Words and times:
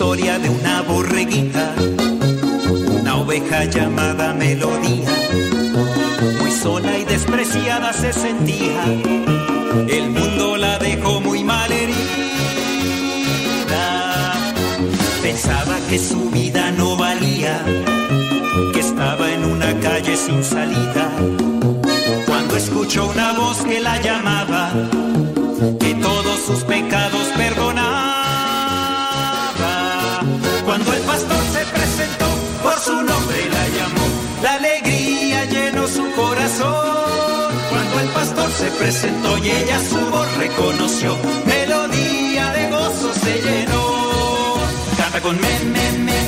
historia 0.00 0.38
de 0.38 0.48
una 0.48 0.80
borreguita, 0.80 1.74
una 3.02 3.16
oveja 3.16 3.66
llamada 3.66 4.32
Melodía. 4.32 5.10
Muy 6.40 6.50
sola 6.52 6.96
y 6.96 7.04
despreciada 7.04 7.92
se 7.92 8.10
sentía, 8.10 8.82
el 9.88 10.08
mundo 10.08 10.56
la 10.56 10.78
dejó 10.78 11.20
muy 11.20 11.44
mal 11.44 11.70
herida. 11.70 11.98
Pensaba 15.20 15.78
que 15.90 15.98
su 15.98 16.30
vida 16.30 16.70
no 16.70 16.96
valía, 16.96 17.62
que 18.72 18.80
estaba 18.80 19.30
en 19.30 19.44
una 19.44 19.78
calle 19.80 20.16
sin 20.16 20.42
salida. 20.42 21.10
Cuando 22.24 22.56
escuchó 22.56 23.06
una 23.06 23.34
voz 23.34 23.58
que 23.58 23.80
la 23.80 24.00
llamaba, 24.00 24.72
que 25.78 25.94
todos 25.96 26.40
sus 26.46 26.64
pecados 26.64 27.26
perdonaba. 27.36 27.59
Cuando 36.62 38.00
el 38.00 38.08
pastor 38.08 38.50
se 38.52 38.70
presentó 38.72 39.38
y 39.38 39.50
ella 39.50 39.78
su 39.88 39.98
voz 40.10 40.36
reconoció, 40.36 41.16
melodía 41.46 42.52
de 42.52 42.70
gozo 42.70 43.14
se 43.14 43.40
llenó. 43.40 44.58
Canta 44.96 45.20
con 45.20 45.36
me, 45.40 45.58
me, 45.64 45.92
me, 45.98 46.18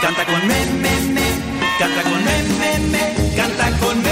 canta 0.00 0.24
con 0.24 0.46
me, 0.46 0.66
me, 0.66 1.00
me, 1.14 1.28
canta 1.78 2.02
con 2.02 2.24
me, 2.24 2.42
me, 2.60 2.78
me, 2.88 3.36
canta 3.36 3.70
con 3.78 3.96
melodía. 3.96 4.11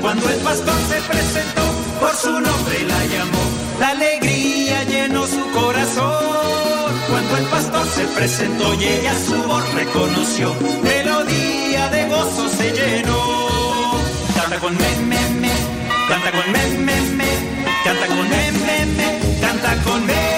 Cuando 0.00 0.28
el 0.30 0.40
pastor 0.40 0.74
se 0.88 1.00
presentó, 1.02 1.62
por 2.00 2.14
su 2.14 2.30
nombre 2.30 2.80
la 2.86 3.04
llamó, 3.06 3.42
la 3.80 3.88
alegría 3.90 4.84
llenó 4.84 5.26
su 5.26 5.50
corazón. 5.50 6.92
Cuando 7.10 7.36
el 7.36 7.44
pastor 7.46 7.86
se 7.88 8.04
presentó 8.16 8.74
y 8.74 8.84
ella 8.84 9.14
su 9.26 9.42
voz 9.42 9.74
reconoció, 9.74 10.54
melodía 10.82 11.88
de 11.90 12.08
gozo 12.08 12.48
se 12.48 12.70
llenó. 12.70 13.98
Canta 14.36 14.58
con 14.58 14.76
me, 14.76 14.96
me, 15.06 15.20
me, 15.40 15.52
canta 16.08 16.30
con 16.30 16.52
me, 16.52 16.68
me, 16.78 17.00
me, 17.18 17.30
canta 17.84 18.06
con 18.06 18.28
me, 18.28 18.52
me, 18.52 18.86
me, 18.86 19.40
canta 19.40 19.82
con 19.82 20.06
melodía. 20.06 20.37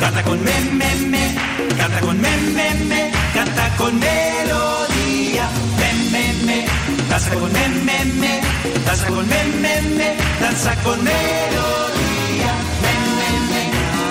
canta 0.00 0.22
con 0.22 0.42
me, 0.42 0.60
me, 0.80 0.94
me, 1.12 1.34
canta 1.76 2.00
con 2.00 2.20
me, 2.20 2.30
me, 2.56 2.74
me, 2.90 3.12
canta 3.34 3.76
con 3.76 3.98
melodía, 3.98 5.46
me, 5.78 5.90
me, 6.12 6.24
me, 6.46 6.66
danza 7.10 7.30
con 7.34 7.52
me, 7.52 7.68
me, 7.86 8.04
me, 8.20 8.40
danza 8.86 9.06
con 9.06 9.28
me, 9.28 9.44
me, 9.62 9.74
me, 9.98 10.16
danza 10.40 10.74
con 10.82 10.98
melodía, 11.04 12.52
me, 12.82 12.92
me, 13.18 13.30
me, 13.50 13.62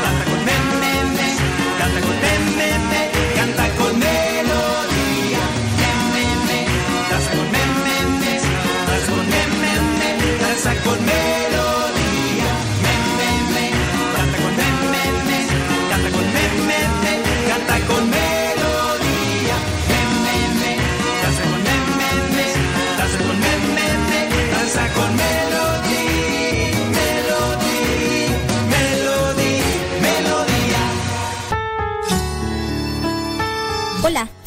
canta 0.03 0.23
con 0.29 0.39
me, 0.47 0.55
me, 0.81 0.93
me, 1.17 1.27
canta 1.79 1.99
con 2.05 2.17
me, 2.23 2.33
me, 2.57 2.69
me, 2.91 3.01
canta 3.37 3.65
con 3.79 3.93
melodía, 4.05 5.43
me, 5.79 5.91
me, 6.13 6.25
me, 6.47 6.59
danza 7.09 7.31
con 7.35 7.47
me, 7.53 7.63
me, 7.85 7.97
me, 8.21 8.33
danza 8.89 9.11
con 9.15 9.25
me, 9.33 9.41
me, 9.61 9.73
me, 9.99 10.09
danza 10.43 10.71
con 10.83 10.99
melodía, 11.05 11.28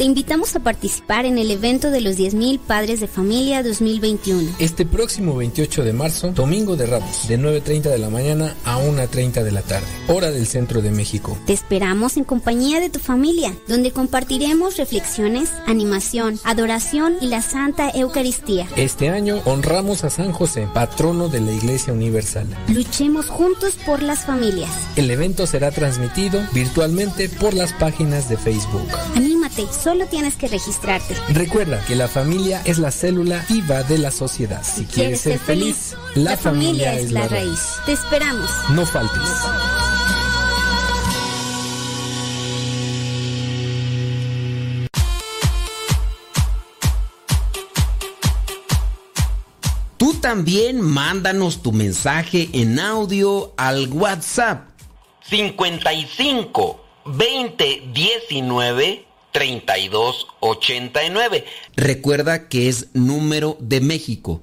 te 0.03 0.07
invitamos 0.07 0.57
a 0.57 0.59
participar 0.59 1.27
en 1.27 1.39
el 1.39 1.49
evento 1.53 1.93
de 1.93 2.01
los 2.01 2.17
10.000 2.17 2.59
Padres 2.59 2.99
de 2.99 3.07
Familia 3.07 3.63
2021. 3.63 4.57
Este 4.59 4.85
próximo 4.85 5.37
28 5.37 5.85
de 5.85 5.93
marzo, 5.93 6.33
Domingo 6.33 6.75
de 6.75 6.87
Ramos, 6.87 7.29
de 7.29 7.39
9.30 7.39 7.83
de 7.83 7.99
la 7.99 8.11
mañana 8.11 8.57
a 8.65 8.81
1.30 8.81 9.45
de 9.45 9.53
la 9.53 9.63
tarde, 9.63 9.87
hora 10.09 10.33
del 10.33 10.49
centro 10.49 10.83
de 10.83 10.91
México. 10.91 11.39
Te 11.47 11.53
esperamos 11.53 12.17
en 12.17 12.25
compañía 12.25 12.81
de 12.81 12.91
tu 12.91 12.99
familia, 12.99 13.55
donde 13.69 13.93
compartiremos 13.93 14.77
reflexiones, 14.77 15.53
animación, 15.69 16.41
adoración 16.43 17.15
y 17.21 17.29
la 17.29 17.41
Santa 17.41 17.89
Eucaristía. 17.95 18.67
Este 18.75 19.09
año 19.09 19.41
honramos 19.45 20.03
a 20.03 20.11
San 20.11 20.33
José, 20.33 20.67
patrono 20.75 21.29
de 21.29 21.43
la 21.43 21.53
Iglesia 21.53 21.93
Universal. 21.93 22.49
Luchemos 22.67 23.29
juntos 23.29 23.77
por 23.87 24.03
las 24.03 24.25
familias. 24.27 24.73
El 24.97 25.13
evento 25.13 25.47
será 25.47 25.71
transmitido 25.71 26.41
virtualmente 26.53 27.29
por 27.29 27.55
las 27.55 27.73
páginas 27.75 28.29
de 28.29 28.37
Facebook. 28.37 28.89
Anímate, 29.15 29.63
solo 29.93 30.07
tienes 30.07 30.37
que 30.37 30.49
registrarte. 30.49 31.15
Recuerda 31.35 31.85
que 31.85 31.95
la 31.95 32.09
familia 32.09 32.63
es 32.65 32.79
la 32.79 32.91
célula 32.91 33.45
viva 33.47 33.83
de 33.83 33.99
la 33.99 34.11
sociedad. 34.11 34.63
Si, 34.65 34.87
quieres 34.87 35.21
ser 35.21 35.39
feliz, 35.39 35.95
la, 36.15 36.35
familia, 36.39 36.95
es 36.95 37.13
la 37.13 37.29
raíz. 37.29 37.75
Te 37.85 37.93
esperamos. 37.93 38.49
No 38.71 38.87
faltes. 38.87 39.21
Tú 49.99 50.15
también 50.15 50.81
mándanos 50.81 51.61
tu 51.61 51.73
mensaje 51.73 52.49
en 52.55 52.81
audio 52.81 53.53
al 53.59 53.89
WhatsApp 53.93 54.71
55 55.29 56.81
20 57.05 57.83
19 57.93 59.12
32 59.33 60.27
89. 60.41 61.45
Recuerda 61.77 62.49
que 62.49 62.69
es 62.69 62.89
número 62.93 63.57
de 63.61 63.81
México 63.81 64.43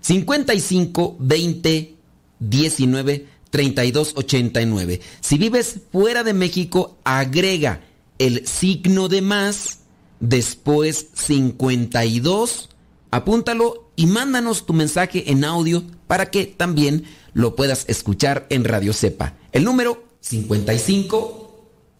55 0.00 1.16
20 1.18 1.94
19 2.38 3.26
32 3.50 4.12
89. 4.16 5.00
Si 5.20 5.38
vives 5.38 5.80
fuera 5.90 6.22
de 6.22 6.34
México, 6.34 6.98
agrega 7.04 7.80
el 8.18 8.46
signo 8.46 9.08
de 9.08 9.22
más, 9.22 9.80
después 10.20 11.08
52, 11.14 12.68
apúntalo 13.10 13.90
y 13.96 14.06
mándanos 14.06 14.66
tu 14.66 14.72
mensaje 14.72 15.30
en 15.30 15.44
audio 15.44 15.84
para 16.06 16.30
que 16.30 16.46
también 16.46 17.04
lo 17.32 17.56
puedas 17.56 17.84
escuchar 17.88 18.46
en 18.50 18.64
Radio 18.64 18.92
Cepa. 18.92 19.34
El 19.52 19.64
número 19.64 20.04
55 20.20 21.44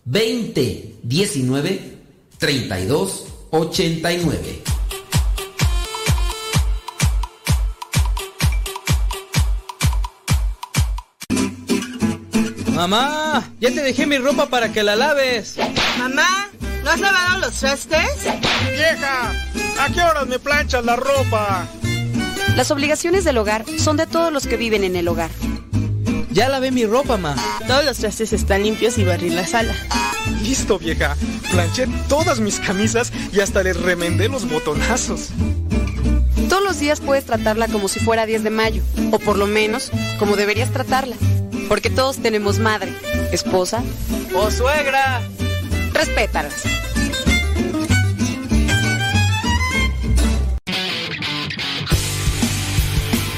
20 0.04 0.94
19 1.02 1.97
32 2.38 3.24
89. 3.50 4.62
Mamá, 12.74 13.50
ya 13.58 13.70
te 13.70 13.82
dejé 13.82 14.06
mi 14.06 14.18
ropa 14.18 14.46
para 14.46 14.72
que 14.72 14.84
la 14.84 14.94
laves. 14.94 15.56
Mamá, 15.98 16.48
¿no 16.84 16.90
has 16.90 17.00
lavado 17.00 17.38
los 17.40 17.54
trastes? 17.54 18.22
Vieja, 18.70 19.32
¿a 19.80 19.92
qué 19.92 20.00
horas 20.00 20.28
me 20.28 20.38
planchas 20.38 20.84
la 20.84 20.94
ropa? 20.94 21.66
Las 22.54 22.70
obligaciones 22.70 23.24
del 23.24 23.38
hogar 23.38 23.64
son 23.78 23.96
de 23.96 24.06
todos 24.06 24.32
los 24.32 24.46
que 24.46 24.56
viven 24.56 24.84
en 24.84 24.94
el 24.94 25.08
hogar. 25.08 25.30
Ya 26.30 26.48
lavé 26.48 26.70
mi 26.70 26.86
ropa, 26.86 27.16
ma. 27.16 27.34
Todos 27.66 27.84
los 27.84 27.96
trastes 27.96 28.32
están 28.32 28.62
limpios 28.62 28.96
y 28.98 29.04
barrí 29.04 29.30
la 29.30 29.44
sala. 29.44 29.74
Listo, 30.48 30.78
vieja. 30.78 31.14
Planché 31.50 31.86
todas 32.08 32.40
mis 32.40 32.58
camisas 32.58 33.12
y 33.34 33.40
hasta 33.40 33.62
le 33.62 33.74
remendé 33.74 34.30
los 34.30 34.48
botonazos. 34.48 35.28
Todos 36.48 36.64
los 36.64 36.80
días 36.80 37.02
puedes 37.02 37.26
tratarla 37.26 37.68
como 37.68 37.86
si 37.86 38.00
fuera 38.00 38.24
10 38.24 38.44
de 38.44 38.48
mayo, 38.48 38.82
o 39.12 39.18
por 39.18 39.36
lo 39.36 39.46
menos 39.46 39.90
como 40.18 40.36
deberías 40.36 40.72
tratarla. 40.72 41.16
Porque 41.68 41.90
todos 41.90 42.16
tenemos 42.16 42.60
madre, 42.60 42.94
esposa 43.30 43.82
o 44.34 44.50
suegra. 44.50 45.20
Respétalas. 45.92 46.62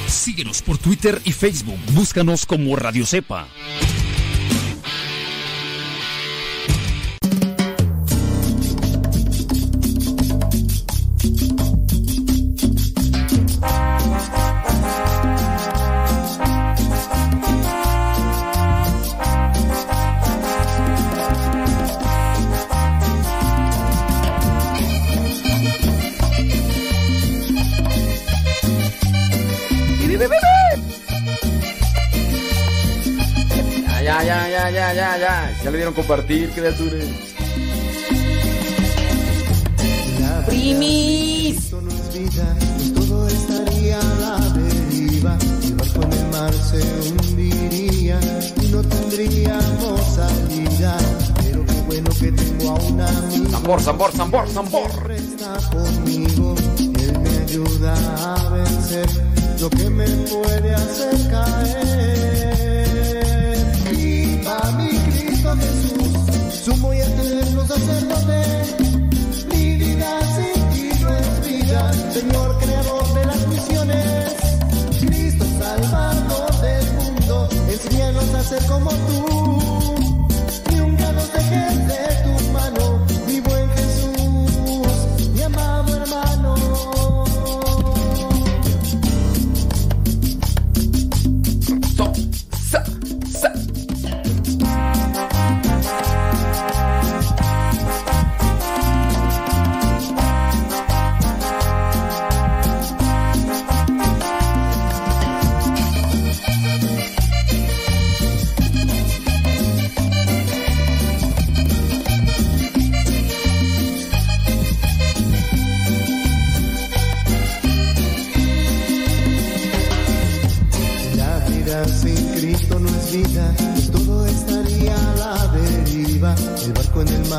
Síguenos 0.06 0.62
por 0.62 0.78
Twitter 0.78 1.20
y 1.24 1.32
Facebook. 1.32 1.80
Búscanos 1.92 2.46
como 2.46 2.76
Radio 2.76 3.04
Cepa. 3.04 3.48
Ya 35.62 35.70
le 35.70 35.76
dieron 35.76 35.94
compartir, 35.94 36.50
criaturas. 36.50 37.04
Primis. 40.46 41.70
Todo 42.94 43.28
estaría 43.28 44.00
a 44.00 44.14
la 44.20 44.38
deriva. 44.50 45.36
El 45.62 45.74
barco 45.74 46.02
en 46.02 46.12
el 46.12 46.26
mar 46.30 46.52
se 46.54 47.10
hundiría 47.10 48.18
y 48.62 48.66
no 48.68 48.82
tendríamos 48.82 50.00
salida. 50.14 50.96
Pero 51.42 51.66
qué 51.66 51.80
bueno 51.86 52.10
que 52.18 52.32
tengo 52.32 52.70
a 52.70 52.74
un 52.74 53.00
amigo. 53.00 53.50
Zambor, 53.50 53.82
zambor, 53.82 54.12
zambor, 54.12 54.48
zambor. 54.48 55.12
Está 55.12 55.58
conmigo. 55.70 56.54
Él 56.78 57.18
me 57.20 57.38
ayuda 57.44 57.94
a 58.34 58.48
vencer 58.48 59.06
lo 59.60 59.68
que 59.68 59.90
me 59.90 60.06
puede 60.06 60.74
hacer 60.74 61.30
caer. 61.30 62.39
Ser 78.50 78.66
como 78.66 78.90
tú. 78.90 79.29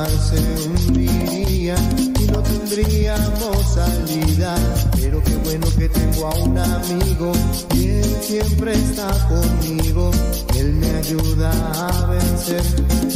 Se 0.07 0.39
hundiría 0.67 1.75
y 2.19 2.25
no 2.31 2.41
tendríamos 2.41 3.73
salida. 3.73 4.55
Pero 4.99 5.21
qué 5.23 5.35
bueno 5.37 5.67
que 5.77 5.89
tengo 5.89 6.27
a 6.27 6.35
un 6.35 6.57
amigo 6.57 7.31
y 7.75 7.87
él 7.87 8.17
siempre 8.21 8.73
está 8.73 9.09
conmigo. 9.27 10.11
Él 10.57 10.73
me 10.73 10.89
ayuda 10.89 11.51
a 11.51 12.05
vencer 12.07 12.63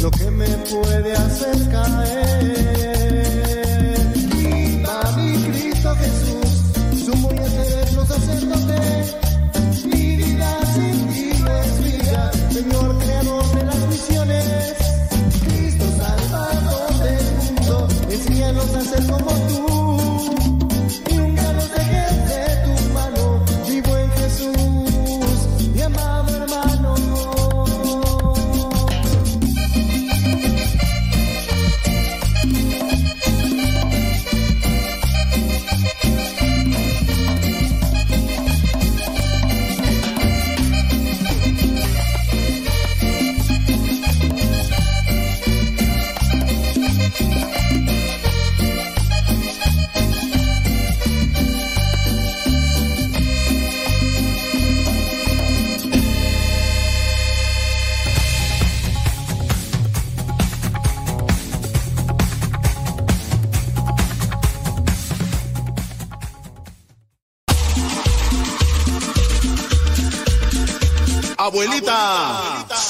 lo 0.01 0.11
que 0.11 0.31
me 0.31 0.47
puede 0.47 1.13
hacer 1.13 1.69
caer. 1.69 2.75
Viva 4.13 5.11
mi 5.17 5.37
Cristo 5.43 5.95
Jesús, 5.95 7.06
sumo 7.06 7.31
y 7.31 7.74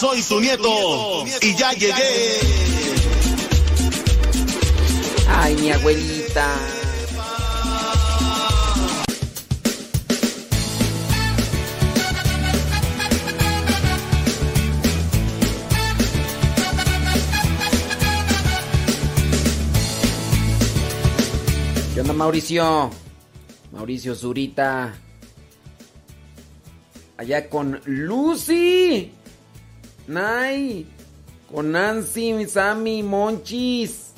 soy 0.05 0.21
tu 0.21 0.39
nieto 0.39 1.25
y 1.41 1.55
ya 1.55 1.71
llegué. 1.73 2.39
Ay, 5.27 5.55
mi 5.55 5.71
abuelita. 5.71 6.47
¿Qué 21.93 22.01
onda, 22.01 22.13
Mauricio? 22.13 22.91
Mauricio 23.71 24.13
Zurita. 24.13 24.93
Allá 27.17 27.49
con 27.49 27.81
Lucy. 27.85 29.11
Nay. 30.07 30.87
Con 31.51 31.71
Nancy, 31.71 32.45
Sammy, 32.47 33.03
Monchis. 33.03 34.11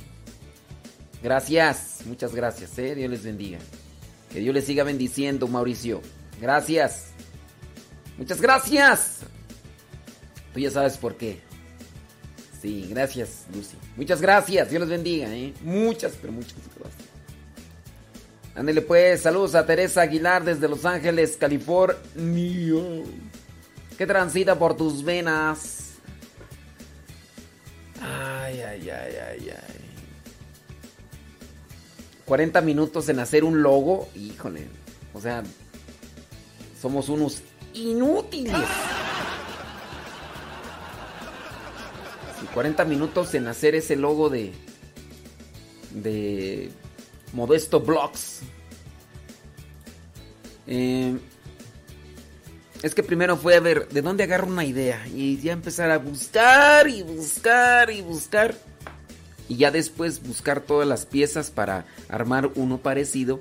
Gracias, 1.21 2.01
muchas 2.05 2.33
gracias, 2.33 2.77
eh. 2.79 2.95
Dios 2.95 3.09
les 3.09 3.23
bendiga. 3.23 3.59
Que 4.31 4.39
Dios 4.39 4.53
les 4.53 4.65
siga 4.65 4.83
bendiciendo, 4.83 5.47
Mauricio. 5.47 6.01
Gracias. 6.39 7.07
Muchas 8.17 8.41
gracias. 8.41 9.19
Tú 10.53 10.59
ya 10.59 10.71
sabes 10.71 10.97
por 10.97 11.15
qué. 11.17 11.41
Sí, 12.61 12.87
gracias, 12.89 13.45
Lucy. 13.53 13.77
Muchas 13.95 14.21
gracias. 14.21 14.69
Dios 14.69 14.81
les 14.81 14.89
bendiga, 14.89 15.27
¿eh? 15.35 15.53
Muchas, 15.61 16.13
pero 16.19 16.33
muchas 16.33 16.55
gracias. 16.79 17.07
Ándele 18.55 18.81
pues, 18.81 19.21
saludos 19.21 19.53
a 19.53 19.65
Teresa 19.67 20.01
Aguilar 20.01 20.43
desde 20.43 20.67
Los 20.67 20.83
Ángeles, 20.83 21.37
California. 21.37 21.95
¿Qué 23.97 24.05
transita 24.05 24.57
por 24.57 24.77
tus 24.77 25.03
venas? 25.03 25.93
Ay, 27.99 28.61
ay, 28.61 28.89
ay, 28.89 29.15
ay, 29.15 29.49
ay. 29.49 29.77
40 32.25 32.61
minutos 32.61 33.09
en 33.09 33.19
hacer 33.19 33.43
un 33.43 33.63
logo, 33.63 34.09
híjole. 34.15 34.67
O 35.13 35.21
sea, 35.21 35.43
somos 36.79 37.09
unos 37.09 37.41
inútiles. 37.73 38.53
Sí, 42.39 42.45
40 42.53 42.85
minutos 42.85 43.33
en 43.33 43.47
hacer 43.47 43.73
ese 43.75 43.95
logo 43.95 44.29
de 44.29 44.53
de 45.91 46.71
Modesto 47.33 47.79
Blocks. 47.79 48.41
Eh, 50.67 51.17
es 52.83 52.93
que 52.93 53.03
primero 53.03 53.37
fue 53.37 53.55
a 53.55 53.59
ver 53.59 53.87
de 53.89 54.01
dónde 54.01 54.23
agarro 54.23 54.47
una 54.47 54.65
idea 54.65 55.05
y 55.07 55.37
ya 55.37 55.53
empezar 55.53 55.91
a 55.91 55.97
buscar 55.97 56.87
y 56.87 57.01
buscar 57.01 57.89
y 57.89 58.01
buscar. 58.01 58.55
Y 59.49 59.55
ya 59.55 59.71
después 59.71 60.21
buscar 60.21 60.61
todas 60.61 60.87
las 60.87 61.05
piezas 61.05 61.51
para 61.51 61.85
armar 62.09 62.51
uno 62.55 62.79
parecido 62.79 63.39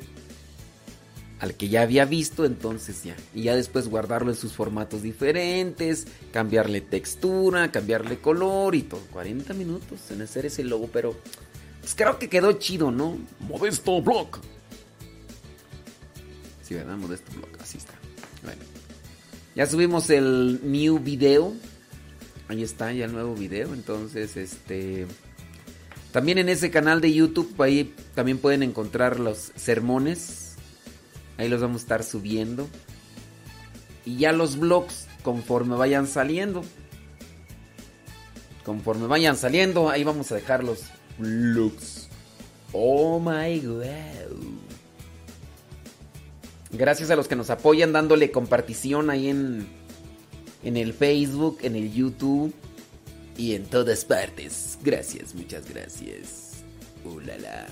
al 1.41 1.55
que 1.55 1.69
ya 1.69 1.83
había 1.83 2.05
visto, 2.05 2.45
entonces 2.45 3.03
ya. 3.05 3.17
Y 3.35 3.43
ya 3.43 3.57
después 3.57 3.89
guardarlo 3.89 4.31
en 4.31 4.37
sus 4.37 4.53
formatos 4.53 5.03
diferentes, 5.03 6.07
cambiarle 6.33 6.81
textura, 6.81 7.71
cambiarle 7.71 8.19
color 8.19 8.75
y 8.75 8.83
todo. 8.83 9.03
40 9.13 9.53
minutos 9.55 10.11
en 10.11 10.23
hacer 10.23 10.47
ese 10.47 10.65
logo, 10.65 10.89
pero 10.93 11.17
pues 11.81 11.95
creo 11.95 12.19
que 12.19 12.29
quedó 12.29 12.53
chido, 12.53 12.91
¿no? 12.91 13.19
Modesto 13.41 14.01
Block. 14.01 14.41
Sí, 16.63 16.75
¿verdad? 16.75 16.97
Modesto 16.97 17.33
Block, 17.33 17.61
así 17.61 17.79
está. 17.79 17.93
Bueno. 18.43 18.76
Ya 19.57 19.65
subimos 19.65 20.11
el 20.11 20.61
new 20.71 20.99
video. 20.99 21.55
Ahí 22.49 22.63
está 22.63 22.93
ya 22.93 23.07
el 23.07 23.13
nuevo 23.13 23.35
video. 23.35 23.73
Entonces, 23.73 24.37
este. 24.37 25.07
También 26.13 26.37
en 26.37 26.51
ese 26.51 26.71
canal 26.71 27.01
de 27.01 27.13
YouTube, 27.15 27.61
ahí 27.63 27.95
también 28.15 28.37
pueden 28.37 28.63
encontrar 28.63 29.19
los 29.19 29.53
sermones. 29.57 30.57
Ahí 31.39 31.49
los 31.49 31.63
vamos 31.63 31.81
a 31.81 31.85
estar 31.85 32.05
subiendo. 32.05 32.69
Y 34.05 34.19
ya 34.19 34.33
los 34.33 34.59
vlogs, 34.59 35.07
conforme 35.23 35.75
vayan 35.75 36.07
saliendo. 36.07 36.63
Conforme 38.63 39.07
vayan 39.07 39.39
saliendo, 39.39 39.89
ahí 39.89 40.05
vamos 40.05 40.31
a 40.33 40.35
dejar 40.35 40.65
los 40.65 40.85
vlogs. 41.19 42.09
Oh 42.73 43.19
my 43.19 43.59
god. 43.61 44.66
Gracias 46.73 47.11
a 47.11 47.17
los 47.17 47.29
que 47.29 47.37
nos 47.37 47.51
apoyan 47.51 47.93
dándole 47.93 48.31
compartición 48.31 49.11
ahí 49.11 49.29
en, 49.29 49.67
en 50.65 50.77
el 50.77 50.93
Facebook, 50.93 51.59
en 51.63 51.77
el 51.77 51.93
YouTube 51.93 52.53
y 53.37 53.55
en 53.55 53.65
todas 53.67 54.05
partes. 54.05 54.79
Gracias, 54.83 55.35
muchas 55.35 55.69
gracias. 55.69 56.65
Uh, 57.05 57.21
la. 57.21 57.67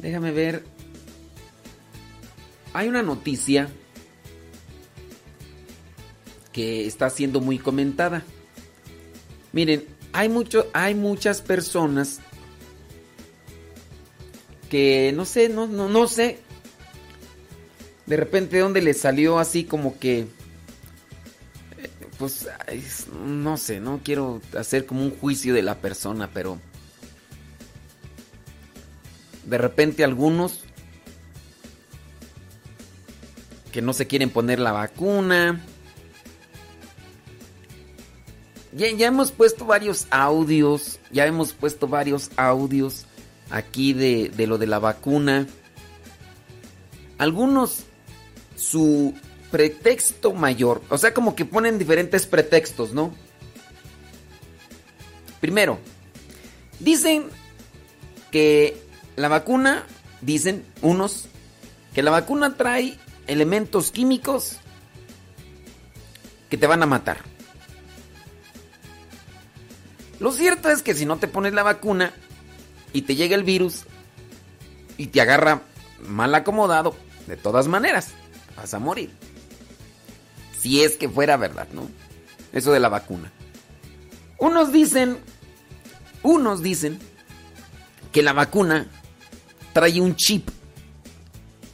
Déjame 0.00 0.32
ver. 0.32 0.64
Hay 2.72 2.88
una 2.88 3.02
noticia 3.02 3.68
que 6.52 6.86
está 6.86 7.10
siendo 7.10 7.40
muy 7.40 7.58
comentada. 7.58 8.22
Miren, 9.52 9.84
hay 10.12 10.28
mucho, 10.28 10.66
hay 10.72 10.94
muchas 10.94 11.40
personas 11.40 12.20
que 14.68 15.12
no 15.14 15.24
sé, 15.24 15.48
no, 15.48 15.66
no, 15.66 15.88
no 15.88 16.08
sé. 16.08 16.40
De 18.06 18.16
repente, 18.16 18.58
¿dónde 18.58 18.82
le 18.82 18.94
salió 18.94 19.38
así 19.38 19.64
como 19.64 19.98
que 19.98 20.26
pues 22.18 22.48
no 23.24 23.56
sé, 23.56 23.80
no 23.80 24.00
quiero 24.02 24.40
hacer 24.58 24.86
como 24.86 25.02
un 25.02 25.10
juicio 25.10 25.54
de 25.54 25.62
la 25.62 25.76
persona, 25.76 26.30
pero 26.32 26.58
de 29.44 29.58
repente 29.58 30.02
algunos 30.02 30.64
que 33.70 33.82
no 33.82 33.92
se 33.92 34.06
quieren 34.06 34.30
poner 34.30 34.58
la 34.58 34.72
vacuna. 34.72 35.60
Ya, 38.72 38.90
ya 38.90 39.08
hemos 39.08 39.32
puesto 39.32 39.66
varios 39.66 40.06
audios, 40.10 40.98
ya 41.10 41.26
hemos 41.26 41.52
puesto 41.52 41.86
varios 41.86 42.30
audios 42.36 43.04
aquí 43.50 43.92
de, 43.92 44.30
de 44.30 44.46
lo 44.46 44.58
de 44.58 44.66
la 44.66 44.78
vacuna. 44.78 45.46
Algunos 47.18 47.84
su 48.56 49.14
pretexto 49.50 50.32
mayor. 50.32 50.82
O 50.88 50.98
sea, 50.98 51.14
como 51.14 51.36
que 51.36 51.44
ponen 51.44 51.78
diferentes 51.78 52.26
pretextos, 52.26 52.92
¿no? 52.92 53.14
Primero, 55.40 55.78
dicen 56.80 57.26
que 58.30 58.76
la 59.16 59.28
vacuna, 59.28 59.84
dicen 60.20 60.64
unos, 60.82 61.26
que 61.94 62.02
la 62.02 62.10
vacuna 62.10 62.56
trae 62.56 62.98
elementos 63.26 63.90
químicos 63.90 64.58
que 66.50 66.56
te 66.56 66.66
van 66.66 66.82
a 66.82 66.86
matar. 66.86 67.18
Lo 70.18 70.32
cierto 70.32 70.70
es 70.70 70.82
que 70.82 70.94
si 70.94 71.04
no 71.04 71.18
te 71.18 71.28
pones 71.28 71.52
la 71.52 71.62
vacuna 71.62 72.12
y 72.92 73.02
te 73.02 73.16
llega 73.16 73.36
el 73.36 73.44
virus 73.44 73.84
y 74.96 75.08
te 75.08 75.20
agarra 75.20 75.62
mal 76.06 76.34
acomodado, 76.34 76.96
de 77.26 77.36
todas 77.36 77.68
maneras, 77.68 78.12
vas 78.56 78.74
a 78.74 78.78
morir. 78.78 79.10
Si 80.58 80.82
es 80.82 80.96
que 80.96 81.08
fuera 81.08 81.36
verdad, 81.36 81.68
¿no? 81.72 81.88
Eso 82.52 82.72
de 82.72 82.80
la 82.80 82.88
vacuna. 82.88 83.32
Unos 84.38 84.72
dicen, 84.72 85.18
unos 86.22 86.62
dicen 86.62 86.98
que 88.12 88.22
la 88.22 88.32
vacuna 88.32 88.88
trae 89.72 90.00
un 90.00 90.16
chip 90.16 90.48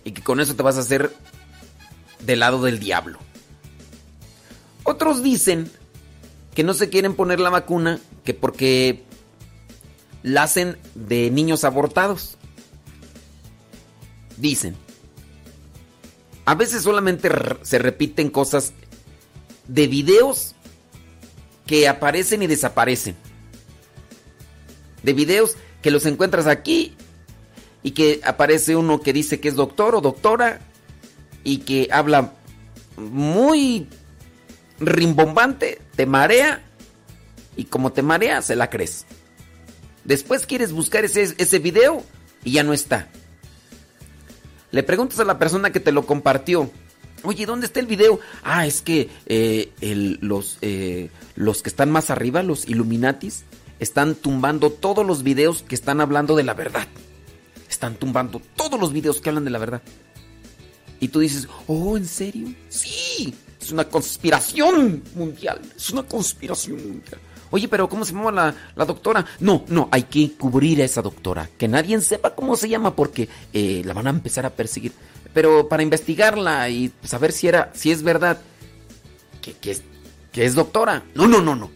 y 0.05 0.13
que 0.13 0.23
con 0.23 0.41
eso 0.41 0.55
te 0.57 0.63
vas 0.63 0.77
a 0.77 0.81
hacer 0.81 1.15
del 2.21 2.41
lado 2.41 2.63
del 2.63 2.79
diablo. 2.79 3.19
Otros 4.85 5.23
dicen 5.23 5.71
que 6.55 6.65
no 6.65 6.75
se 6.75 6.89
quieren 6.89 7.15
poner 7.15 7.41
la 7.41 7.51
vacuna 7.51 8.01
que 8.25 8.35
porque 8.35 9.05
la 10.23 10.45
hacen 10.45 10.77
de 10.95 11.31
niños 11.31 11.65
abortados. 11.65 12.37
Dicen. 14.37 14.77
A 16.45 16.55
veces 16.55 16.83
solamente 16.83 17.29
se 17.63 17.79
repiten 17.79 18.31
cosas 18.31 18.73
de 19.69 19.87
videos 19.87 20.55
que 21.67 21.89
aparecen 21.89 22.43
y 22.43 22.47
desaparecen. 22.47 23.17
De 25.03 25.13
videos 25.13 25.57
que 25.83 25.91
los 25.91 26.07
encuentras 26.07 26.47
aquí 26.47 26.97
y 27.83 27.93
que 27.93 28.21
aparece 28.25 28.77
uno 28.77 29.01
que 29.01 29.13
dice 29.13 29.41
que 29.41 29.49
es 29.49 29.55
doctor 29.55 29.95
o 29.95 30.01
doctora 30.01 30.61
y 31.45 31.59
que 31.59 31.89
habla 31.91 32.33
muy 32.97 33.89
rimbombante, 34.79 35.81
te 35.97 36.07
marea 36.07 36.63
y 37.57 37.65
como 37.65 37.93
te 37.93 38.03
marea 38.03 38.43
se 38.43 38.57
la 38.57 38.71
crees. 38.71 39.07
Después 40.05 40.47
quieres 40.47 40.73
buscar 40.73 41.05
ese, 41.05 41.35
ese 41.39 41.59
video 41.59 42.05
y 42.45 42.53
ya 42.53 42.65
no 42.65 42.73
está. 42.73 43.09
Le 44.73 44.83
preguntas 44.83 45.21
a 45.21 45.25
la 45.25 45.39
persona 45.39 45.71
que 45.71 45.81
te 45.81 45.93
lo 45.93 46.07
compartió. 46.07 46.71
Oye, 47.23 47.47
¿dónde 47.47 47.67
está 47.67 47.79
el 47.79 47.87
video? 47.87 48.19
Ah, 48.43 48.67
es 48.67 48.83
que 48.83 49.09
eh, 49.27 49.71
los, 50.21 50.59
eh, 50.63 51.11
los 51.37 51.63
que 51.63 51.69
están 51.69 51.91
más 51.91 52.11
arriba, 52.11 52.43
los 52.43 52.67
Illuminatis, 52.67 53.45
están 53.79 54.15
tumbando 54.15 54.71
todos 54.71 55.07
los 55.07 55.23
videos 55.23 55.63
que 55.63 55.75
están 55.75 56.01
hablando 56.01 56.35
de 56.35 56.43
la 56.43 56.55
verdad. 56.55 56.89
Están 57.69 57.97
tumbando 57.97 58.41
todos 58.57 58.81
los 58.81 58.93
videos 58.93 59.21
que 59.21 59.29
hablan 59.29 59.45
de 59.45 59.51
la 59.51 59.59
verdad. 59.59 59.83
Y 61.01 61.09
tú 61.09 61.21
dices, 61.21 61.49
oh, 61.67 61.97
¿en 61.97 62.07
serio? 62.07 62.55
Sí, 62.69 63.35
es 63.61 63.73
una 63.73 63.85
conspiración 63.85 65.03
mundial. 65.15 65.61
Es 65.77 65.91
una 65.91 66.05
conspiración 66.05 66.77
mundial. 66.77 67.21
Oye, 67.53 67.69
pero 67.69 67.87
¿cómo 67.87 68.07
se 68.07 68.15
llama 68.15 68.33
la, 68.33 68.55
la, 68.75 68.85
doctora? 68.87 69.27
No, 69.39 69.65
no, 69.69 69.89
hay 69.93 70.05
que 70.05 70.33
cubrir 70.33 70.81
a 70.81 70.87
esa 70.87 71.03
doctora. 71.03 71.51
Que 71.59 71.69
nadie 71.69 72.01
sepa 72.01 72.35
cómo 72.35 72.57
se 72.57 72.67
llama 72.67 72.97
porque 72.97 73.29
eh, 73.53 73.83
la 73.85 73.93
van 73.93 74.07
a 74.07 74.11
empezar 74.11 74.47
a 74.47 74.51
perseguir. 74.51 74.93
Pero 75.35 75.69
para 75.69 75.83
investigarla 75.83 76.71
y 76.71 76.91
saber 77.05 77.31
si 77.31 77.49
era, 77.49 77.71
si 77.75 77.91
es 77.91 78.03
verdad 78.03 78.41
que, 79.43 79.53
que, 79.53 80.45
es, 80.45 80.55
doctora. 80.55 81.05
No, 81.15 81.29
no, 81.29 81.43
no, 81.43 81.55
no. 81.55 81.71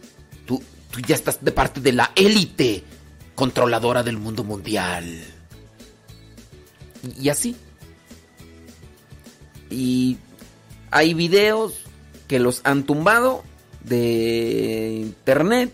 Tú 0.47 0.59
ya 1.05 1.13
estás 1.13 1.43
de 1.45 1.51
parte 1.51 1.79
de 1.79 1.93
la 1.93 2.11
élite 2.15 2.83
controladora 3.35 4.01
del 4.01 4.17
mundo 4.17 4.43
mundial. 4.43 5.23
Y 7.21 7.29
así. 7.29 7.55
Y 9.69 10.17
hay 10.89 11.13
videos 11.13 11.83
que 12.27 12.39
los 12.39 12.61
han 12.63 12.83
tumbado 12.83 13.43
de 13.83 14.99
internet 15.01 15.73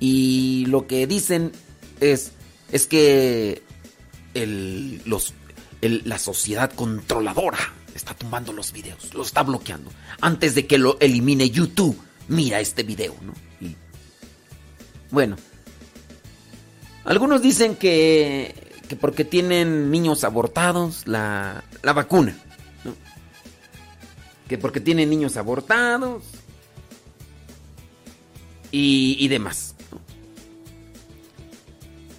y 0.00 0.66
lo 0.66 0.86
que 0.86 1.06
dicen 1.06 1.52
es 2.00 2.32
es 2.70 2.86
que 2.86 3.62
el, 4.34 5.02
los, 5.04 5.34
el- 5.82 6.02
la 6.06 6.18
sociedad 6.18 6.72
controladora 6.72 7.58
está 7.94 8.14
tumbando 8.14 8.52
los 8.52 8.72
videos, 8.72 9.12
lo 9.14 9.22
está 9.22 9.42
bloqueando. 9.42 9.90
Antes 10.20 10.54
de 10.54 10.66
que 10.66 10.78
lo 10.78 10.96
elimine 11.00 11.50
YouTube, 11.50 11.98
mira 12.28 12.58
este 12.60 12.82
video, 12.82 13.14
¿no? 13.22 13.34
Y, 13.60 13.76
bueno, 15.10 15.36
algunos 17.04 17.42
dicen 17.42 17.76
que, 17.76 18.54
que 18.88 18.96
porque 18.96 19.24
tienen 19.26 19.90
niños 19.90 20.24
abortados, 20.24 21.06
la, 21.06 21.62
la 21.82 21.92
vacuna. 21.92 22.34
Que 24.48 24.56
porque 24.58 24.80
tienen 24.80 25.10
niños 25.10 25.36
abortados 25.36 26.22
y, 28.72 29.28
demás. 29.28 29.74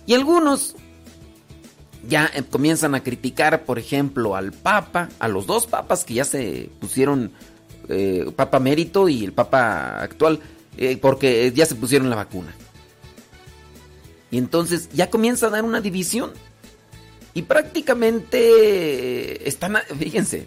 Y 0.05 0.13
algunos 0.13 0.75
ya 2.07 2.29
eh, 2.33 2.43
comienzan 2.43 2.95
a 2.95 3.03
criticar, 3.03 3.63
por 3.63 3.79
ejemplo, 3.79 4.35
al 4.35 4.51
Papa, 4.51 5.09
a 5.19 5.27
los 5.27 5.47
dos 5.47 5.67
papas 5.67 6.05
que 6.05 6.13
ya 6.13 6.25
se 6.25 6.69
pusieron, 6.79 7.31
eh, 7.89 8.31
Papa 8.35 8.59
Mérito 8.59 9.09
y 9.09 9.25
el 9.25 9.33
Papa 9.33 10.01
actual, 10.01 10.39
eh, 10.77 10.97
porque 10.97 11.51
ya 11.53 11.65
se 11.65 11.75
pusieron 11.75 12.09
la 12.09 12.15
vacuna. 12.15 12.53
Y 14.29 14.37
entonces 14.37 14.89
ya 14.93 15.09
comienza 15.09 15.47
a 15.47 15.49
dar 15.49 15.63
una 15.63 15.81
división. 15.81 16.31
Y 17.35 17.43
prácticamente 17.43 19.47
están, 19.49 19.77
fíjense, 19.97 20.45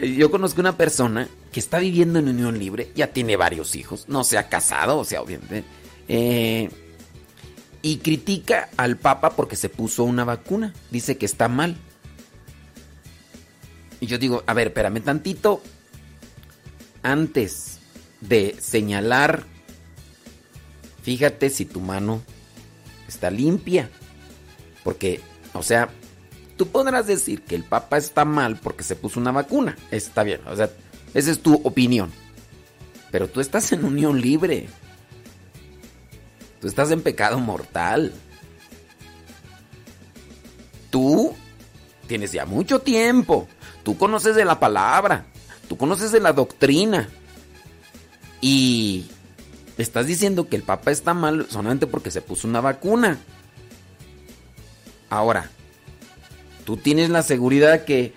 yo 0.00 0.30
conozco 0.30 0.60
una 0.60 0.76
persona 0.76 1.28
que 1.52 1.60
está 1.60 1.78
viviendo 1.78 2.18
en 2.18 2.28
unión 2.28 2.58
libre, 2.58 2.90
ya 2.94 3.08
tiene 3.08 3.36
varios 3.36 3.74
hijos, 3.74 4.04
no 4.08 4.24
se 4.24 4.38
ha 4.38 4.48
casado, 4.48 4.98
o 4.98 5.04
sea, 5.04 5.22
obviamente, 5.22 5.64
eh, 6.08 6.70
y 7.82 7.98
critica 7.98 8.68
al 8.76 8.96
Papa 8.96 9.30
porque 9.30 9.56
se 9.56 9.68
puso 9.68 10.04
una 10.04 10.24
vacuna, 10.24 10.74
dice 10.90 11.16
que 11.16 11.26
está 11.26 11.48
mal. 11.48 11.76
Y 14.00 14.06
yo 14.06 14.18
digo, 14.18 14.42
a 14.46 14.54
ver, 14.54 14.68
espérame 14.68 15.00
tantito, 15.00 15.62
antes 17.02 17.78
de 18.20 18.56
señalar, 18.60 19.44
fíjate 21.02 21.50
si 21.50 21.64
tu 21.64 21.80
mano 21.80 22.22
está 23.08 23.30
limpia, 23.30 23.90
porque, 24.84 25.20
o 25.54 25.62
sea, 25.62 25.88
tú 26.56 26.68
podrás 26.68 27.06
decir 27.06 27.42
que 27.42 27.54
el 27.54 27.64
Papa 27.64 27.96
está 27.96 28.24
mal 28.24 28.56
porque 28.56 28.84
se 28.84 28.96
puso 28.96 29.18
una 29.20 29.32
vacuna. 29.32 29.76
Está 29.90 30.22
bien, 30.22 30.40
o 30.46 30.54
sea, 30.54 30.70
esa 31.14 31.30
es 31.30 31.40
tu 31.40 31.54
opinión. 31.54 32.10
Pero 33.10 33.28
tú 33.28 33.40
estás 33.40 33.72
en 33.72 33.84
unión 33.84 34.20
libre. 34.20 34.68
Tú 36.60 36.68
estás 36.68 36.90
en 36.90 37.02
pecado 37.02 37.38
mortal. 37.38 38.12
Tú 40.90 41.34
tienes 42.06 42.32
ya 42.32 42.46
mucho 42.46 42.80
tiempo. 42.80 43.48
Tú 43.82 43.96
conoces 43.96 44.34
de 44.36 44.44
la 44.44 44.60
palabra. 44.60 45.26
Tú 45.68 45.76
conoces 45.76 46.12
de 46.12 46.20
la 46.20 46.32
doctrina. 46.32 47.08
Y 48.40 49.06
estás 49.76 50.06
diciendo 50.06 50.48
que 50.48 50.56
el 50.56 50.62
Papa 50.62 50.90
está 50.90 51.14
mal 51.14 51.46
solamente 51.48 51.86
porque 51.86 52.10
se 52.10 52.20
puso 52.20 52.48
una 52.48 52.60
vacuna. 52.60 53.18
Ahora, 55.10 55.50
tú 56.64 56.76
tienes 56.76 57.08
la 57.08 57.22
seguridad 57.22 57.84
que, 57.84 58.12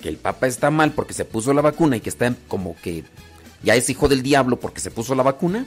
que 0.00 0.08
el 0.08 0.16
Papa 0.16 0.46
está 0.46 0.70
mal 0.70 0.92
porque 0.92 1.14
se 1.14 1.24
puso 1.24 1.52
la 1.52 1.62
vacuna 1.62 1.96
y 1.96 2.00
que 2.00 2.08
está 2.08 2.34
como 2.48 2.76
que 2.76 3.04
ya 3.62 3.74
es 3.74 3.90
hijo 3.90 4.08
del 4.08 4.22
diablo 4.22 4.60
porque 4.60 4.80
se 4.80 4.90
puso 4.90 5.14
la 5.14 5.22
vacuna. 5.22 5.66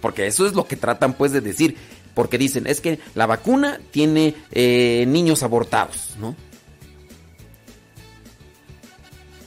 Porque 0.00 0.26
eso 0.26 0.46
es 0.46 0.54
lo 0.54 0.66
que 0.66 0.76
tratan 0.76 1.14
pues 1.14 1.32
de 1.32 1.40
decir. 1.40 1.76
Porque 2.14 2.38
dicen, 2.38 2.66
es 2.66 2.80
que 2.80 3.00
la 3.14 3.26
vacuna 3.26 3.80
tiene 3.90 4.34
eh, 4.52 5.04
niños 5.08 5.42
abortados, 5.42 6.14
¿no? 6.20 6.36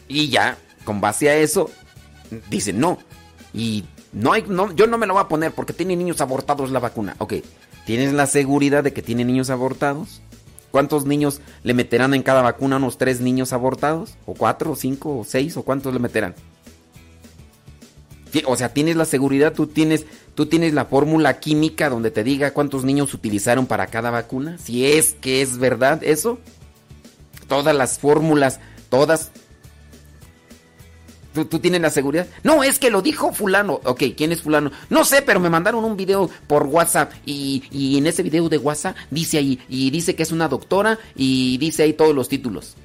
Y 0.08 0.30
ya, 0.30 0.58
con 0.84 1.00
base 1.00 1.30
a 1.30 1.38
eso, 1.38 1.70
dicen, 2.50 2.80
no. 2.80 2.98
Y 3.54 3.86
no 4.12 4.34
hay, 4.34 4.44
no, 4.48 4.74
yo 4.74 4.88
no 4.88 4.98
me 4.98 5.06
lo 5.06 5.14
voy 5.14 5.24
a 5.24 5.28
poner 5.28 5.52
porque 5.54 5.74
tiene 5.74 5.96
niños 5.96 6.20
abortados 6.22 6.72
la 6.72 6.80
vacuna. 6.80 7.16
Ok, 7.20 7.36
¿tienes 7.86 8.14
la 8.14 8.26
seguridad 8.26 8.84
de 8.84 8.94
que 8.94 9.02
tiene 9.02 9.24
niños 9.24 9.50
abortados? 9.50 10.22
¿Cuántos 10.78 11.08
niños 11.08 11.42
le 11.64 11.74
meterán 11.74 12.14
en 12.14 12.22
cada 12.22 12.44
vacuna? 12.44 12.76
¿Unos 12.76 13.00
tres 13.00 13.20
niños 13.20 13.52
abortados? 13.52 14.16
¿O 14.28 14.36
cuatro, 14.36 14.74
o 14.74 14.76
cinco, 14.76 15.18
o 15.18 15.24
seis? 15.24 15.58
¿O 15.58 15.64
cuántos 15.64 15.92
le 15.92 15.98
meterán? 15.98 16.36
O 18.46 18.56
sea, 18.56 18.76
tienes 18.76 18.96
la 18.96 19.06
seguridad, 19.06 19.54
tú 19.54 19.66
tienes, 19.66 20.06
tú 20.36 20.46
tienes 20.46 20.76
la 20.76 20.86
fórmula 20.86 21.40
química 21.40 21.90
donde 21.90 22.12
te 22.12 22.24
diga 22.24 22.54
cuántos 22.54 22.84
niños 22.84 23.12
utilizaron 23.16 23.66
para 23.66 23.88
cada 23.88 24.12
vacuna. 24.12 24.60
Si 24.60 24.86
es 24.86 25.16
que 25.20 25.42
es 25.42 25.58
verdad 25.58 26.04
eso. 26.04 26.38
Todas 27.48 27.76
las 27.76 27.98
fórmulas, 27.98 28.60
todas. 28.90 29.32
¿Tú, 31.46 31.60
tienes 31.60 31.82
la 31.82 31.90
seguridad? 31.90 32.28
No, 32.44 32.64
es 32.64 32.80
que 32.80 32.90
lo 32.90 33.02
dijo 33.02 33.34
fulano. 33.34 33.80
Ok, 33.84 34.04
¿quién 34.16 34.32
es 34.32 34.42
fulano? 34.42 34.72
No 34.90 35.06
sé, 35.06 35.22
pero 35.22 35.40
me 35.40 35.50
mandaron 35.50 35.84
un 35.84 35.98
video 35.98 36.30
por 36.48 36.64
WhatsApp 36.68 37.14
y, 37.26 37.64
y 37.72 37.98
en 37.98 38.08
ese 38.08 38.24
video 38.24 38.50
de 38.50 38.58
WhatsApp 38.58 38.96
dice 39.12 39.38
ahí, 39.38 39.60
y 39.70 39.90
dice 39.92 40.16
que 40.16 40.24
es 40.24 40.32
una 40.32 40.48
doctora 40.48 41.00
y 41.16 41.58
dice 41.58 41.84
ahí 41.84 41.94
todos 41.94 42.16
los 42.16 42.30
títulos. 42.30 42.76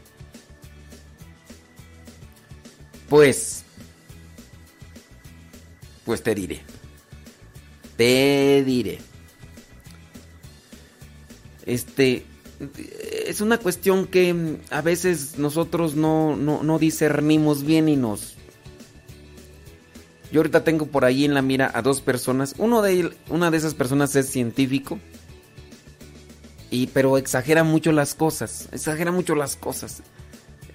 Pues, 3.08 3.64
pues 6.04 6.22
te 6.22 6.34
diré. 6.34 6.60
Te 7.96 8.64
diré. 8.64 8.98
Este 11.64 12.26
es 13.26 13.40
una 13.40 13.58
cuestión 13.58 14.06
que 14.06 14.32
mm, 14.32 14.56
a 14.70 14.82
veces 14.82 15.38
nosotros 15.38 15.94
no, 15.94 16.36
no, 16.36 16.62
no 16.62 16.78
discernimos 16.78 17.64
bien 17.64 17.88
y 17.88 17.96
nos. 17.96 18.36
Yo 20.33 20.40
ahorita 20.40 20.64
tengo 20.64 20.87
por 20.87 21.05
ahí 21.05 21.25
en 21.27 21.35
la 21.35 21.42
mira 21.42 21.71
a 21.75 21.83
dos 21.83 22.01
personas. 22.01 22.55
Uno 22.59 22.81
de 22.83 22.99
el- 23.01 23.16
una 23.29 23.51
de 23.51 23.59
esas 23.59 23.75
personas 23.75 24.16
es 24.16 24.29
científico. 24.31 24.99
Y, 26.71 26.87
pero 26.88 27.18
exagera 27.18 27.64
mucho 27.64 27.92
las 27.92 28.14
cosas. 28.14 28.68
Exagera 28.73 29.12
mucho 29.12 29.35
las 29.35 29.57
cosas. 29.57 30.03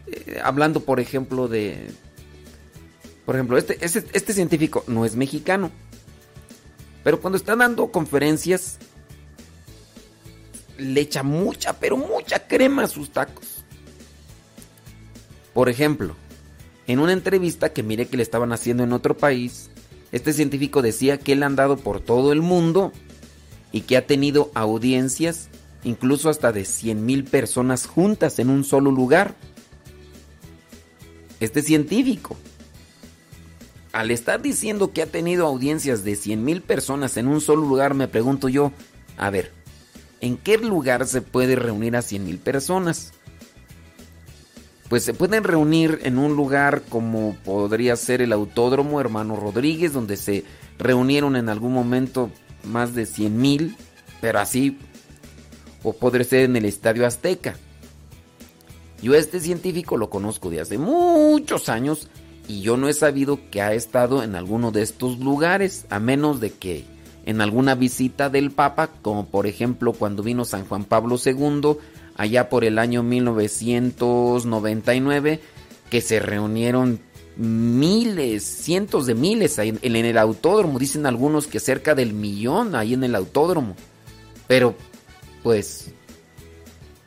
Eh, 0.06 0.40
hablando, 0.44 0.82
por 0.82 1.00
ejemplo, 1.00 1.48
de. 1.48 1.90
Por 3.26 3.36
ejemplo, 3.36 3.58
este, 3.58 3.84
este, 3.84 4.06
este 4.14 4.34
científico 4.34 4.84
no 4.88 5.06
es 5.06 5.16
mexicano. 5.16 5.72
Pero 7.04 7.20
cuando 7.20 7.36
está 7.38 7.56
dando 7.56 7.92
conferencias, 7.92 8.78
le 10.78 11.02
echa 11.02 11.24
mucha, 11.24 11.74
pero 11.74 11.98
mucha 11.98 12.48
crema 12.48 12.84
a 12.84 12.88
sus 12.88 13.10
tacos. 13.10 13.66
Por 15.54 15.68
ejemplo, 15.68 16.16
en 16.88 17.00
una 17.00 17.14
entrevista 17.14 17.74
que 17.74 17.84
mire 17.84 18.08
que 18.08 18.18
le 18.18 18.24
estaban 18.24 18.54
haciendo 18.54 18.84
en 18.84 18.94
otro 18.94 19.16
país, 19.16 19.70
este 20.12 20.32
científico 20.34 20.82
decía 20.82 21.20
que 21.20 21.34
él 21.34 21.44
ha 21.44 21.48
andado 21.48 21.78
por 21.78 22.00
todo 22.00 22.32
el 22.32 22.42
mundo 22.42 22.94
y 23.74 23.82
que 23.82 23.98
ha 23.98 24.08
tenido 24.08 24.52
audiencias 24.56 25.50
incluso 25.84 26.30
hasta 26.30 26.52
de 26.52 26.66
100 26.66 27.06
mil 27.06 27.24
personas 27.26 27.86
juntas 27.86 28.40
en 28.40 28.50
un 28.50 28.64
solo 28.64 28.92
lugar. 28.92 29.36
Este 31.40 31.62
científico, 31.62 32.36
al 33.92 34.10
estar 34.12 34.42
diciendo 34.42 34.92
que 34.92 35.02
ha 35.02 35.08
tenido 35.08 35.46
audiencias 35.46 36.04
de 36.04 36.16
100 36.16 36.44
mil 36.44 36.62
personas 36.62 37.18
en 37.18 37.28
un 37.28 37.42
solo 37.42 37.64
lugar, 37.64 37.94
me 37.94 38.08
pregunto 38.08 38.50
yo, 38.50 38.72
a 39.18 39.30
ver, 39.30 39.52
¿en 40.22 40.38
qué 40.38 40.58
lugar 40.58 41.06
se 41.06 41.22
puede 41.22 41.56
reunir 41.56 41.96
a 41.96 42.02
100 42.02 42.26
mil 42.26 42.38
personas? 42.38 43.14
Pues 44.90 45.04
se 45.04 45.14
pueden 45.14 45.44
reunir 45.44 46.00
en 46.04 46.18
un 46.18 46.36
lugar 46.36 46.84
como 46.88 47.36
podría 47.44 47.96
ser 47.96 48.22
el 48.22 48.32
Autódromo 48.32 49.02
Hermano 49.02 49.36
Rodríguez, 49.36 49.92
donde 49.92 50.16
se 50.16 50.46
reunieron 50.78 51.36
en 51.36 51.50
algún 51.50 51.74
momento 51.74 52.32
más 52.64 52.96
de 52.96 53.06
100 53.06 53.38
mil, 53.38 53.76
pero 54.22 54.40
así, 54.40 54.78
o 55.84 55.94
podría 55.94 56.24
ser 56.24 56.42
en 56.42 56.56
el 56.56 56.66
Estadio 56.66 57.06
Azteca. 57.06 57.56
Yo 59.02 59.14
este 59.14 59.40
científico 59.40 59.98
lo 59.98 60.10
conozco 60.10 60.50
de 60.50 60.62
hace 60.62 60.78
muchos 60.78 61.70
años 61.70 62.08
y 62.48 62.62
yo 62.62 62.78
no 62.78 62.88
he 62.88 62.94
sabido 62.94 63.40
que 63.52 63.62
ha 63.62 63.74
estado 63.74 64.24
en 64.24 64.36
alguno 64.36 64.72
de 64.72 64.82
estos 64.82 65.20
lugares, 65.20 65.86
a 65.90 66.00
menos 66.00 66.40
de 66.40 66.52
que 66.52 66.86
en 67.26 67.42
alguna 67.42 67.76
visita 67.76 68.30
del 68.30 68.52
Papa, 68.52 68.90
como 69.02 69.26
por 69.26 69.48
ejemplo 69.48 69.92
cuando 69.92 70.24
vino 70.24 70.46
San 70.46 70.66
Juan 70.66 70.86
Pablo 70.86 71.18
II, 71.24 71.78
allá 72.18 72.50
por 72.50 72.66
el 72.66 72.80
año 72.80 73.04
1999, 73.04 75.40
que 75.90 76.02
se 76.02 76.20
reunieron 76.20 77.00
miles, 77.38 78.44
cientos 78.44 79.06
de 79.06 79.16
miles 79.16 79.58
en, 79.60 79.80
en 79.82 79.96
el 79.96 80.18
autódromo. 80.18 80.80
Dicen 80.80 81.06
algunos 81.06 81.48
que 81.48 81.60
cerca 81.60 81.96
del 81.96 82.14
millón 82.14 82.76
ahí 82.76 82.96
en 82.96 83.04
el 83.04 83.16
autódromo. 83.16 83.76
Pero, 84.48 84.76
pues... 85.44 85.92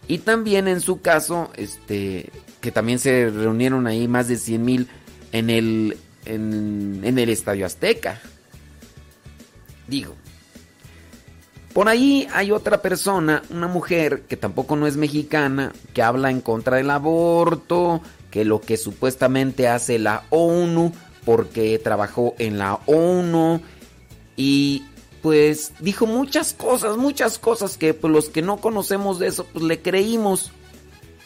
Y 0.06 0.18
también 0.18 0.66
en 0.66 0.80
su 0.80 1.00
caso, 1.00 1.50
este, 1.54 2.30
que 2.60 2.72
también 2.72 2.98
se 2.98 3.30
reunieron 3.30 3.86
ahí 3.86 4.08
más 4.08 4.26
de 4.26 4.36
100 4.36 4.64
mil 4.64 4.88
en 5.30 5.50
el, 5.50 5.96
en, 6.24 7.02
en 7.04 7.18
el 7.18 7.28
Estadio 7.28 7.64
Azteca. 7.64 8.20
Digo, 9.86 10.16
por 11.72 11.88
ahí 11.88 12.26
hay 12.32 12.50
otra 12.50 12.82
persona, 12.82 13.42
una 13.50 13.68
mujer 13.68 14.22
que 14.22 14.36
tampoco 14.36 14.74
no 14.76 14.86
es 14.86 14.96
mexicana, 14.96 15.72
que 15.94 16.02
habla 16.02 16.30
en 16.30 16.40
contra 16.40 16.78
del 16.78 16.90
aborto, 16.90 18.00
que 18.30 18.44
lo 18.44 18.60
que 18.60 18.76
supuestamente 18.76 19.68
hace 19.68 19.98
la 19.98 20.24
ONU, 20.30 20.92
porque 21.24 21.78
trabajó 21.78 22.34
en 22.38 22.58
la 22.58 22.80
ONU 22.86 23.60
y 24.36 24.84
pues 25.22 25.72
dijo 25.80 26.06
muchas 26.06 26.54
cosas, 26.54 26.96
muchas 26.96 27.38
cosas 27.38 27.76
que 27.76 27.94
pues 27.94 28.12
los 28.12 28.30
que 28.30 28.42
no 28.42 28.56
conocemos 28.56 29.18
de 29.18 29.28
eso 29.28 29.44
pues 29.44 29.64
le 29.64 29.80
creímos. 29.80 30.50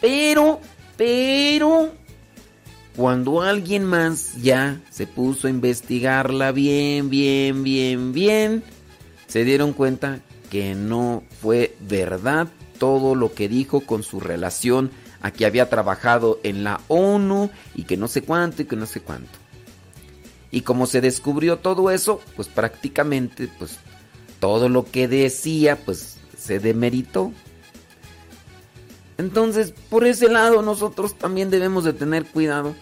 Pero, 0.01 0.59
pero, 0.97 1.91
cuando 2.95 3.41
alguien 3.41 3.83
más 3.83 4.35
ya 4.41 4.79
se 4.91 5.07
puso 5.07 5.47
a 5.47 5.49
investigarla 5.49 6.51
bien, 6.51 7.09
bien, 7.09 7.63
bien, 7.63 8.11
bien, 8.13 8.63
se 9.27 9.43
dieron 9.43 9.73
cuenta 9.73 10.19
que 10.49 10.75
no 10.75 11.23
fue 11.41 11.75
verdad 11.79 12.47
todo 12.79 13.15
lo 13.15 13.33
que 13.33 13.47
dijo 13.47 13.81
con 13.81 14.03
su 14.03 14.19
relación 14.19 14.91
a 15.21 15.31
que 15.31 15.45
había 15.45 15.69
trabajado 15.69 16.39
en 16.43 16.63
la 16.63 16.81
ONU 16.87 17.49
y 17.73 17.83
que 17.83 17.97
no 17.97 18.07
sé 18.07 18.21
cuánto 18.21 18.61
y 18.61 18.65
que 18.65 18.75
no 18.75 18.85
sé 18.85 19.01
cuánto. 19.01 19.31
Y 20.51 20.61
como 20.61 20.85
se 20.85 21.01
descubrió 21.01 21.57
todo 21.57 21.89
eso, 21.89 22.21
pues 22.35 22.47
prácticamente 22.47 23.49
pues 23.57 23.77
todo 24.39 24.69
lo 24.69 24.85
que 24.85 25.07
decía 25.07 25.77
pues 25.83 26.17
se 26.37 26.59
demeritó. 26.59 27.31
Entonces, 29.17 29.73
por 29.89 30.05
ese 30.05 30.29
lado 30.29 30.61
nosotros 30.61 31.15
también 31.15 31.49
debemos 31.49 31.83
de 31.85 31.93
tener 31.93 32.25
cuidado. 32.25 32.75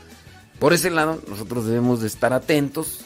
Por 0.59 0.73
ese 0.73 0.89
lado 0.89 1.21
nosotros 1.27 1.65
debemos 1.65 2.01
de 2.01 2.07
estar 2.07 2.33
atentos 2.33 3.05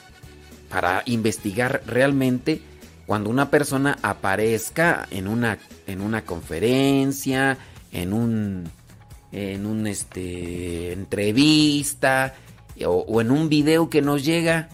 para 0.70 1.04
investigar 1.06 1.84
realmente 1.86 2.62
cuando 3.08 3.30
una 3.30 3.50
persona 3.50 3.98
aparezca 4.04 5.08
en 5.10 5.28
una 5.28 5.58
en 5.88 6.02
una 6.02 6.24
conferencia, 6.24 7.58
en 7.92 8.14
un 8.14 8.70
en 9.32 9.66
un 9.66 9.88
este 9.88 10.92
entrevista 10.92 12.36
o, 12.86 13.22
en 13.22 13.32
un 13.32 13.50
video 13.50 13.90
que 13.90 14.02
nos 14.02 14.24
llega 14.24 14.70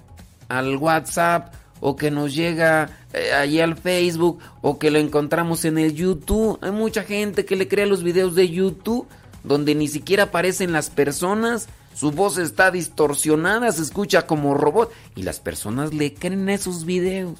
al 0.49 0.75
WhatsApp 0.77 1.53
o 1.79 1.95
que 1.95 2.11
nos 2.11 2.33
llega 2.33 2.89
eh, 3.13 3.33
allí 3.33 3.59
al 3.61 3.77
Facebook 3.77 4.39
o 4.61 4.79
que 4.79 4.91
lo 4.91 4.99
encontramos 4.99 5.63
en 5.65 5.77
el 5.77 5.93
YouTube. 5.93 6.57
Hay 6.61 6.71
mucha 6.71 7.03
gente 7.03 7.45
que 7.45 7.55
le 7.55 7.67
crea 7.67 7.85
los 7.85 8.03
videos 8.03 8.35
de 8.35 8.49
YouTube 8.49 9.07
donde 9.43 9.75
ni 9.75 9.87
siquiera 9.87 10.23
aparecen 10.23 10.71
las 10.71 10.89
personas, 10.89 11.67
su 11.93 12.11
voz 12.11 12.37
está 12.37 12.71
distorsionada, 12.71 13.71
se 13.71 13.81
escucha 13.81 14.25
como 14.25 14.55
robot 14.55 14.91
y 15.15 15.23
las 15.23 15.39
personas 15.39 15.93
le 15.93 16.13
creen 16.13 16.49
esos 16.49 16.85
videos. 16.85 17.37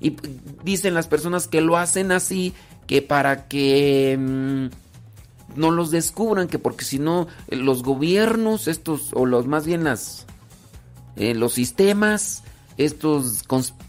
Y 0.00 0.16
dicen 0.64 0.94
las 0.94 1.08
personas 1.08 1.48
que 1.48 1.60
lo 1.60 1.76
hacen 1.76 2.12
así 2.12 2.54
que 2.86 3.02
para 3.02 3.48
que 3.48 4.16
mm, 4.18 5.58
no 5.58 5.70
los 5.70 5.90
descubran, 5.90 6.48
que 6.48 6.58
porque 6.58 6.84
si 6.84 6.98
no 6.98 7.26
los 7.48 7.82
gobiernos, 7.82 8.68
estos 8.68 9.10
o 9.12 9.26
los 9.26 9.46
más 9.46 9.66
bien 9.66 9.84
las 9.84 10.26
eh, 11.16 11.34
los 11.34 11.54
sistemas 11.54 12.44
estos 12.78 13.42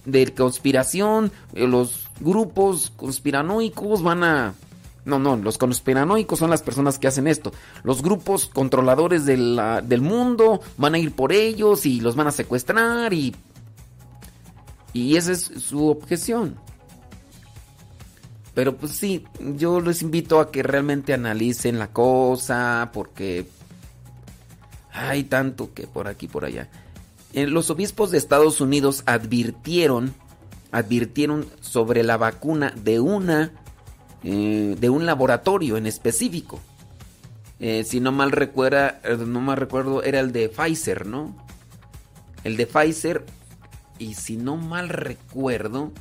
de 0.06 0.34
conspiración, 0.34 1.32
eh, 1.54 1.68
los 1.68 2.08
grupos 2.20 2.92
conspiranoicos 2.98 4.04
van 4.04 4.24
a... 4.24 4.54
No, 5.06 5.18
no, 5.18 5.38
los 5.38 5.58
conspiranoicos 5.58 6.38
son 6.38 6.50
las 6.50 6.62
personas 6.62 7.00
que 7.00 7.08
hacen 7.08 7.28
esto. 7.28 7.52
Los 7.84 8.02
grupos 8.02 8.48
controladores 8.48 9.26
del 9.26 10.02
mundo 10.02 10.60
van 10.78 10.96
a 10.96 11.00
ir 11.00 11.14
por 11.14 11.32
ellos 11.32 11.86
y 11.86 12.02
los 12.02 12.16
van 12.16 12.28
a 12.28 12.32
secuestrar 12.32 13.14
y... 13.14 13.36
Y 14.94 15.16
esa 15.18 15.32
es 15.32 15.42
su 15.42 15.88
objeción. 15.88 16.56
Pero 18.54 18.76
pues 18.76 18.94
sí, 18.94 19.26
yo 19.56 19.80
les 19.80 20.02
invito 20.02 20.40
a 20.40 20.52
que 20.52 20.64
realmente 20.64 21.14
analicen 21.14 21.80
la 21.80 21.94
cosa 21.94 22.90
porque 22.94 23.48
hay 24.92 25.24
tanto 25.24 25.74
que 25.74 25.88
por 25.88 26.08
aquí 26.08 26.28
por 26.28 26.46
allá. 26.46 26.70
Eh, 27.34 27.48
los 27.48 27.70
obispos 27.70 28.12
de 28.12 28.18
Estados 28.18 28.60
Unidos 28.60 29.04
advirtieron, 29.06 30.14
advirtieron 30.72 31.46
sobre 31.62 32.04
la 32.04 32.18
vacuna 32.18 32.74
de 32.76 33.00
una, 33.00 33.52
eh, 34.24 34.76
de 34.80 34.90
un 34.90 35.06
laboratorio 35.06 35.78
en 35.78 35.86
específico. 35.86 36.60
Eh, 37.60 37.84
si 37.84 38.00
no 38.00 38.12
mal 38.12 38.32
recuerda, 38.32 39.00
no 39.26 39.42
mal 39.42 39.58
recuerdo, 39.58 40.02
era 40.04 40.20
el 40.20 40.32
de 40.32 40.50
Pfizer, 40.50 41.06
¿no? 41.06 41.36
El 42.44 42.58
de 42.58 42.66
Pfizer, 42.66 43.26
y 44.00 44.16
si 44.16 44.38
no 44.38 44.56
mal 44.58 44.90
recuerdo, 44.90 45.92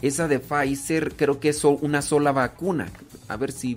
esa 0.00 0.28
de 0.28 0.38
Pfizer 0.38 1.14
creo 1.14 1.40
que 1.40 1.50
es 1.50 1.62
una 1.64 2.00
sola 2.00 2.32
vacuna. 2.32 2.88
A 3.28 3.36
ver 3.36 3.52
si 3.52 3.76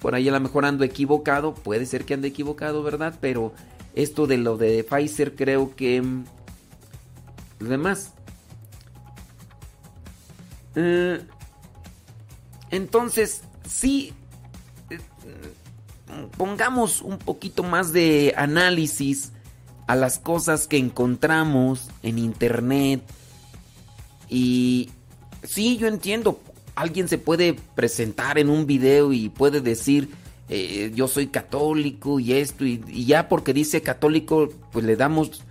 por 0.00 0.14
ahí 0.14 0.28
a 0.28 0.32
lo 0.32 0.40
mejor 0.40 0.64
ando 0.64 0.84
equivocado, 0.84 1.54
puede 1.54 1.86
ser 1.86 2.04
que 2.04 2.14
ande 2.14 2.28
equivocado, 2.28 2.82
¿verdad? 2.82 3.14
Pero 3.20 3.52
esto 3.94 4.26
de 4.26 4.38
lo 4.38 4.56
de 4.56 4.84
Pfizer 4.84 5.34
creo 5.34 5.74
que... 5.74 6.00
Mm, 6.00 6.24
lo 7.58 7.68
demás. 7.68 8.12
Eh, 10.76 11.20
entonces, 12.70 13.42
sí, 13.68 14.12
eh, 14.90 14.98
pongamos 16.36 17.02
un 17.02 17.18
poquito 17.18 17.62
más 17.62 17.92
de 17.92 18.34
análisis 18.36 19.32
a 19.88 19.96
las 19.96 20.18
cosas 20.18 20.68
que 20.68 20.76
encontramos 20.76 21.88
en 22.02 22.18
internet. 22.18 23.02
Y 24.28 24.90
sí, 25.42 25.78
yo 25.78 25.88
entiendo, 25.88 26.40
alguien 26.76 27.08
se 27.08 27.16
puede 27.16 27.54
presentar 27.74 28.38
en 28.38 28.50
un 28.50 28.66
video 28.66 29.14
y 29.14 29.30
puede 29.30 29.62
decir, 29.62 30.10
eh, 30.50 30.92
yo 30.94 31.08
soy 31.08 31.28
católico 31.28 32.20
y 32.20 32.34
esto, 32.34 32.66
y, 32.66 33.06
ya 33.06 33.28
porque 33.28 33.54
dice 33.54 33.80
católico, 33.80 34.50
pues 34.72 34.84
le 34.84 34.94
damos, 34.94 35.42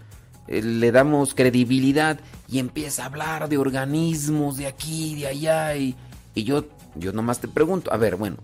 eh, 0.48 0.62
le 0.62 0.92
damos 0.92 1.34
credibilidad 1.34 2.20
y 2.48 2.60
empieza 2.60 3.04
a 3.04 3.06
hablar 3.08 3.50
de 3.50 3.58
organismos 3.58 4.58
de 4.58 4.68
aquí, 4.68 5.16
de 5.16 5.28
allá, 5.28 5.76
y, 5.76 5.96
y 6.36 6.44
yo, 6.44 6.68
yo 6.94 7.12
nomás 7.12 7.40
te 7.40 7.48
pregunto, 7.48 7.92
a 7.92 7.98
ver, 7.98 8.16
bueno, 8.18 8.38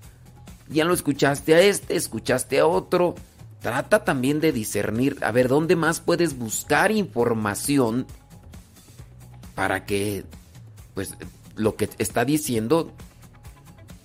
ya 0.70 0.86
lo 0.86 0.96
escuchaste 0.96 1.54
a 1.54 1.62
este, 1.62 1.96
escuchaste 1.96 2.60
a 2.60 2.66
otro, 2.66 3.14
trata 3.64 4.04
también 4.04 4.40
de 4.40 4.52
discernir, 4.52 5.18
a 5.22 5.32
ver, 5.32 5.48
¿dónde 5.48 5.76
más 5.76 6.00
puedes 6.00 6.38
buscar 6.38 6.92
información 6.92 8.06
para 9.56 9.86
que, 9.86 10.26
pues, 10.94 11.16
lo 11.56 11.76
que 11.76 11.90
está 11.98 12.26
diciendo 12.26 12.94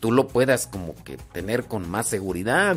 tú 0.00 0.12
lo 0.12 0.28
puedas 0.28 0.66
como 0.66 0.94
que 1.04 1.16
tener 1.16 1.64
con 1.64 1.88
más 1.88 2.06
seguridad. 2.06 2.76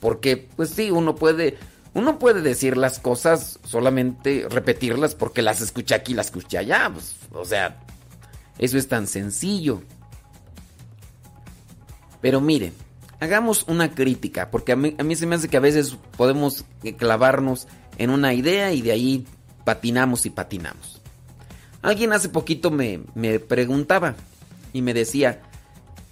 Porque, 0.00 0.36
pues 0.36 0.70
sí, 0.70 0.90
uno 0.90 1.14
puede, 1.14 1.56
uno 1.94 2.18
puede 2.18 2.42
decir 2.42 2.76
las 2.76 2.98
cosas, 2.98 3.58
solamente 3.64 4.46
repetirlas 4.48 5.14
porque 5.14 5.42
las 5.42 5.60
escuché 5.60 5.94
aquí, 5.94 6.14
las 6.14 6.26
escuché 6.26 6.58
allá. 6.58 6.90
Pues, 6.92 7.16
o 7.32 7.44
sea, 7.44 7.80
eso 8.58 8.76
es 8.76 8.88
tan 8.88 9.06
sencillo. 9.06 9.82
Pero 12.20 12.40
mire, 12.40 12.72
hagamos 13.20 13.64
una 13.68 13.94
crítica, 13.94 14.50
porque 14.50 14.72
a 14.72 14.76
mí, 14.76 15.16
se 15.16 15.26
me 15.26 15.36
hace 15.36 15.48
que 15.48 15.56
a 15.56 15.60
veces 15.60 15.96
podemos 16.16 16.64
clavarnos 16.96 17.66
en 17.98 18.10
una 18.10 18.34
idea 18.34 18.72
y 18.72 18.82
de 18.82 18.92
ahí 18.92 19.26
patinamos 19.64 20.26
y 20.26 20.30
patinamos. 20.30 21.00
Alguien 21.82 22.12
hace 22.12 22.28
poquito 22.28 22.70
me, 22.70 23.00
me 23.14 23.40
preguntaba, 23.40 24.14
y 24.74 24.82
me 24.82 24.92
decía 24.92 25.40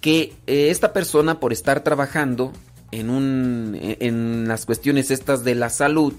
que 0.01 0.35
eh, 0.47 0.71
esta 0.71 0.93
persona 0.93 1.41
por 1.41 1.53
estar 1.53 1.85
trabajando 1.85 2.53
en, 2.93 3.11
un, 3.11 3.77
en 3.81 4.49
las 4.49 4.65
cuestiones 4.67 5.11
estas 5.11 5.45
de 5.45 5.55
la 5.55 5.69
salud, 5.69 6.15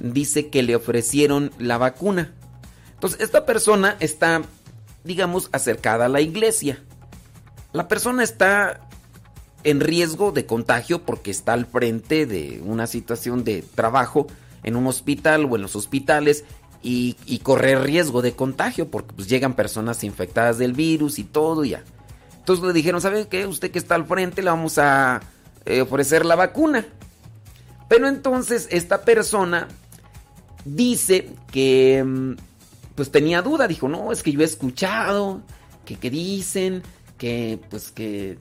dice 0.00 0.48
que 0.48 0.62
le 0.62 0.74
ofrecieron 0.74 1.52
la 1.58 1.78
vacuna. 1.78 2.34
Entonces, 2.94 3.20
esta 3.20 3.44
persona 3.44 3.96
está, 4.00 4.42
digamos, 5.04 5.50
acercada 5.52 6.06
a 6.06 6.08
la 6.08 6.20
iglesia. 6.20 6.82
La 7.72 7.88
persona 7.88 8.22
está 8.22 8.85
en 9.66 9.80
riesgo 9.80 10.30
de 10.30 10.46
contagio 10.46 11.02
porque 11.02 11.32
está 11.32 11.52
al 11.52 11.66
frente 11.66 12.24
de 12.24 12.62
una 12.64 12.86
situación 12.86 13.42
de 13.42 13.62
trabajo 13.62 14.28
en 14.62 14.76
un 14.76 14.86
hospital 14.86 15.44
o 15.46 15.56
en 15.56 15.62
los 15.62 15.74
hospitales 15.74 16.44
y, 16.82 17.14
correr 17.42 17.82
riesgo 17.82 18.22
de 18.22 18.32
contagio 18.32 18.88
porque 18.88 19.12
pues, 19.14 19.28
llegan 19.28 19.54
personas 19.54 20.04
infectadas 20.04 20.58
del 20.58 20.72
virus 20.72 21.18
y 21.18 21.24
todo 21.24 21.64
ya. 21.64 21.82
Entonces 22.38 22.64
le 22.64 22.72
dijeron, 22.72 23.00
¿sabe 23.00 23.26
qué? 23.26 23.44
Usted 23.44 23.72
que 23.72 23.80
está 23.80 23.96
al 23.96 24.06
frente 24.06 24.40
le 24.40 24.50
vamos 24.50 24.78
a 24.78 25.20
eh, 25.64 25.80
ofrecer 25.80 26.24
la 26.24 26.36
vacuna. 26.36 26.86
Pero 27.88 28.06
entonces 28.06 28.68
esta 28.70 29.02
persona 29.02 29.66
dice 30.64 31.28
que 31.50 32.04
mm, 32.06 32.36
pues 32.94 33.10
tenía 33.10 33.42
duda, 33.42 33.66
dijo, 33.66 33.88
no, 33.88 34.12
es 34.12 34.22
que 34.22 34.30
yo 34.30 34.42
he 34.42 34.44
escuchado 34.44 35.40
que, 35.84 35.96
que 35.96 36.08
dicen 36.08 36.84
que 37.18 37.58
pues 37.68 37.90
que 37.90 38.38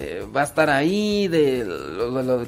eh, 0.00 0.24
va 0.34 0.42
a 0.42 0.44
estar 0.44 0.70
ahí 0.70 1.26
de 1.26 1.66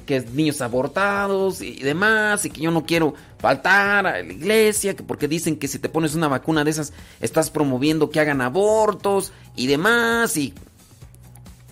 que 0.06 0.20
niños 0.20 0.60
abortados 0.60 1.62
y 1.62 1.80
demás 1.80 2.44
y 2.44 2.50
que 2.50 2.60
yo 2.60 2.70
no 2.70 2.86
quiero 2.86 3.14
faltar 3.40 4.06
a 4.06 4.22
la 4.22 4.32
iglesia 4.32 4.94
que 4.94 5.02
porque 5.02 5.26
dicen 5.26 5.56
que 5.56 5.66
si 5.66 5.80
te 5.80 5.88
pones 5.88 6.14
una 6.14 6.28
vacuna 6.28 6.62
de 6.62 6.70
esas 6.70 6.92
estás 7.20 7.50
promoviendo 7.50 8.08
que 8.08 8.20
hagan 8.20 8.40
abortos 8.40 9.32
y 9.56 9.66
demás 9.66 10.36
y 10.36 10.54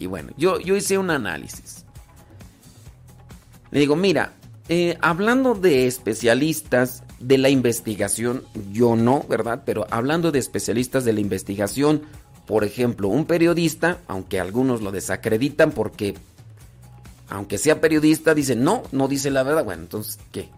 y 0.01 0.07
bueno 0.07 0.31
yo 0.37 0.59
yo 0.59 0.75
hice 0.75 0.99
un 0.99 1.11
análisis. 1.11 1.85
Le 3.71 3.79
digo 3.79 3.95
mira 3.95 4.33
eh, 4.69 4.99
hablando 5.01 5.55
de 5.55 5.87
especialistas 5.87 7.05
de 7.21 7.39
la 7.39 7.51
investigación 7.51 8.43
yo 8.73 8.97
no 8.97 9.25
verdad 9.29 9.63
pero 9.65 9.87
hablando 9.91 10.33
de 10.33 10.41
especialistas 10.41 11.05
de 11.05 11.13
la 11.13 11.21
investigación 11.21 12.03
por 12.49 12.65
ejemplo, 12.65 13.09
un 13.09 13.27
periodista, 13.27 13.99
aunque 14.09 14.41
algunos 14.41 14.81
lo 14.81 14.91
desacreditan 14.91 15.71
porque, 15.71 16.15
aunque 17.29 17.59
sea 17.59 17.83
periodista, 17.83 18.35
dicen 18.35 18.65
no, 18.65 18.85
no 18.91 19.07
dice 19.07 19.31
la 19.31 19.43
verdad. 19.43 19.67
Bueno, 19.67 19.83
entonces, 19.83 20.19
¿qué? 20.33 20.49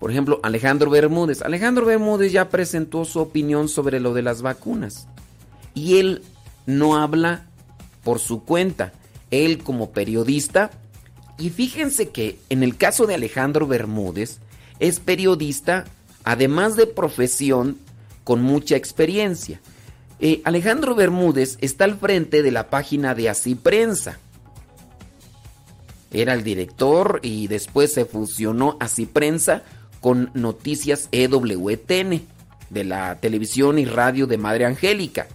Por 0.00 0.10
ejemplo, 0.10 0.40
Alejandro 0.42 0.90
Bermúdez. 0.90 1.42
Alejandro 1.42 1.86
Bermúdez 1.86 2.32
ya 2.32 2.48
presentó 2.48 3.04
su 3.04 3.20
opinión 3.20 3.68
sobre 3.68 4.00
lo 4.00 4.12
de 4.12 4.22
las 4.22 4.42
vacunas. 4.42 5.06
Y 5.72 5.98
él 5.98 6.24
no 6.66 6.96
habla 6.96 7.46
por 8.02 8.18
su 8.18 8.42
cuenta. 8.42 8.92
Él 9.30 9.62
como 9.62 9.92
periodista. 9.92 10.72
Y 11.38 11.50
fíjense 11.50 12.08
que 12.08 12.40
en 12.48 12.64
el 12.64 12.76
caso 12.76 13.06
de 13.06 13.14
Alejandro 13.14 13.68
Bermúdez, 13.68 14.40
es 14.80 14.98
periodista, 14.98 15.84
además 16.24 16.74
de 16.74 16.88
profesión, 16.88 17.78
con 18.24 18.42
mucha 18.42 18.74
experiencia. 18.74 19.60
Eh, 20.18 20.40
Alejandro 20.44 20.94
Bermúdez 20.94 21.58
está 21.60 21.84
al 21.84 21.96
frente 21.96 22.42
de 22.42 22.50
la 22.50 22.70
página 22.70 23.14
de 23.14 23.28
Así 23.28 23.54
Prensa. 23.54 24.18
Era 26.10 26.32
el 26.32 26.42
director 26.42 27.20
y 27.22 27.48
después 27.48 27.92
se 27.92 28.06
fusionó 28.06 28.76
Así 28.80 29.04
Prensa 29.04 29.62
con 30.00 30.30
Noticias 30.34 31.08
EWTN 31.12 32.22
de 32.70 32.84
la 32.84 33.16
televisión 33.20 33.78
y 33.78 33.84
radio 33.84 34.26
de 34.26 34.38
Madre 34.38 34.64
Angélica. 34.64 35.26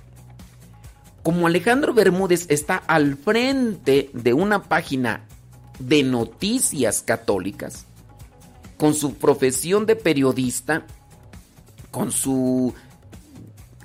Como 1.21 1.45
Alejandro 1.45 1.93
Bermúdez 1.93 2.47
está 2.49 2.77
al 2.77 3.15
frente 3.15 4.09
de 4.13 4.33
una 4.33 4.63
página 4.63 5.25
de 5.77 6.01
noticias 6.03 7.03
católicas, 7.03 7.85
con 8.77 8.95
su 8.95 9.13
profesión 9.13 9.85
de 9.85 9.95
periodista, 9.95 10.85
con 11.91 12.11
su 12.11 12.73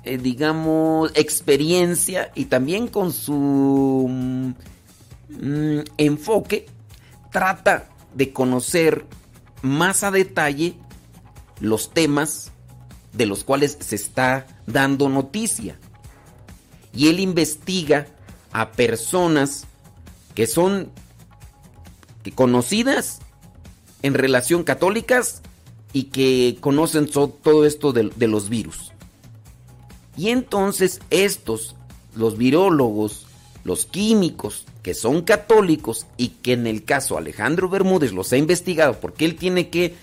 eh, 0.07 0.17
digamos, 0.17 1.11
experiencia 1.15 2.31
y 2.33 2.45
también 2.45 2.87
con 2.87 3.11
su 3.11 4.07
mm, 4.09 5.79
enfoque, 5.97 6.65
trata 7.31 7.89
de 8.15 8.31
conocer 8.31 9.05
más 9.61 10.03
a 10.03 10.11
detalle 10.11 10.75
los 11.59 11.91
temas 11.93 12.51
de 13.11 13.25
los 13.25 13.43
cuales 13.43 13.77
se 13.81 13.95
está 13.95 14.47
dando 14.65 15.09
noticia. 15.09 15.77
Y 16.93 17.09
él 17.09 17.19
investiga 17.19 18.07
a 18.53 18.71
personas 18.71 19.65
que 20.35 20.47
son 20.47 20.89
que 22.23 22.31
conocidas 22.31 23.19
en 24.03 24.13
relación 24.13 24.63
católicas 24.63 25.41
y 25.91 26.05
que 26.05 26.57
conocen 26.61 27.09
todo 27.09 27.65
esto 27.65 27.91
de 27.91 28.27
los 28.27 28.47
virus. 28.49 28.93
Y 30.17 30.29
entonces 30.29 30.99
estos, 31.11 31.75
los 32.15 32.37
virólogos, 32.37 33.27
los 33.63 33.85
químicos, 33.85 34.65
que 34.81 34.93
son 34.93 35.21
católicos 35.21 36.07
y 36.17 36.29
que 36.29 36.53
en 36.53 36.65
el 36.65 36.83
caso 36.83 37.17
Alejandro 37.17 37.69
Bermúdez 37.69 38.13
los 38.13 38.33
ha 38.33 38.37
investigado 38.37 38.99
porque 38.99 39.25
él 39.25 39.35
tiene 39.35 39.69
que 39.69 39.95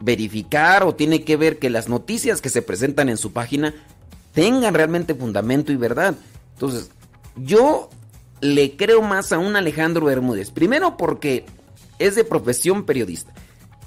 verificar 0.00 0.82
o 0.84 0.94
tiene 0.94 1.24
que 1.24 1.36
ver 1.36 1.58
que 1.58 1.70
las 1.70 1.88
noticias 1.88 2.40
que 2.40 2.48
se 2.48 2.62
presentan 2.62 3.08
en 3.08 3.16
su 3.16 3.32
página 3.32 3.74
tengan 4.32 4.74
realmente 4.74 5.14
fundamento 5.14 5.72
y 5.72 5.76
verdad. 5.76 6.14
Entonces, 6.54 6.90
yo 7.36 7.90
le 8.40 8.76
creo 8.76 9.02
más 9.02 9.32
a 9.32 9.38
un 9.38 9.56
Alejandro 9.56 10.06
Bermúdez. 10.06 10.50
Primero 10.50 10.96
porque 10.96 11.46
es 11.98 12.14
de 12.14 12.24
profesión 12.24 12.84
periodista. 12.84 13.32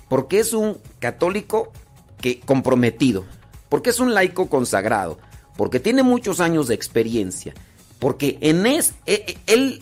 Porque 0.09 0.39
es 0.39 0.53
un 0.53 0.77
católico 0.99 1.71
que 2.19 2.39
comprometido 2.39 3.25
porque 3.73 3.89
es 3.89 3.99
un 3.99 4.13
laico 4.13 4.49
consagrado, 4.49 5.17
porque 5.57 5.79
tiene 5.79 6.03
muchos 6.03 6.39
años 6.39 6.67
de 6.67 6.75
experiencia, 6.75 7.55
porque 7.97 8.37
en 8.41 8.67
es, 8.67 8.93
e- 9.07 9.25
e- 9.27 9.37
él 9.51 9.81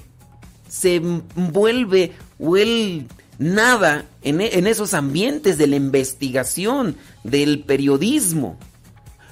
se 0.69 0.95
envuelve 0.95 2.13
o 2.39 2.55
él 2.55 3.09
nada 3.37 4.05
en, 4.21 4.39
e- 4.39 4.57
en 4.57 4.65
esos 4.67 4.93
ambientes 4.93 5.57
de 5.57 5.67
la 5.67 5.75
investigación, 5.75 6.95
del 7.25 7.65
periodismo. 7.65 8.57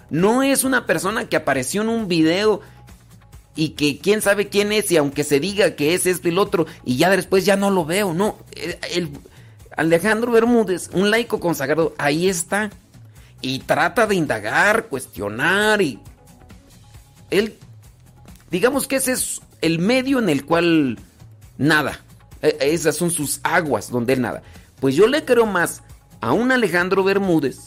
No 0.10 0.44
es 0.44 0.66
una 0.66 0.86
persona 0.86 1.30
que 1.30 1.38
apareció 1.38 1.82
en 1.84 1.88
un 1.88 2.10
video 2.10 2.60
y 3.56 3.70
que 3.70 4.00
quién 4.00 4.22
sabe 4.22 4.50
quién 4.50 4.74
es 4.74 4.92
y 4.92 4.98
aunque 4.98 5.24
se 5.24 5.40
diga 5.40 5.78
que 5.78 5.94
es 5.94 6.06
esto 6.06 6.28
y 6.28 6.32
lo 6.32 6.42
otro 6.42 6.66
y 6.84 6.98
ya 6.98 7.10
después 7.10 7.46
ya 7.46 7.56
no 7.56 7.72
lo 7.72 7.86
veo, 7.86 8.14
no. 8.14 8.36
El, 8.94 9.10
Alejandro 9.78 10.34
Bermúdez, 10.34 10.90
un 10.92 11.12
laico 11.12 11.40
consagrado, 11.40 11.94
ahí 11.98 12.28
está 12.28 12.72
y 13.42 13.60
trata 13.60 14.06
de 14.08 14.16
indagar, 14.16 14.88
cuestionar 14.88 15.82
y 15.82 16.00
él 17.30 17.58
digamos 18.52 18.88
que 18.88 18.98
ese 18.98 19.14
es 19.14 19.42
el 19.62 19.80
medio 19.80 20.20
en 20.20 20.30
el 20.30 20.46
cual 20.46 21.00
nada. 21.58 22.00
E- 22.42 22.58
Esas 22.62 22.96
son 22.96 23.12
sus 23.12 23.40
aguas 23.44 23.92
donde 23.92 24.14
él 24.14 24.22
nada. 24.22 24.42
Pues 24.80 24.96
yo 24.96 25.08
le 25.08 25.26
creo 25.26 25.46
más 25.46 25.84
a 26.22 26.32
un 26.34 26.52
Alejandro 26.52 27.04
Bermúdez 27.04 27.60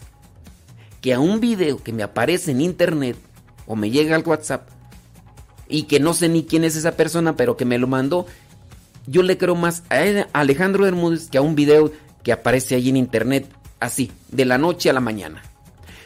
que 1.00 1.14
a 1.14 1.20
un 1.20 1.40
video 1.40 1.82
que 1.82 1.92
me 1.92 2.02
aparece 2.02 2.50
en 2.52 2.60
internet 2.60 3.16
o 3.66 3.76
me 3.76 3.90
llega 3.90 4.16
al 4.16 4.26
WhatsApp 4.26 4.68
y 5.68 5.84
que 5.84 6.00
no 6.00 6.14
sé 6.14 6.28
ni 6.28 6.44
quién 6.44 6.64
es 6.64 6.76
esa 6.76 6.92
persona, 6.92 7.36
pero 7.36 7.56
que 7.56 7.64
me 7.64 7.78
lo 7.78 7.86
mandó. 7.86 8.26
Yo 9.06 9.22
le 9.22 9.36
creo 9.38 9.54
más 9.54 9.82
a 9.90 10.26
Alejandro 10.38 10.84
Bermúdez 10.84 11.28
que 11.28 11.38
a 11.38 11.42
un 11.42 11.54
video 11.54 11.90
que 12.22 12.32
aparece 12.32 12.74
ahí 12.76 12.88
en 12.88 12.96
internet 12.96 13.48
así, 13.80 14.12
de 14.28 14.44
la 14.44 14.58
noche 14.58 14.90
a 14.90 14.92
la 14.92 15.00
mañana. 15.00 15.42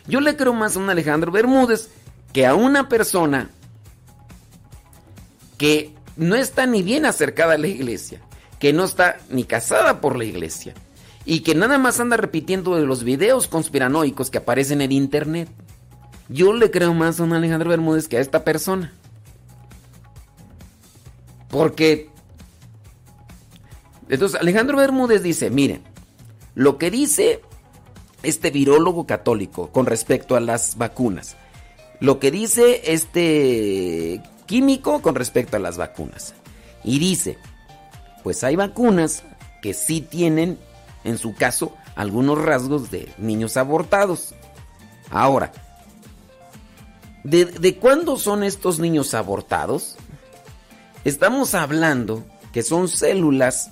Yo 0.09 0.21
le 0.21 0.37
creo 0.37 0.55
más 0.55 0.77
a 0.77 0.79
un 0.79 0.91
Alejandro 0.91 1.33
Bermúdez 1.33 1.89
que 2.33 2.47
a 2.47 2.55
una 2.55 2.89
persona 2.89 3.51
que 5.59 5.95
no 6.17 6.37
está 6.37 6.67
ni 6.67 6.83
bien 6.83 7.07
acercada 7.07 7.55
a 7.55 7.59
la 7.59 7.67
iglesia, 7.67 8.21
que 8.59 8.73
no 8.73 8.85
está 8.85 9.19
ni 9.31 9.45
casada 9.45 10.01
por 10.01 10.17
la 10.17 10.25
iglesia 10.25 10.75
y 11.25 11.41
que 11.41 11.55
nada 11.55 11.79
más 11.79 11.99
anda 11.99 12.17
repitiendo 12.17 12.77
de 12.77 12.87
los 12.87 13.03
videos 13.03 13.49
conspiranoicos 13.49 14.31
que 14.31 14.39
aparecen 14.39 14.81
en 14.81 14.93
internet. 14.93 15.49
Yo 16.29 16.53
le 16.53 16.71
creo 16.71 16.95
más 16.95 17.19
a 17.19 17.25
un 17.25 17.33
Alejandro 17.33 17.71
Bermúdez 17.71 18.09
que 18.09 18.19
a 18.19 18.21
esta 18.21 18.45
persona. 18.45 18.93
Porque 21.49 22.11
entonces 24.09 24.41
Alejandro 24.41 24.77
Bermúdez 24.77 25.23
dice, 25.23 25.51
miren, 25.51 25.83
lo 26.55 26.79
que 26.79 26.91
dice 26.91 27.41
este 28.29 28.51
virólogo 28.51 29.07
católico 29.07 29.69
con 29.69 29.87
respecto 29.87 30.37
a 30.37 30.41
las 30.41 30.77
vacunas. 30.77 31.37
Lo 32.01 32.19
que 32.19 32.31
dice 32.31 32.93
este 32.93 34.21
químico 34.47 35.03
con 35.03 35.15
respecto 35.15 35.57
a 35.57 35.61
las 35.61 35.77
vacunas. 35.77 36.35
Y 36.85 36.99
dice, 36.99 37.39
pues 38.23 38.45
hay 38.45 38.57
vacunas 38.57 39.23
que 39.63 39.75
sí 39.75 40.01
tienen, 40.01 40.59
en 41.05 41.19
su 41.19 41.35
caso, 41.35 41.75
algunos 41.95 42.43
rasgos 42.43 42.91
de 42.91 43.13
niños 43.19 43.57
abortados. 43.57 44.35
Ahora, 45.11 45.53
¿de, 47.25 47.45
de 47.45 47.77
cuándo 47.77 48.17
son 48.17 48.45
estos 48.45 48.79
niños 48.79 49.15
abortados? 49.15 49.97
Estamos 51.05 51.55
hablando 51.55 52.25
que 52.53 52.63
son 52.63 52.89
células 52.89 53.71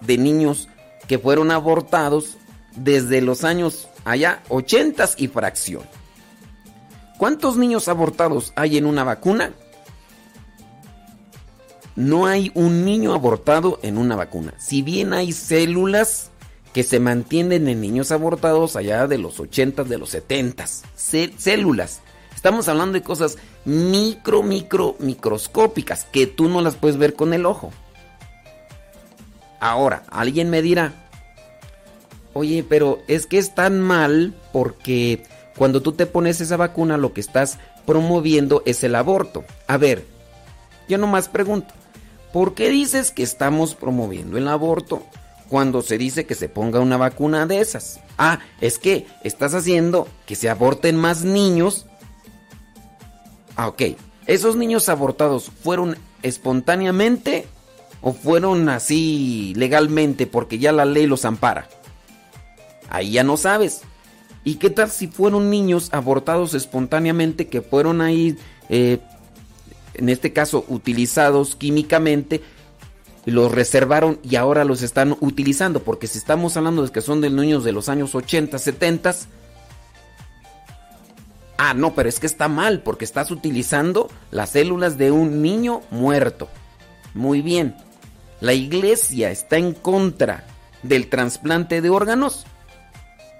de 0.00 0.18
niños 0.18 0.68
que 1.06 1.18
fueron 1.18 1.50
abortados 1.50 2.36
desde 2.76 3.20
los 3.20 3.44
años 3.44 3.88
allá 4.04 4.42
80 4.48 5.10
y 5.16 5.28
fracción. 5.28 5.82
¿Cuántos 7.18 7.56
niños 7.56 7.88
abortados 7.88 8.52
hay 8.56 8.78
en 8.78 8.86
una 8.86 9.04
vacuna? 9.04 9.52
No 11.96 12.26
hay 12.26 12.50
un 12.54 12.84
niño 12.84 13.12
abortado 13.12 13.78
en 13.82 13.98
una 13.98 14.16
vacuna. 14.16 14.54
Si 14.58 14.80
bien 14.80 15.12
hay 15.12 15.32
células 15.32 16.30
que 16.72 16.82
se 16.82 17.00
mantienen 17.00 17.68
en 17.68 17.80
niños 17.80 18.12
abortados 18.12 18.76
allá 18.76 19.06
de 19.06 19.18
los 19.18 19.40
80, 19.40 19.84
de 19.84 19.98
los 19.98 20.10
70. 20.10 20.66
Células. 20.94 22.00
Estamos 22.34 22.68
hablando 22.68 22.94
de 22.94 23.02
cosas 23.02 23.36
micro, 23.64 24.42
micro, 24.42 24.96
microscópicas 24.98 26.06
que 26.06 26.26
tú 26.26 26.48
no 26.48 26.62
las 26.62 26.76
puedes 26.76 26.96
ver 26.96 27.14
con 27.14 27.34
el 27.34 27.44
ojo. 27.44 27.72
Ahora, 29.58 30.04
alguien 30.10 30.48
me 30.48 30.62
dirá, 30.62 30.99
Oye, 32.32 32.64
pero 32.68 33.00
es 33.08 33.26
que 33.26 33.38
es 33.38 33.54
tan 33.54 33.80
mal 33.80 34.34
porque 34.52 35.22
cuando 35.56 35.82
tú 35.82 35.92
te 35.92 36.06
pones 36.06 36.40
esa 36.40 36.56
vacuna 36.56 36.96
lo 36.96 37.12
que 37.12 37.20
estás 37.20 37.58
promoviendo 37.86 38.62
es 38.66 38.84
el 38.84 38.94
aborto. 38.94 39.44
A 39.66 39.76
ver, 39.76 40.06
yo 40.88 40.96
nomás 40.96 41.28
pregunto, 41.28 41.74
¿por 42.32 42.54
qué 42.54 42.70
dices 42.70 43.10
que 43.10 43.22
estamos 43.22 43.74
promoviendo 43.74 44.38
el 44.38 44.46
aborto 44.48 45.02
cuando 45.48 45.82
se 45.82 45.98
dice 45.98 46.24
que 46.24 46.36
se 46.36 46.48
ponga 46.48 46.78
una 46.78 46.96
vacuna 46.96 47.46
de 47.46 47.60
esas? 47.60 48.00
Ah, 48.16 48.38
es 48.60 48.78
que 48.78 49.06
estás 49.24 49.54
haciendo 49.54 50.06
que 50.26 50.36
se 50.36 50.48
aborten 50.48 50.96
más 50.96 51.24
niños. 51.24 51.86
Ah, 53.56 53.68
ok. 53.68 53.82
¿Esos 54.26 54.54
niños 54.54 54.88
abortados 54.88 55.50
fueron 55.62 55.96
espontáneamente 56.22 57.46
o 58.00 58.12
fueron 58.12 58.68
así 58.68 59.52
legalmente 59.56 60.28
porque 60.28 60.60
ya 60.60 60.70
la 60.70 60.84
ley 60.84 61.06
los 61.06 61.24
ampara? 61.24 61.68
Ahí 62.90 63.12
ya 63.12 63.24
no 63.24 63.36
sabes. 63.36 63.82
¿Y 64.44 64.56
qué 64.56 64.68
tal 64.68 64.90
si 64.90 65.06
fueron 65.06 65.48
niños 65.48 65.88
abortados 65.92 66.54
espontáneamente 66.54 67.48
que 67.48 67.62
fueron 67.62 68.00
ahí, 68.00 68.36
eh, 68.68 68.98
en 69.94 70.08
este 70.08 70.32
caso, 70.32 70.64
utilizados 70.68 71.56
químicamente? 71.56 72.42
Los 73.26 73.52
reservaron 73.52 74.18
y 74.22 74.36
ahora 74.36 74.64
los 74.64 74.82
están 74.82 75.16
utilizando. 75.20 75.82
Porque 75.82 76.06
si 76.06 76.18
estamos 76.18 76.56
hablando 76.56 76.82
de 76.82 76.90
que 76.90 77.00
son 77.00 77.20
de 77.20 77.30
niños 77.30 77.64
de 77.64 77.72
los 77.72 77.88
años 77.88 78.14
80, 78.14 78.58
70. 78.58 79.14
Ah, 81.58 81.74
no, 81.74 81.94
pero 81.94 82.08
es 82.08 82.18
que 82.18 82.26
está 82.26 82.48
mal 82.48 82.82
porque 82.82 83.04
estás 83.04 83.30
utilizando 83.30 84.08
las 84.30 84.50
células 84.50 84.96
de 84.96 85.10
un 85.10 85.42
niño 85.42 85.82
muerto. 85.90 86.48
Muy 87.12 87.42
bien. 87.42 87.76
La 88.40 88.54
iglesia 88.54 89.30
está 89.30 89.58
en 89.58 89.74
contra 89.74 90.46
del 90.82 91.10
trasplante 91.10 91.82
de 91.82 91.90
órganos. 91.90 92.46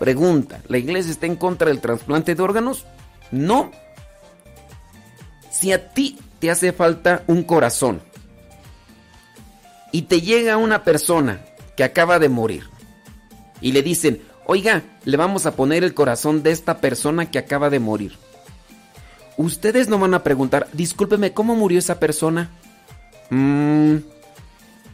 Pregunta, 0.01 0.63
¿la 0.67 0.79
iglesia 0.79 1.13
está 1.13 1.27
en 1.27 1.37
contra 1.37 1.69
del 1.69 1.83
trasplante 1.83 2.35
de 2.35 2.43
órganos? 2.43 2.87
No. 3.31 3.71
Si 5.51 5.73
a 5.73 5.93
ti 5.93 6.19
te 6.39 6.51
hace 6.51 6.73
falta 6.73 7.23
un 7.27 7.43
corazón 7.43 8.01
y 9.93 10.03
te 10.03 10.23
llega 10.23 10.57
una 10.57 10.85
persona 10.85 11.45
que 11.77 11.85
acaba 11.85 12.19
de 12.19 12.31
morir 12.31 12.63
y 13.61 13.73
le 13.73 13.83
dicen, 13.83 14.23
oiga, 14.47 14.85
le 15.05 15.19
vamos 15.19 15.45
a 15.45 15.55
poner 15.55 15.85
el 15.85 15.93
corazón 15.93 16.43
de 16.43 16.53
esta 16.53 16.79
persona 16.79 17.31
que 17.31 17.39
acaba 17.39 17.69
de 17.69 17.81
morir. 17.81 18.17
Ustedes 19.37 19.91
no 19.91 19.99
van 19.99 20.15
a 20.15 20.23
preguntar, 20.23 20.67
discúlpeme, 20.73 21.35
¿cómo 21.35 21.57
murió 21.57 21.79
esa 21.79 22.01
persona? 22.01 22.49
Mm, 23.29 23.97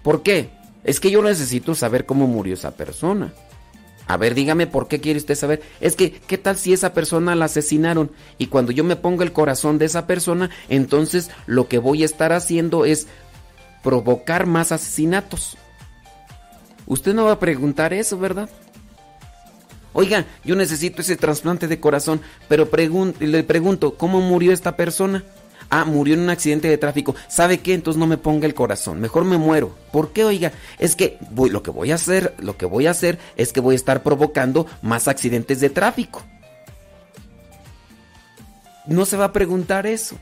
¿Por 0.02 0.24
qué? 0.24 0.50
Es 0.82 0.98
que 0.98 1.12
yo 1.12 1.22
necesito 1.22 1.76
saber 1.76 2.06
cómo 2.06 2.26
murió 2.26 2.54
esa 2.54 2.72
persona. 2.72 3.32
A 4.08 4.16
ver, 4.16 4.34
dígame 4.34 4.66
por 4.66 4.86
qué 4.86 5.00
quiere 5.00 5.18
usted 5.18 5.34
saber. 5.34 5.62
Es 5.80 5.96
que, 5.96 6.12
¿qué 6.12 6.38
tal 6.38 6.56
si 6.56 6.72
esa 6.72 6.92
persona 6.92 7.34
la 7.34 7.46
asesinaron? 7.46 8.12
Y 8.38 8.46
cuando 8.46 8.70
yo 8.72 8.84
me 8.84 8.96
pongo 8.96 9.22
el 9.22 9.32
corazón 9.32 9.78
de 9.78 9.86
esa 9.86 10.06
persona, 10.06 10.50
entonces 10.68 11.30
lo 11.46 11.68
que 11.68 11.78
voy 11.78 12.02
a 12.02 12.06
estar 12.06 12.32
haciendo 12.32 12.84
es 12.84 13.08
provocar 13.82 14.46
más 14.46 14.70
asesinatos. 14.70 15.56
Usted 16.86 17.14
no 17.14 17.24
va 17.24 17.32
a 17.32 17.40
preguntar 17.40 17.92
eso, 17.92 18.16
¿verdad? 18.18 18.48
Oiga, 19.92 20.26
yo 20.44 20.54
necesito 20.54 21.00
ese 21.00 21.16
trasplante 21.16 21.66
de 21.66 21.80
corazón, 21.80 22.20
pero 22.48 22.68
le 23.18 23.42
pregunto, 23.42 23.94
¿cómo 23.94 24.20
murió 24.20 24.52
esta 24.52 24.76
persona? 24.76 25.24
Ah, 25.68 25.84
murió 25.84 26.14
en 26.14 26.20
un 26.20 26.30
accidente 26.30 26.68
de 26.68 26.78
tráfico. 26.78 27.14
¿Sabe 27.28 27.58
qué? 27.58 27.74
Entonces 27.74 27.98
no 27.98 28.06
me 28.06 28.18
ponga 28.18 28.46
el 28.46 28.54
corazón. 28.54 29.00
Mejor 29.00 29.24
me 29.24 29.36
muero. 29.36 29.74
¿Por 29.92 30.12
qué, 30.12 30.24
oiga? 30.24 30.52
Es 30.78 30.94
que 30.94 31.18
lo 31.34 31.62
que 31.62 31.70
voy 31.70 31.90
a 31.90 31.96
hacer, 31.96 32.34
lo 32.38 32.56
que 32.56 32.66
voy 32.66 32.86
a 32.86 32.92
hacer 32.92 33.18
es 33.36 33.52
que 33.52 33.60
voy 33.60 33.74
a 33.74 33.76
estar 33.76 34.02
provocando 34.02 34.66
más 34.82 35.08
accidentes 35.08 35.60
de 35.60 35.70
tráfico. 35.70 36.22
No 38.86 39.04
se 39.04 39.16
va 39.16 39.26
a 39.26 39.32
preguntar 39.32 39.86
eso. 39.86 40.16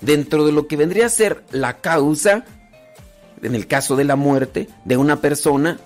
Dentro 0.00 0.44
de 0.46 0.52
lo 0.52 0.66
que 0.66 0.76
vendría 0.76 1.06
a 1.06 1.10
ser 1.10 1.44
la 1.52 1.76
causa, 1.78 2.44
en 3.42 3.54
el 3.54 3.66
caso 3.66 3.96
de 3.96 4.04
la 4.04 4.16
muerte 4.16 4.68
de 4.84 4.96
una 4.96 5.20
persona, 5.20 5.78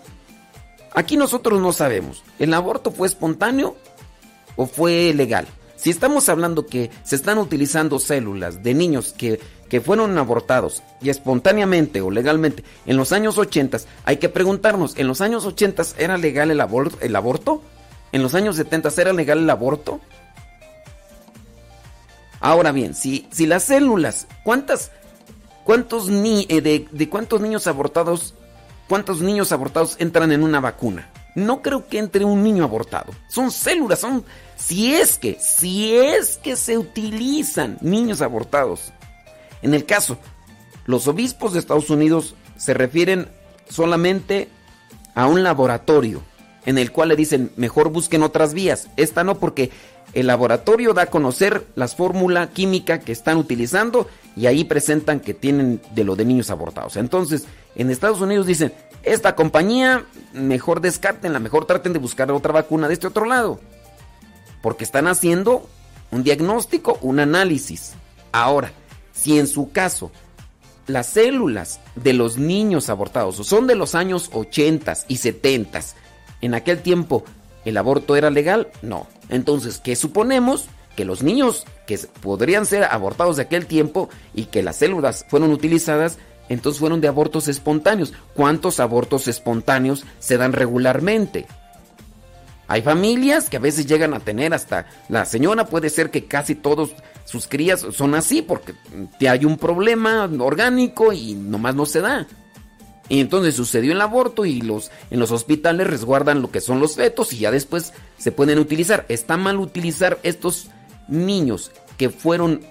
aquí 0.95 1.17
nosotros 1.17 1.61
no 1.61 1.73
sabemos. 1.73 2.23
¿El 2.39 2.55
aborto 2.55 2.91
fue 2.91 3.07
espontáneo 3.07 3.77
o 4.57 4.67
fue 4.67 5.13
legal? 5.15 5.47
Si 5.85 5.91
estamos 5.91 6.31
hablando 6.31 6.65
que 6.65 6.91
se 7.03 7.15
están 7.15 7.37
utilizando 7.37 7.99
células 7.99 8.63
de 8.63 8.73
niños 8.73 9.13
que, 9.13 9.39
que 9.69 9.83
fueron 9.83 10.17
abortados 10.17 10.83
y 11.03 11.11
espontáneamente 11.11 12.01
o 12.01 12.11
legalmente 12.11 12.65
en 12.87 12.97
los 12.97 13.13
años 13.13 13.37
80, 13.37 13.81
hay 14.07 14.17
que 14.17 14.31
preguntarnos, 14.31 14.97
¿en 14.97 15.07
los 15.07 15.21
años 15.21 15.45
80 15.45 15.83
era 15.99 16.17
legal 16.17 16.51
el, 16.51 16.63
aborto? 16.63 17.63
¿En 18.13 18.23
los 18.23 18.35
años 18.35 18.57
70 18.57 18.89
era 18.97 19.13
legal 19.13 19.41
el 19.41 19.51
aborto? 19.51 20.01
Ahora 22.41 22.73
bien, 22.73 22.95
si, 22.95 23.29
si 23.31 23.45
las 23.45 23.65
células, 23.65 24.27
¿cuántas, 24.43 24.91
cuántos 25.65 26.09
ni, 26.09 26.47
eh, 26.49 26.63
de, 26.63 26.89
de 26.91 27.11
cuántos 27.11 27.43
niños 27.43 27.67
abortados, 27.67 28.33
cuántos 28.89 29.21
niños 29.21 29.53
abortados 29.53 29.97
entran 29.99 30.33
en 30.33 30.45
una 30.45 30.61
vacuna? 30.61 31.11
No 31.35 31.63
creo 31.63 31.87
que 31.89 31.99
entre 31.99 32.25
un 32.25 32.43
niño 32.43 32.65
abortado. 32.65 33.13
Son 33.29 33.51
células, 33.51 34.01
son 34.01 34.25
si 34.57 34.95
es 34.95 35.19
que, 35.19 35.39
si 35.41 35.95
es 35.97 36.37
que 36.37 36.57
se 36.57 36.79
utilizan 36.79 37.79
niños 37.81 38.23
abortados. 38.23 38.93
En 39.63 39.75
el 39.75 39.85
caso, 39.85 40.19
los 40.87 41.09
obispos 41.09 41.53
de 41.53 41.59
Estados 41.59 41.91
Unidos 41.91 42.35
se 42.57 42.75
refieren 42.75 43.29
solamente 43.69 44.49
a 45.15 45.27
un 45.27 45.43
laboratorio 45.43 46.23
en 46.67 46.79
el 46.79 46.93
cual 46.93 47.09
le 47.09 47.17
dicen, 47.17 47.51
mejor 47.57 47.91
busquen 47.91 48.23
otras 48.23 48.55
vías. 48.55 48.89
Esta 48.97 49.25
no 49.25 49.39
porque 49.39 49.71
el 50.13 50.29
laboratorio 50.29 50.95
da 50.95 51.03
a 51.03 51.07
conocer 51.07 51.67
las 51.75 51.97
fórmula 51.97 52.49
química 52.51 53.01
que 53.01 53.13
están 53.13 53.37
utilizando 53.37 54.09
y 54.37 54.47
ahí 54.47 54.65
presentan 54.65 55.21
que 55.21 55.35
tienen 55.35 55.81
de 55.95 56.05
lo 56.05 56.17
de 56.17 56.25
niños 56.25 56.51
abortados. 56.51 56.97
Entonces, 56.97 57.47
en 57.75 57.91
Estados 57.91 58.21
Unidos 58.21 58.47
dicen, 58.47 58.73
esta 59.05 59.35
compañía, 59.35 60.05
mejor 60.33 60.81
descartenla, 60.81 61.39
mejor 61.39 61.67
traten 61.67 61.93
de 61.93 61.99
buscar 61.99 62.31
otra 62.33 62.53
vacuna 62.53 62.89
de 62.89 62.95
este 62.95 63.07
otro 63.07 63.27
lado 63.27 63.61
porque 64.65 64.85
están 64.85 65.09
haciendo 65.09 65.69
un 66.11 66.23
diagnóstico, 66.23 66.99
un 67.03 67.21
análisis. 67.21 67.93
Ahora, 68.33 68.73
si 69.13 69.39
en 69.39 69.47
su 69.47 69.73
caso 69.73 70.11
las 70.87 71.07
células 71.07 71.81
de 71.97 72.15
los 72.15 72.39
niños 72.39 72.89
abortados 72.89 73.37
son 73.47 73.67
de 73.67 73.75
los 73.75 73.95
años 73.95 74.31
80 74.33 74.95
y 75.09 75.19
70, 75.19 75.83
en 76.41 76.55
aquel 76.55 76.81
tiempo 76.81 77.25
el 77.67 77.77
aborto 77.77 78.17
era 78.17 78.31
legal, 78.31 78.69
no. 78.81 79.07
Entonces, 79.29 79.81
¿qué 79.81 79.97
suponemos? 79.97 80.65
Que 80.97 81.05
los 81.05 81.23
niños 81.23 81.67
que 81.87 81.99
podrían 82.23 82.65
ser 82.65 82.85
abortados 82.85 83.37
de 83.37 83.43
aquel 83.43 83.67
tiempo 83.67 84.09
y 84.33 84.47
que 84.47 84.63
las 84.63 84.77
células 84.77 85.27
fueron 85.29 85.53
utilizadas, 85.53 86.17
entonces 86.49 86.81
fueron 86.81 87.01
de 87.01 87.09
abortos 87.09 87.49
espontáneos. 87.49 88.13
¿Cuántos 88.35 88.81
abortos 88.81 89.29
espontáneos 89.29 90.05
se 90.19 90.37
dan 90.37 90.53
regularmente? 90.53 91.47
Hay 92.67 92.83
familias 92.83 93.51
que 93.51 93.59
a 93.59 93.61
veces 93.61 93.87
llegan 93.87 94.15
a 94.15 94.21
tener 94.21 94.55
hasta 94.55 94.87
la 95.09 95.25
señora 95.25 95.67
puede 95.67 95.91
ser 95.91 96.11
que 96.11 96.25
casi 96.25 96.55
todos 96.55 96.91
sus 97.25 97.47
crías 97.47 97.87
son 97.93 98.15
así 98.15 98.43
porque 98.43 98.75
hay 99.29 99.45
un 99.45 99.59
problema 99.59 100.29
orgánico 100.39 101.13
y 101.13 101.35
nomás 101.35 101.75
no 101.75 101.87
se 101.87 102.01
da. 102.01 102.27
Y 103.09 103.21
entonces 103.21 103.55
sucedió 103.55 103.93
el 103.93 104.01
aborto 104.01 104.47
y 104.47 104.63
los 104.63 104.91
en 105.11 105.21
los 105.21 105.31
hospitales 105.31 105.87
resguardan 105.87 106.41
lo 106.41 106.51
que 106.51 106.63
son 106.63 106.81
los 106.81 106.97
fetos 106.97 107.35
y 107.35 107.39
ya 107.39 107.51
después 107.51 107.93
se 108.17 108.33
pueden 108.33 108.59
utilizar. 108.59 109.05
Está 109.11 109.37
mal 109.37 109.59
utilizar 109.59 110.19
estos 110.23 110.69
niños 111.07 111.71
que 111.99 112.09
fueron 112.09 112.63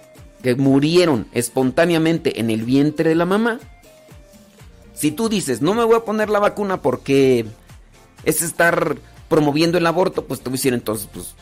que 0.44 0.56
murieron 0.56 1.26
espontáneamente 1.32 2.40
en 2.40 2.52
el 2.52 2.64
vientre 2.64 3.10
de 3.10 3.16
la 3.16 3.26
mamá. 3.26 3.60
Si 4.94 5.12
tú 5.12 5.30
dices, 5.30 5.62
"No 5.62 5.74
me 5.74 5.84
voy 5.84 5.96
a 5.96 6.06
poner 6.06 6.30
la 6.30 6.40
vacuna 6.40 6.82
porque 6.82 7.46
es 8.26 8.42
estar 8.42 8.98
promoviendo 9.30 9.78
el 9.78 9.88
aborto, 9.88 10.26
pues 10.26 10.42
te 10.42 10.50
voy 10.50 10.56
a 10.56 10.60
decir 10.60 10.74
entonces, 10.74 11.10
pues 11.12 11.34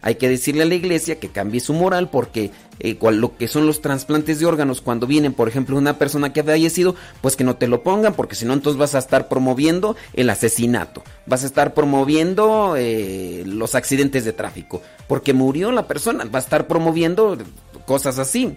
hay 0.00 0.14
que 0.14 0.28
decirle 0.28 0.62
a 0.62 0.66
la 0.66 0.74
iglesia 0.74 1.18
que 1.18 1.28
cambie 1.28 1.60
su 1.60 1.72
moral 1.72 2.08
porque 2.08 2.52
eh, 2.80 2.96
lo 3.00 3.36
que 3.36 3.48
son 3.48 3.66
los 3.66 3.80
trasplantes 3.80 4.38
de 4.38 4.46
órganos 4.46 4.80
cuando 4.80 5.06
vienen, 5.06 5.32
por 5.32 5.48
ejemplo, 5.48 5.76
una 5.76 5.98
persona 5.98 6.32
que 6.32 6.40
ha 6.40 6.44
fallecido, 6.44 6.94
pues 7.20 7.34
que 7.34 7.44
no 7.44 7.56
te 7.56 7.66
lo 7.66 7.82
pongan 7.82 8.14
porque 8.14 8.36
si 8.36 8.44
no 8.44 8.52
entonces 8.52 8.78
vas 8.78 8.94
a 8.94 8.98
estar 8.98 9.28
promoviendo 9.28 9.96
el 10.14 10.30
asesinato, 10.30 11.02
vas 11.26 11.42
a 11.42 11.46
estar 11.46 11.74
promoviendo 11.74 12.74
eh, 12.76 13.42
los 13.46 13.74
accidentes 13.74 14.24
de 14.24 14.32
tráfico, 14.32 14.82
porque 15.08 15.32
murió 15.32 15.72
la 15.72 15.88
persona, 15.88 16.24
va 16.24 16.38
a 16.38 16.42
estar 16.42 16.68
promoviendo 16.68 17.36
cosas 17.84 18.18
así. 18.18 18.56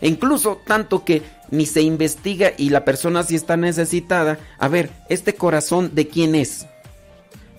E 0.00 0.06
incluso 0.06 0.60
tanto 0.64 1.04
que 1.04 1.22
ni 1.50 1.66
se 1.66 1.82
investiga 1.82 2.52
y 2.56 2.70
la 2.70 2.84
persona 2.84 3.22
si 3.22 3.34
está 3.34 3.56
necesitada, 3.56 4.38
a 4.58 4.68
ver, 4.68 4.90
este 5.08 5.34
corazón 5.34 5.92
de 5.94 6.06
quién 6.06 6.34
es? 6.34 6.66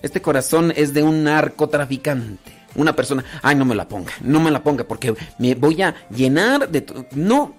Este 0.02 0.22
corazón 0.22 0.72
es 0.74 0.94
de 0.94 1.02
un 1.02 1.24
narcotraficante. 1.24 2.59
Una 2.74 2.94
persona, 2.94 3.24
ay, 3.42 3.56
no 3.56 3.64
me 3.64 3.74
la 3.74 3.88
ponga, 3.88 4.12
no 4.20 4.40
me 4.40 4.50
la 4.50 4.62
ponga 4.62 4.84
porque 4.84 5.14
me 5.38 5.54
voy 5.54 5.82
a 5.82 5.94
llenar 6.10 6.68
de... 6.68 6.86
No. 7.12 7.54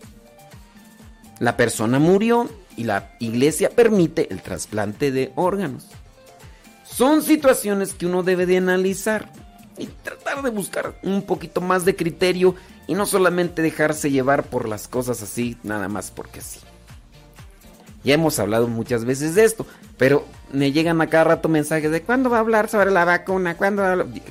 La 1.40 1.58
persona 1.58 2.00
murió 2.00 2.50
y 2.78 2.84
la 2.84 3.16
iglesia 3.20 3.70
permite 3.70 4.32
el 4.32 4.42
trasplante 4.42 5.12
de 5.12 5.32
órganos. 5.36 5.88
Son 6.86 7.24
situaciones 7.24 7.94
que 7.94 8.06
uno 8.06 8.24
debe 8.24 8.46
de 8.46 8.58
analizar 8.58 9.32
y 9.78 9.88
tratar 9.88 10.44
de 10.44 10.50
buscar 10.50 11.00
un 11.04 11.24
poquito 11.24 11.62
más 11.62 11.86
de 11.86 11.96
criterio 11.96 12.56
y 12.88 12.94
no 12.94 13.06
solamente 13.06 13.62
dejarse 13.62 14.12
llevar 14.12 14.44
por 14.44 14.68
las 14.68 14.88
cosas 14.88 15.22
así, 15.22 15.58
nada 15.64 15.88
más 15.88 16.12
porque 16.12 16.42
sí. 16.42 16.60
Ya 18.04 18.16
hemos 18.16 18.40
hablado 18.40 18.68
muchas 18.68 19.06
veces 19.06 19.36
de 19.36 19.44
esto, 19.44 19.66
pero 19.98 20.26
me 20.52 20.72
llegan 20.72 21.02
a 21.02 21.08
cada 21.08 21.26
rato 21.26 21.50
mensajes 21.50 21.92
de 21.92 22.02
cuándo 22.02 22.30
va 22.30 22.38
a 22.38 22.40
hablar 22.42 22.68
sobre 22.68 22.92
la 22.92 23.06
vacuna, 23.06 23.56
cuándo 23.56 23.84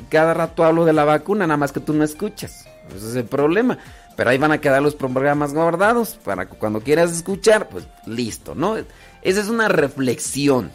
cada 0.09 0.35
rato 0.35 0.64
hablo 0.64 0.85
de 0.85 0.93
la 0.93 1.05
vacuna, 1.05 1.47
nada 1.47 1.57
más 1.57 1.73
que 1.73 1.81
tú 1.81 1.93
no 1.93 2.03
escuchas. 2.03 2.66
Ese 2.95 3.11
es 3.11 3.16
el 3.16 3.25
problema. 3.25 3.79
Pero 4.16 4.31
ahí 4.31 4.39
van 4.39 4.53
a 4.53 4.61
quedar 4.61 4.83
los 4.83 4.97
programas 4.97 5.55
guardados 5.55 6.18
para 6.25 6.47
que 6.47 6.57
cuando 6.57 6.81
quieras 6.81 7.12
escuchar, 7.12 7.68
pues 7.68 7.87
listo, 8.07 8.55
¿no? 8.55 8.77
Esa 9.23 9.41
es 9.41 9.49
una 9.49 9.68
reflexión. 9.68 10.71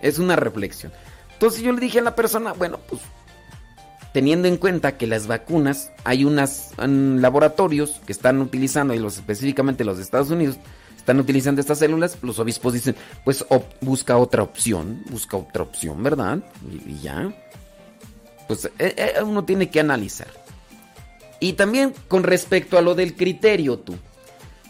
Es 0.00 0.18
una 0.18 0.36
reflexión. 0.36 0.92
Entonces 1.32 1.62
yo 1.62 1.72
le 1.72 1.80
dije 1.80 1.98
a 1.98 2.02
la 2.02 2.14
persona, 2.14 2.52
bueno, 2.52 2.78
pues 2.88 3.02
teniendo 4.14 4.48
en 4.48 4.56
cuenta 4.56 4.96
que 4.96 5.06
las 5.06 5.26
vacunas, 5.26 5.90
hay 6.04 6.24
unos 6.24 6.70
laboratorios 6.78 8.00
que 8.06 8.12
están 8.12 8.40
utilizando, 8.40 8.94
y 8.94 8.98
los, 8.98 9.16
específicamente 9.16 9.84
los 9.84 9.98
de 9.98 10.04
Estados 10.04 10.30
Unidos, 10.30 10.56
están 11.06 11.20
utilizando 11.20 11.60
estas 11.60 11.78
células, 11.78 12.18
los 12.22 12.40
obispos 12.40 12.72
dicen, 12.72 12.96
pues 13.24 13.46
busca 13.80 14.16
otra 14.16 14.42
opción, 14.42 15.04
busca 15.08 15.36
otra 15.36 15.62
opción, 15.62 16.02
¿verdad? 16.02 16.40
Y, 16.84 16.98
ya. 16.98 17.32
Pues 18.48 18.64
eh, 18.64 18.72
eh, 18.80 19.22
uno 19.22 19.44
tiene 19.44 19.70
que 19.70 19.78
analizar. 19.78 20.26
Y 21.38 21.52
también 21.52 21.94
con 22.08 22.24
respecto 22.24 22.76
a 22.76 22.82
lo 22.82 22.96
del 22.96 23.14
criterio, 23.14 23.78
tú. 23.78 23.94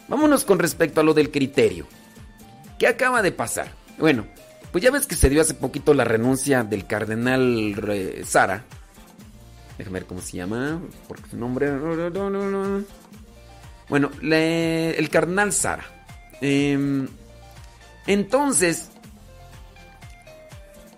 Vámonos 0.08 0.44
con 0.44 0.58
respecto 0.58 1.00
a 1.00 1.04
lo 1.04 1.14
del 1.14 1.30
criterio. 1.30 1.86
¿Qué 2.78 2.86
acaba 2.86 3.22
de 3.22 3.32
pasar? 3.32 3.72
Bueno, 3.96 4.26
pues 4.72 4.84
ya 4.84 4.90
ves 4.90 5.06
que 5.06 5.14
se 5.14 5.30
dio 5.30 5.40
hace 5.40 5.54
poquito 5.54 5.94
la 5.94 6.04
renuncia 6.04 6.64
del 6.64 6.86
cardenal 6.86 8.22
Sara. 8.26 8.62
Déjame 9.78 10.00
ver 10.00 10.06
cómo 10.06 10.20
se 10.20 10.36
llama, 10.36 10.82
porque 11.08 11.30
su 11.30 11.38
nombre... 11.38 11.70
Bueno, 13.88 14.10
el 14.20 15.08
cardenal 15.08 15.54
Sara. 15.54 15.95
Em, 16.40 17.08
entonces, 18.06 18.88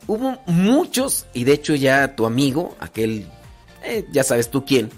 hubo 0.06 0.38
muchos, 0.46 1.26
y 1.34 1.44
de 1.44 1.52
hecho 1.52 1.74
ya 1.74 2.16
tu 2.16 2.26
amigo, 2.26 2.76
aquel, 2.80 3.26
eh, 3.84 4.04
ya 4.10 4.24
sabes 4.24 4.50
tú 4.50 4.64
quién, 4.64 4.90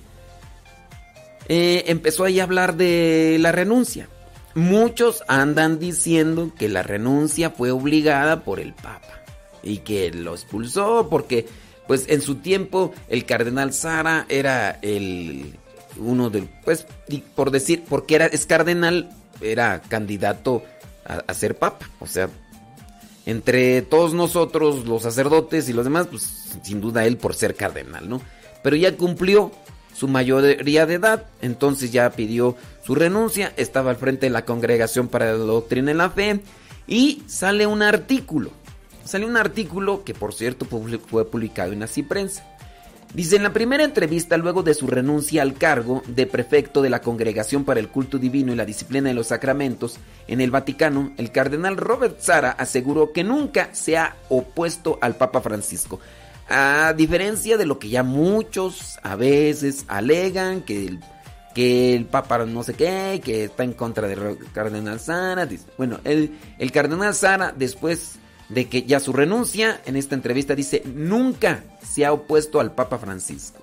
eh, 1.49 1.85
empezó 1.89 2.25
ahí 2.25 2.41
a 2.41 2.45
hablar 2.45 2.77
de 2.77 3.37
la 3.41 3.53
renuncia. 3.53 4.09
Muchos 4.55 5.23
andan 5.29 5.79
diciendo 5.79 6.53
que 6.57 6.69
la 6.69 6.83
renuncia 6.83 7.51
fue 7.51 7.71
obligada 7.71 8.45
por 8.45 8.61
el 8.61 8.73
Papa 8.73 9.21
y 9.63 9.79
que 9.79 10.11
lo 10.11 10.35
expulsó 10.35 11.09
porque, 11.09 11.47
pues, 11.87 12.07
en 12.09 12.21
su 12.23 12.37
tiempo 12.37 12.93
el 13.09 13.27
cardenal 13.27 13.73
Sara 13.73 14.27
era 14.29 14.79
el 14.83 15.57
uno 15.97 16.31
de, 16.31 16.49
pues, 16.65 16.87
por 17.35 17.51
decir, 17.51 17.85
porque 17.89 18.15
era 18.15 18.27
es 18.27 18.47
cardenal, 18.47 19.11
era 19.41 19.81
candidato 19.81 20.63
a, 21.05 21.35
ser 21.35 21.57
Papa, 21.57 21.89
o 21.99 22.07
sea, 22.07 22.29
entre 23.27 23.83
todos 23.83 24.15
nosotros, 24.15 24.87
los 24.87 25.03
sacerdotes 25.03 25.69
y 25.69 25.73
los 25.73 25.85
demás, 25.85 26.07
pues, 26.09 26.23
sin 26.63 26.81
duda 26.81 27.05
él 27.05 27.17
por 27.17 27.35
ser 27.35 27.55
cardenal, 27.55 28.09
¿no? 28.09 28.21
Pero 28.63 28.77
ya 28.77 28.97
cumplió 28.97 29.51
su 29.95 30.09
mayoría 30.09 30.87
de 30.87 30.95
edad, 30.95 31.27
entonces 31.43 31.93
ya 31.93 32.11
pidió 32.11 32.57
su 32.85 32.95
renuncia, 32.95 33.53
estaba 33.57 33.91
al 33.91 33.97
frente 33.97 34.27
de 34.27 34.31
la 34.31 34.45
Congregación 34.45 35.09
para 35.09 35.27
la 35.27 35.39
Doctrina 35.39 35.91
en 35.91 35.99
la 35.99 36.11
Fe 36.11 36.41
y 36.87 37.23
sale 37.27 37.67
un 37.67 37.83
artículo, 37.83 38.51
sale 39.05 39.27
un 39.27 39.37
artículo 39.37 40.05
que 40.05 40.15
por 40.15 40.33
cierto 40.33 40.67
fue 40.67 41.31
publicado 41.31 41.73
en 41.73 41.83
Así 41.83 42.03
Prensa. 42.03 42.47
Dice, 43.13 43.35
en 43.35 43.43
la 43.43 43.53
primera 43.53 43.83
entrevista 43.83 44.37
luego 44.37 44.63
de 44.63 44.73
su 44.73 44.87
renuncia 44.87 45.43
al 45.43 45.55
cargo 45.55 46.03
de 46.07 46.27
prefecto 46.27 46.81
de 46.81 46.91
la 46.91 47.01
Congregación 47.01 47.65
para 47.65 47.81
el 47.81 47.89
Culto 47.89 48.19
Divino 48.19 48.53
y 48.53 48.57
la 48.57 48.65
Disciplina 48.65 49.09
de 49.09 49.15
los 49.15 49.27
Sacramentos 49.29 49.99
en 50.29 50.41
el 50.41 50.53
Vaticano, 50.53 51.11
el 51.17 51.33
cardenal 51.33 51.77
Robert 51.77 52.21
Sara 52.21 52.53
aseguró 52.53 53.13
que 53.13 53.25
nunca 53.25 53.71
se 53.75 53.97
ha 53.97 54.15
opuesto 54.29 54.97
al 55.01 55.17
Papa 55.17 55.41
Francisco, 55.41 55.99
a 56.49 56.95
diferencia 56.97 57.57
de 57.57 57.67
lo 57.67 57.81
que 57.81 57.89
ya 57.89 58.05
muchos 58.05 59.01
a 59.03 59.17
veces 59.17 59.87
alegan, 59.89 60.63
que 60.63 60.87
el, 60.87 61.01
que 61.53 61.97
el 61.97 62.07
Papa 62.07 62.47
no 62.47 62.63
sé 62.63 62.75
qué, 62.75 63.21
que 63.25 63.43
está 63.43 63.65
en 63.65 63.73
contra 63.73 64.07
del 64.07 64.39
Cardenal 64.53 65.01
Sara. 65.01 65.49
Bueno, 65.77 65.99
el, 66.05 66.39
el 66.61 66.71
Cardenal 66.71 67.15
Sara, 67.17 67.53
después 67.57 68.20
de 68.51 68.69
que 68.69 68.83
ya 68.83 69.01
su 69.01 69.13
renuncia, 69.13 69.81
en 69.87 69.97
esta 69.97 70.15
entrevista 70.15 70.55
dice, 70.55 70.83
nunca 70.85 71.65
se 71.83 72.05
ha 72.05 72.13
opuesto 72.13 72.61
al 72.61 72.73
Papa 72.73 72.99
Francisco. 72.99 73.61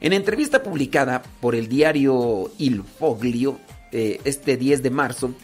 En 0.00 0.12
entrevista 0.12 0.62
publicada 0.62 1.22
por 1.40 1.54
el 1.54 1.68
diario 1.68 2.50
Il 2.58 2.84
Foglio, 2.84 3.58
eh, 3.90 4.20
este 4.24 4.56
10 4.56 4.82
de 4.82 4.90
marzo, 4.90 5.34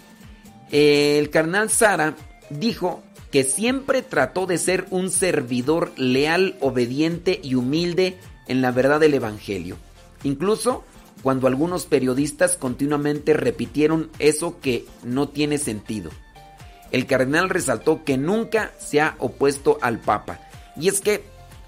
el 0.70 1.28
cardenal 1.30 1.70
Sara 1.70 2.16
dijo 2.50 3.02
que 3.32 3.42
siempre 3.42 4.02
trató 4.02 4.46
de 4.46 4.58
ser 4.58 4.86
un 4.90 5.10
servidor 5.10 5.92
leal, 5.96 6.56
obediente 6.60 7.40
y 7.42 7.56
humilde 7.56 8.16
en 8.46 8.62
la 8.62 8.70
verdad 8.70 9.00
del 9.00 9.14
Evangelio. 9.14 9.76
Incluso 10.22 10.84
cuando 11.22 11.48
algunos 11.48 11.86
periodistas 11.86 12.56
continuamente 12.56 13.32
repitieron 13.32 14.10
eso 14.20 14.60
que 14.60 14.84
no 15.02 15.28
tiene 15.28 15.58
sentido. 15.58 16.10
El 16.90 17.06
cardenal 17.06 17.50
resaltó 17.50 18.04
que 18.04 18.16
nunca 18.16 18.72
se 18.78 19.00
ha 19.00 19.16
opuesto 19.18 19.78
al 19.80 20.00
Papa. 20.00 20.40
Y 20.76 20.88
es 20.88 21.00
que 21.00 21.24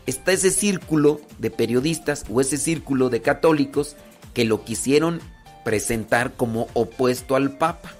está 0.06 0.32
ese 0.32 0.50
círculo 0.50 1.20
de 1.38 1.50
periodistas 1.50 2.24
o 2.30 2.40
ese 2.40 2.58
círculo 2.58 3.08
de 3.10 3.22
católicos 3.22 3.96
que 4.34 4.44
lo 4.44 4.64
quisieron 4.64 5.20
presentar 5.64 6.34
como 6.34 6.68
opuesto 6.74 7.34
al 7.34 7.56
Papa. 7.56 7.92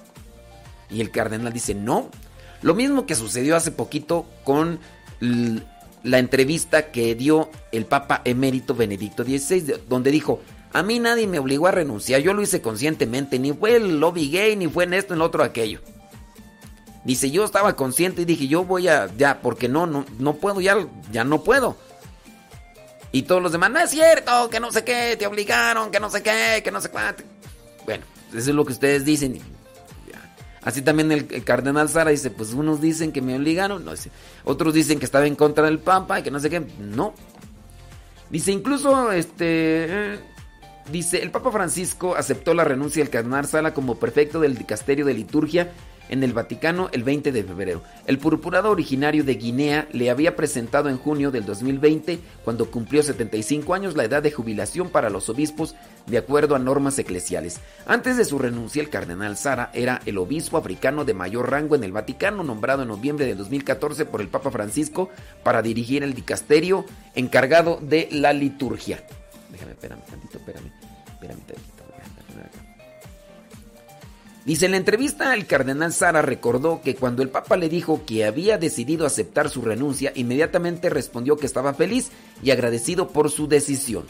Y 0.89 1.01
el 1.01 1.11
cardenal 1.11 1.53
dice, 1.53 1.75
no, 1.75 2.11
lo 2.63 2.75
mismo 2.75 3.07
que 3.07 3.15
sucedió 3.15 3.57
hace 3.57 3.73
poquito 3.73 4.27
con 4.45 4.79
la 6.03 6.19
entrevista 6.19 6.91
que 6.93 7.15
dio 7.15 7.51
el 7.73 7.87
Papa 7.87 8.23
emérito 8.25 8.75
Benedicto 8.75 9.25
XVI, 9.25 9.75
donde 9.89 10.11
dijo, 10.11 10.41
a 10.73 10.83
mí 10.83 10.99
nadie 10.99 11.27
me 11.27 11.39
obligó 11.39 11.67
a 11.67 11.73
renunciar, 11.73 12.21
yo 12.21 12.35
lo 12.35 12.43
hice 12.43 12.61
conscientemente, 12.61 13.39
ni 13.39 13.53
fue 13.53 13.77
el 13.77 13.99
lobby 13.99 14.31
gay, 14.31 14.57
ni 14.57 14.69
fue 14.69 14.85
en 14.85 14.95
esto, 14.95 15.15
en 15.15 15.21
lo 15.21 15.25
otro, 15.25 15.43
aquello. 15.43 15.81
Dice, 17.07 17.31
yo 17.31 17.45
estaba 17.45 17.77
consciente 17.77 18.23
y 18.23 18.25
dije, 18.25 18.49
yo 18.49 18.65
voy 18.65 18.89
a, 18.89 19.09
ya, 19.17 19.41
porque 19.41 19.69
no, 19.69 19.87
no, 19.87 20.05
no 20.19 20.35
puedo, 20.35 20.61
ya, 20.61 20.77
ya 21.13 21.23
no 21.23 21.45
puedo. 21.45 21.77
Y 23.13 23.23
todos 23.23 23.41
los 23.41 23.53
demás, 23.53 23.71
no 23.71 23.79
es 23.79 23.91
cierto, 23.91 24.51
que 24.51 24.59
no 24.59 24.73
sé 24.73 24.83
qué, 24.83 25.17
te 25.17 25.25
obligaron, 25.25 25.93
que 25.93 26.01
no 26.01 26.11
sé 26.11 26.21
qué, 26.25 26.63
que 26.65 26.73
no 26.73 26.81
sé 26.81 26.91
cuánto. 26.91 27.23
Bueno, 27.85 28.03
eso 28.31 28.51
es 28.51 28.57
lo 28.57 28.65
que 28.67 28.73
ustedes 28.73 29.05
dicen. 29.05 29.41
Así 30.65 30.83
también 30.83 31.13
el, 31.13 31.45
cardenal 31.45 31.89
Sara 31.89 32.11
dice, 32.11 32.31
pues 32.31 32.53
unos 32.53 32.81
dicen 32.81 33.13
que 33.13 33.23
me 33.23 33.37
obligaron, 33.37 33.85
no 33.85 33.95
sé. 33.95 34.11
Otros 34.43 34.75
dicen 34.75 34.99
que 34.99 35.05
estaba 35.05 35.29
en 35.29 35.37
contra 35.37 35.67
del 35.67 35.79
Papa 35.79 36.19
y 36.19 36.25
que 36.25 36.33
no 36.33 36.41
sé 36.41 36.51
qué. 36.51 36.59
No. 36.81 37.15
Dice 38.31 38.51
incluso, 38.51 39.13
este... 39.13 40.15
Eh, 40.15 40.21
dice, 40.91 41.23
el 41.23 41.31
Papa 41.31 41.53
Francisco 41.53 42.17
aceptó 42.17 42.53
la 42.53 42.65
renuncia 42.65 43.01
del 43.01 43.11
cardenal 43.11 43.47
Sara 43.47 43.73
como 43.73 43.95
prefecto 43.95 44.41
del 44.41 44.59
dicasterio 44.59 45.05
de 45.05 45.15
liturgia 45.15 45.71
en 46.09 46.23
el 46.23 46.33
Vaticano 46.33 46.89
el 46.93 47.05
20 47.05 47.33
de 47.33 47.45
febrero. 47.45 47.83
El 48.07 48.19
purpurado 48.19 48.71
originario 48.71 49.25
de 49.25 49.35
Guinea 49.35 49.89
le 49.93 50.11
había 50.11 50.37
presentado 50.37 50.89
en 50.89 50.99
junio 50.99 51.31
del 51.31 51.45
2020, 51.45 52.19
cuando 52.45 52.71
cumplió 52.71 53.03
75 53.03 53.75
años, 53.75 53.97
la 53.97 54.05
edad 54.05 54.23
de 54.23 54.33
jubilación 54.33 54.89
para 54.91 55.11
los 55.11 55.29
obispos 55.29 55.75
de 56.07 56.19
acuerdo 56.19 56.55
a 56.55 56.59
normas 56.59 56.99
eclesiales. 56.99 57.61
Antes 57.87 58.17
de 58.17 58.25
su 58.25 58.39
renuncia, 58.39 58.83
el 58.83 58.91
cardenal 58.91 59.37
Sara 59.37 59.71
era 59.75 60.01
el 60.07 60.19
obispo 60.19 60.57
africano 60.57 61.05
de 61.05 61.15
mayor 61.15 61.51
rango 61.51 61.75
en 61.75 61.85
el 61.85 61.93
Vaticano, 61.93 62.43
nombrado 62.43 62.83
en 62.83 62.89
noviembre 62.89 63.27
de 63.27 63.35
2014 63.35 64.05
por 64.07 64.21
el 64.21 64.29
Papa 64.29 64.51
Francisco 64.51 65.11
para 65.43 65.63
dirigir 65.63 66.03
el 66.03 66.15
dicasterio 66.15 66.85
encargado 67.15 67.79
de 67.81 68.09
la 68.13 68.33
liturgia. 68.33 69.05
Déjame, 69.51 69.73
espérame 69.73 70.03
tantito, 70.03 70.39
espérame, 70.39 70.71
espérame 71.15 71.41
tantito. 71.41 71.76
Dice 74.47 74.67
en 74.67 74.71
la 74.71 74.77
entrevista, 74.77 75.35
el 75.35 75.45
cardenal 75.47 75.93
Sara 75.93 76.23
recordó 76.23 76.81
que 76.81 76.95
cuando 76.95 77.25
el 77.25 77.31
Papa 77.31 77.57
le 77.57 77.69
dijo 77.69 78.03
que 78.07 78.25
había 78.25 78.59
decidido 78.59 79.05
aceptar 79.05 79.51
su 79.51 79.61
renuncia, 79.61 80.13
inmediatamente 80.15 80.89
respondió 80.89 81.37
que 81.37 81.47
estaba 81.47 81.75
feliz 81.75 82.13
y 82.45 82.53
agradecido 82.53 83.09
por 83.09 83.29
su 83.29 83.49
decisión. 83.49 84.05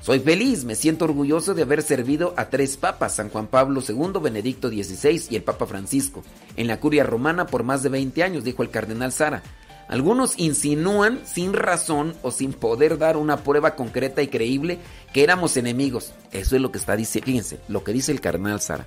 Soy 0.00 0.20
feliz, 0.20 0.64
me 0.64 0.76
siento 0.76 1.06
orgulloso 1.06 1.54
de 1.54 1.62
haber 1.62 1.82
servido 1.82 2.34
a 2.36 2.50
tres 2.50 2.76
papas, 2.76 3.16
San 3.16 3.30
Juan 3.30 3.48
Pablo 3.48 3.82
II, 3.86 4.20
Benedicto 4.22 4.68
XVI 4.68 5.24
y 5.28 5.34
el 5.34 5.42
Papa 5.42 5.66
Francisco, 5.66 6.22
en 6.56 6.68
la 6.68 6.78
curia 6.78 7.02
romana 7.02 7.48
por 7.48 7.64
más 7.64 7.82
de 7.82 7.88
20 7.88 8.22
años, 8.22 8.44
dijo 8.44 8.62
el 8.62 8.70
cardenal 8.70 9.10
Sara. 9.10 9.42
Algunos 9.88 10.38
insinúan 10.38 11.18
sin 11.26 11.52
razón 11.52 12.14
o 12.22 12.30
sin 12.30 12.52
poder 12.52 12.96
dar 12.96 13.16
una 13.16 13.38
prueba 13.38 13.74
concreta 13.74 14.22
y 14.22 14.28
creíble 14.28 14.78
que 15.12 15.24
éramos 15.24 15.56
enemigos. 15.56 16.12
Eso 16.30 16.54
es 16.54 16.62
lo 16.62 16.70
que 16.70 16.78
está 16.78 16.94
diciendo, 16.94 17.26
fíjense, 17.26 17.58
lo 17.66 17.82
que 17.82 17.92
dice 17.92 18.12
el 18.12 18.20
cardenal 18.20 18.60
Sara. 18.60 18.86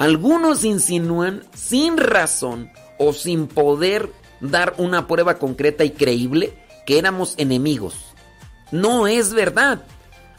Algunos 0.00 0.64
insinúan 0.64 1.42
sin 1.54 1.98
razón 1.98 2.70
o 2.96 3.12
sin 3.12 3.46
poder 3.48 4.10
dar 4.40 4.72
una 4.78 5.06
prueba 5.06 5.34
concreta 5.34 5.84
y 5.84 5.90
creíble 5.90 6.54
que 6.86 6.98
éramos 6.98 7.34
enemigos. 7.36 7.96
No 8.72 9.06
es 9.06 9.34
verdad. 9.34 9.84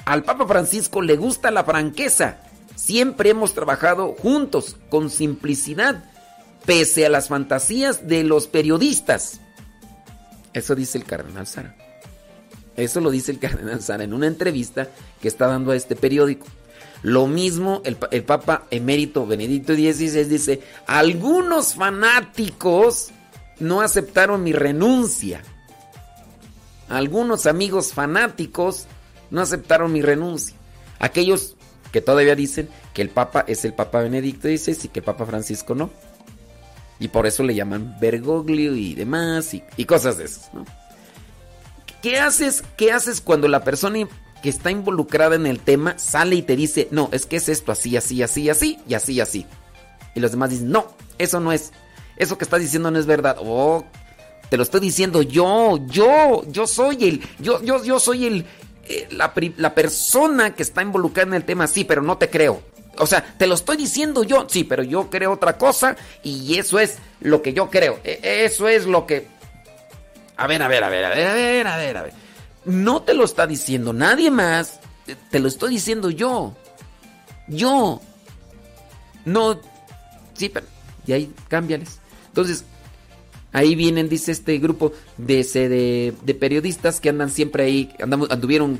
Al 0.03 0.23
Papa 0.23 0.47
Francisco 0.47 1.03
le 1.03 1.15
gusta 1.15 1.51
la 1.51 1.63
franqueza. 1.63 2.39
Siempre 2.73 3.29
hemos 3.29 3.53
trabajado 3.53 4.15
juntos, 4.19 4.77
con 4.89 5.11
simplicidad, 5.11 6.05
pese 6.65 7.05
a 7.05 7.09
las 7.09 7.27
fantasías 7.27 8.07
de 8.07 8.23
los 8.23 8.47
periodistas. 8.47 9.41
Eso 10.53 10.73
dice 10.73 10.97
el 10.97 11.03
cardenal 11.03 11.45
Sara. 11.45 11.75
Eso 12.77 12.99
lo 12.99 13.11
dice 13.11 13.31
el 13.31 13.37
cardenal 13.37 13.83
Sara 13.83 14.05
en 14.05 14.15
una 14.15 14.25
entrevista 14.25 14.87
que 15.21 15.27
está 15.27 15.45
dando 15.45 15.69
a 15.69 15.75
este 15.75 15.95
periódico. 15.95 16.47
Lo 17.03 17.27
mismo 17.27 17.81
el, 17.83 17.97
el 18.11 18.23
Papa 18.23 18.65
emérito 18.69 19.25
Benedicto 19.25 19.73
XVI 19.73 20.25
dice, 20.25 20.61
algunos 20.85 21.75
fanáticos 21.75 23.09
no 23.59 23.81
aceptaron 23.81 24.43
mi 24.43 24.53
renuncia. 24.53 25.41
Algunos 26.89 27.45
amigos 27.45 27.93
fanáticos 27.93 28.85
no 29.29 29.41
aceptaron 29.41 29.91
mi 29.93 30.01
renuncia. 30.01 30.55
Aquellos 30.99 31.55
que 31.91 32.01
todavía 32.01 32.35
dicen 32.35 32.69
que 32.93 33.01
el 33.01 33.09
Papa 33.09 33.45
es 33.47 33.65
el 33.65 33.73
Papa 33.73 34.01
Benedicto 34.01 34.47
XVI 34.47 34.77
y 34.83 34.87
que 34.89 34.99
el 34.99 35.05
Papa 35.05 35.25
Francisco 35.25 35.73
no. 35.73 35.89
Y 36.99 37.07
por 37.07 37.25
eso 37.25 37.43
le 37.43 37.55
llaman 37.55 37.97
Bergoglio 37.99 38.75
y 38.75 38.93
demás 38.93 39.53
y, 39.53 39.63
y 39.77 39.85
cosas 39.85 40.17
de 40.17 40.25
esas. 40.25 40.51
¿Qué 42.01 42.19
haces, 42.19 42.63
¿Qué 42.77 42.91
haces 42.91 43.21
cuando 43.21 43.47
la 43.47 43.63
persona 43.63 44.07
que 44.41 44.49
está 44.49 44.71
involucrada 44.71 45.35
en 45.35 45.45
el 45.45 45.59
tema 45.59 45.97
sale 45.97 46.35
y 46.35 46.41
te 46.41 46.55
dice, 46.55 46.87
no, 46.91 47.09
es 47.11 47.25
que 47.25 47.37
es 47.37 47.49
esto 47.49 47.71
así, 47.71 47.95
así, 47.97 48.21
así, 48.23 48.49
así 48.49 48.79
y 48.87 48.93
así, 48.93 49.21
así? 49.21 49.45
Y 50.15 50.19
los 50.19 50.31
demás 50.31 50.49
dicen, 50.49 50.71
no, 50.71 50.87
eso 51.17 51.39
no 51.39 51.51
es. 51.51 51.71
Eso 52.17 52.37
que 52.37 52.43
estás 52.43 52.59
diciendo 52.59 52.91
no 52.91 52.99
es 52.99 53.05
verdad. 53.05 53.37
Oh, 53.39 53.85
te 54.49 54.57
lo 54.57 54.63
estoy 54.63 54.81
diciendo 54.81 55.21
yo, 55.21 55.79
yo, 55.87 56.43
yo 56.47 56.67
soy 56.67 57.07
el, 57.07 57.21
yo, 57.39 57.61
yo, 57.63 57.83
yo 57.83 57.99
soy 57.99 58.25
el, 58.25 58.45
eh, 58.87 59.07
la, 59.11 59.33
la 59.57 59.73
persona 59.73 60.53
que 60.53 60.63
está 60.63 60.81
involucrada 60.81 61.29
en 61.29 61.35
el 61.35 61.45
tema, 61.45 61.67
sí, 61.67 61.85
pero 61.85 62.01
no 62.01 62.17
te 62.17 62.29
creo. 62.29 62.61
O 62.97 63.07
sea, 63.07 63.23
te 63.23 63.47
lo 63.47 63.55
estoy 63.55 63.77
diciendo 63.77 64.23
yo, 64.23 64.45
sí, 64.49 64.63
pero 64.63 64.83
yo 64.83 65.09
creo 65.09 65.31
otra 65.31 65.57
cosa 65.57 65.95
y 66.23 66.57
eso 66.57 66.79
es 66.79 66.97
lo 67.21 67.41
que 67.41 67.53
yo 67.53 67.69
creo. 67.69 67.99
E, 68.03 68.43
eso 68.43 68.67
es 68.67 68.85
lo 68.85 69.07
que... 69.07 69.27
A 70.35 70.47
ver, 70.47 70.61
a 70.61 70.67
ver, 70.67 70.83
a 70.83 70.89
ver, 70.89 71.05
a 71.05 71.09
ver, 71.09 71.27
a 71.27 71.33
ver, 71.33 71.67
a 71.67 71.77
ver, 71.77 71.97
a 71.97 72.01
ver. 72.03 72.13
No 72.65 73.01
te 73.01 73.13
lo 73.13 73.23
está 73.23 73.47
diciendo 73.47 73.93
nadie 73.93 74.29
más, 74.29 74.79
te 75.29 75.39
lo 75.39 75.47
estoy 75.47 75.71
diciendo 75.71 76.09
yo. 76.09 76.55
Yo. 77.47 78.01
No. 79.25 79.59
Sí, 80.33 80.49
pero... 80.49 80.67
Y 81.07 81.13
ahí, 81.13 81.33
cámbiales. 81.47 81.99
Entonces, 82.27 82.63
ahí 83.51 83.75
vienen, 83.75 84.09
dice 84.09 84.31
este 84.31 84.57
grupo 84.59 84.93
de, 85.17 86.13
de, 86.23 86.33
periodistas 86.35 86.99
que 86.99 87.09
andan 87.09 87.29
siempre 87.29 87.63
ahí, 87.63 87.93
andamos, 87.99 88.29
anduvieron 88.29 88.79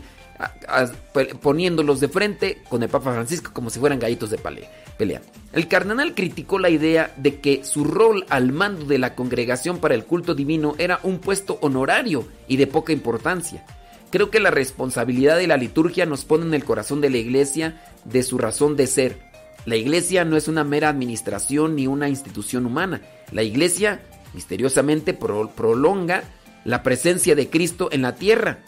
poniéndolos 1.42 2.00
de 2.00 2.08
frente 2.08 2.62
con 2.70 2.84
el 2.84 2.90
Papa 2.90 3.14
Francisco 3.14 3.52
como 3.54 3.70
si 3.70 3.80
fueran 3.80 4.00
gallitos 4.00 4.30
de 4.30 4.38
pelea. 4.38 5.22
El 5.54 5.68
cardenal 5.68 6.14
criticó 6.14 6.60
la 6.60 6.70
idea 6.70 7.14
de 7.18 7.40
que 7.40 7.64
su 7.64 7.84
rol 7.84 8.26
al 8.30 8.52
mando 8.52 8.86
de 8.86 9.00
la 9.00 9.16
congregación 9.16 9.80
para 9.80 9.96
el 9.96 10.06
culto 10.06 10.36
divino 10.36 10.76
era 10.78 11.00
un 11.04 11.20
puesto 11.20 11.58
honorario 11.62 12.26
y 12.48 12.58
de 12.58 12.68
poca 12.68 12.94
importancia. 12.94 13.66
Creo 14.12 14.30
que 14.30 14.40
la 14.40 14.52
responsabilidad 14.52 15.38
de 15.38 15.48
la 15.48 15.58
liturgia 15.58 16.06
nos 16.06 16.26
pone 16.26 16.46
en 16.46 16.54
el 16.54 16.64
corazón 16.64 17.02
de 17.02 17.10
la 17.10 17.18
iglesia 17.18 17.82
de 18.06 18.24
su 18.24 18.38
razón 18.38 18.76
de 18.76 18.88
ser. 18.88 19.20
La 19.66 19.76
iglesia 19.76 20.26
no 20.26 20.38
es 20.38 20.48
una 20.48 20.64
mera 20.64 20.90
administración 20.90 21.76
ni 21.76 21.88
una 21.88 22.10
institución 22.10 22.66
humana. 22.66 23.02
La 23.32 23.44
iglesia 23.44 24.02
misteriosamente 24.34 25.14
prolonga 25.14 26.24
la 26.64 26.84
presencia 26.84 27.36
de 27.36 27.50
Cristo 27.50 27.90
en 27.92 28.02
la 28.02 28.16
tierra 28.16 28.60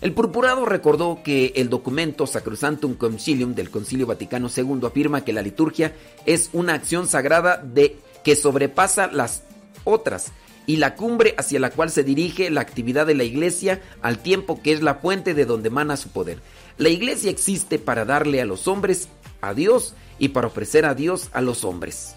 el 0.00 0.12
purpurado 0.12 0.64
recordó 0.64 1.22
que 1.24 1.52
el 1.56 1.68
documento 1.68 2.26
Sacrosantum 2.26 2.94
Concilium 2.94 3.54
del 3.54 3.70
Concilio 3.70 4.06
Vaticano 4.06 4.48
II 4.54 4.80
afirma 4.86 5.24
que 5.24 5.32
la 5.32 5.42
liturgia 5.42 5.92
es 6.24 6.50
una 6.52 6.74
acción 6.74 7.08
sagrada 7.08 7.56
de 7.56 7.98
que 8.22 8.36
sobrepasa 8.36 9.08
las 9.08 9.42
otras 9.84 10.32
y 10.66 10.76
la 10.76 10.94
cumbre 10.94 11.34
hacia 11.36 11.58
la 11.58 11.70
cual 11.70 11.90
se 11.90 12.04
dirige 12.04 12.50
la 12.50 12.60
actividad 12.60 13.06
de 13.06 13.14
la 13.14 13.24
iglesia 13.24 13.80
al 14.00 14.18
tiempo 14.18 14.62
que 14.62 14.72
es 14.72 14.82
la 14.82 14.96
fuente 14.96 15.34
de 15.34 15.46
donde 15.46 15.68
emana 15.68 15.96
su 15.96 16.10
poder. 16.10 16.38
La 16.76 16.90
iglesia 16.90 17.30
existe 17.30 17.78
para 17.80 18.04
darle 18.04 18.40
a 18.40 18.44
los 18.44 18.68
hombres 18.68 19.08
a 19.40 19.54
Dios 19.54 19.94
y 20.20 20.28
para 20.28 20.46
ofrecer 20.46 20.84
a 20.84 20.94
Dios 20.94 21.30
a 21.32 21.40
los 21.40 21.64
hombres. 21.64 22.14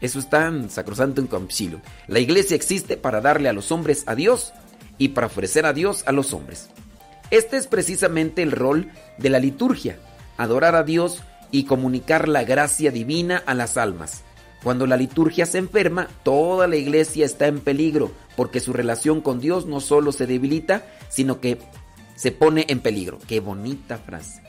Eso 0.00 0.20
está 0.20 0.46
en 0.46 0.70
Sacrosantum 0.70 1.26
Concilium. 1.26 1.80
La 2.06 2.20
iglesia 2.20 2.54
existe 2.54 2.96
para 2.96 3.20
darle 3.20 3.48
a 3.48 3.52
los 3.52 3.72
hombres 3.72 4.04
a 4.06 4.14
Dios 4.14 4.52
y 4.98 5.08
para 5.08 5.26
ofrecer 5.26 5.66
a 5.66 5.72
Dios 5.72 6.04
a 6.06 6.12
los 6.12 6.32
hombres. 6.32 6.68
Este 7.30 7.56
es 7.56 7.66
precisamente 7.66 8.42
el 8.42 8.52
rol 8.52 8.90
de 9.18 9.30
la 9.30 9.38
liturgia, 9.38 9.98
adorar 10.36 10.74
a 10.74 10.82
Dios 10.82 11.22
y 11.50 11.64
comunicar 11.64 12.28
la 12.28 12.44
gracia 12.44 12.90
divina 12.90 13.42
a 13.44 13.54
las 13.54 13.76
almas. 13.76 14.22
Cuando 14.62 14.86
la 14.86 14.96
liturgia 14.96 15.46
se 15.46 15.58
enferma, 15.58 16.08
toda 16.24 16.66
la 16.66 16.76
iglesia 16.76 17.24
está 17.24 17.46
en 17.46 17.60
peligro, 17.60 18.10
porque 18.36 18.60
su 18.60 18.72
relación 18.72 19.20
con 19.20 19.40
Dios 19.40 19.66
no 19.66 19.80
solo 19.80 20.10
se 20.10 20.26
debilita, 20.26 20.84
sino 21.08 21.40
que 21.40 21.58
se 22.16 22.32
pone 22.32 22.66
en 22.68 22.80
peligro. 22.80 23.18
Qué 23.28 23.40
bonita 23.40 23.98
frase. 23.98 24.47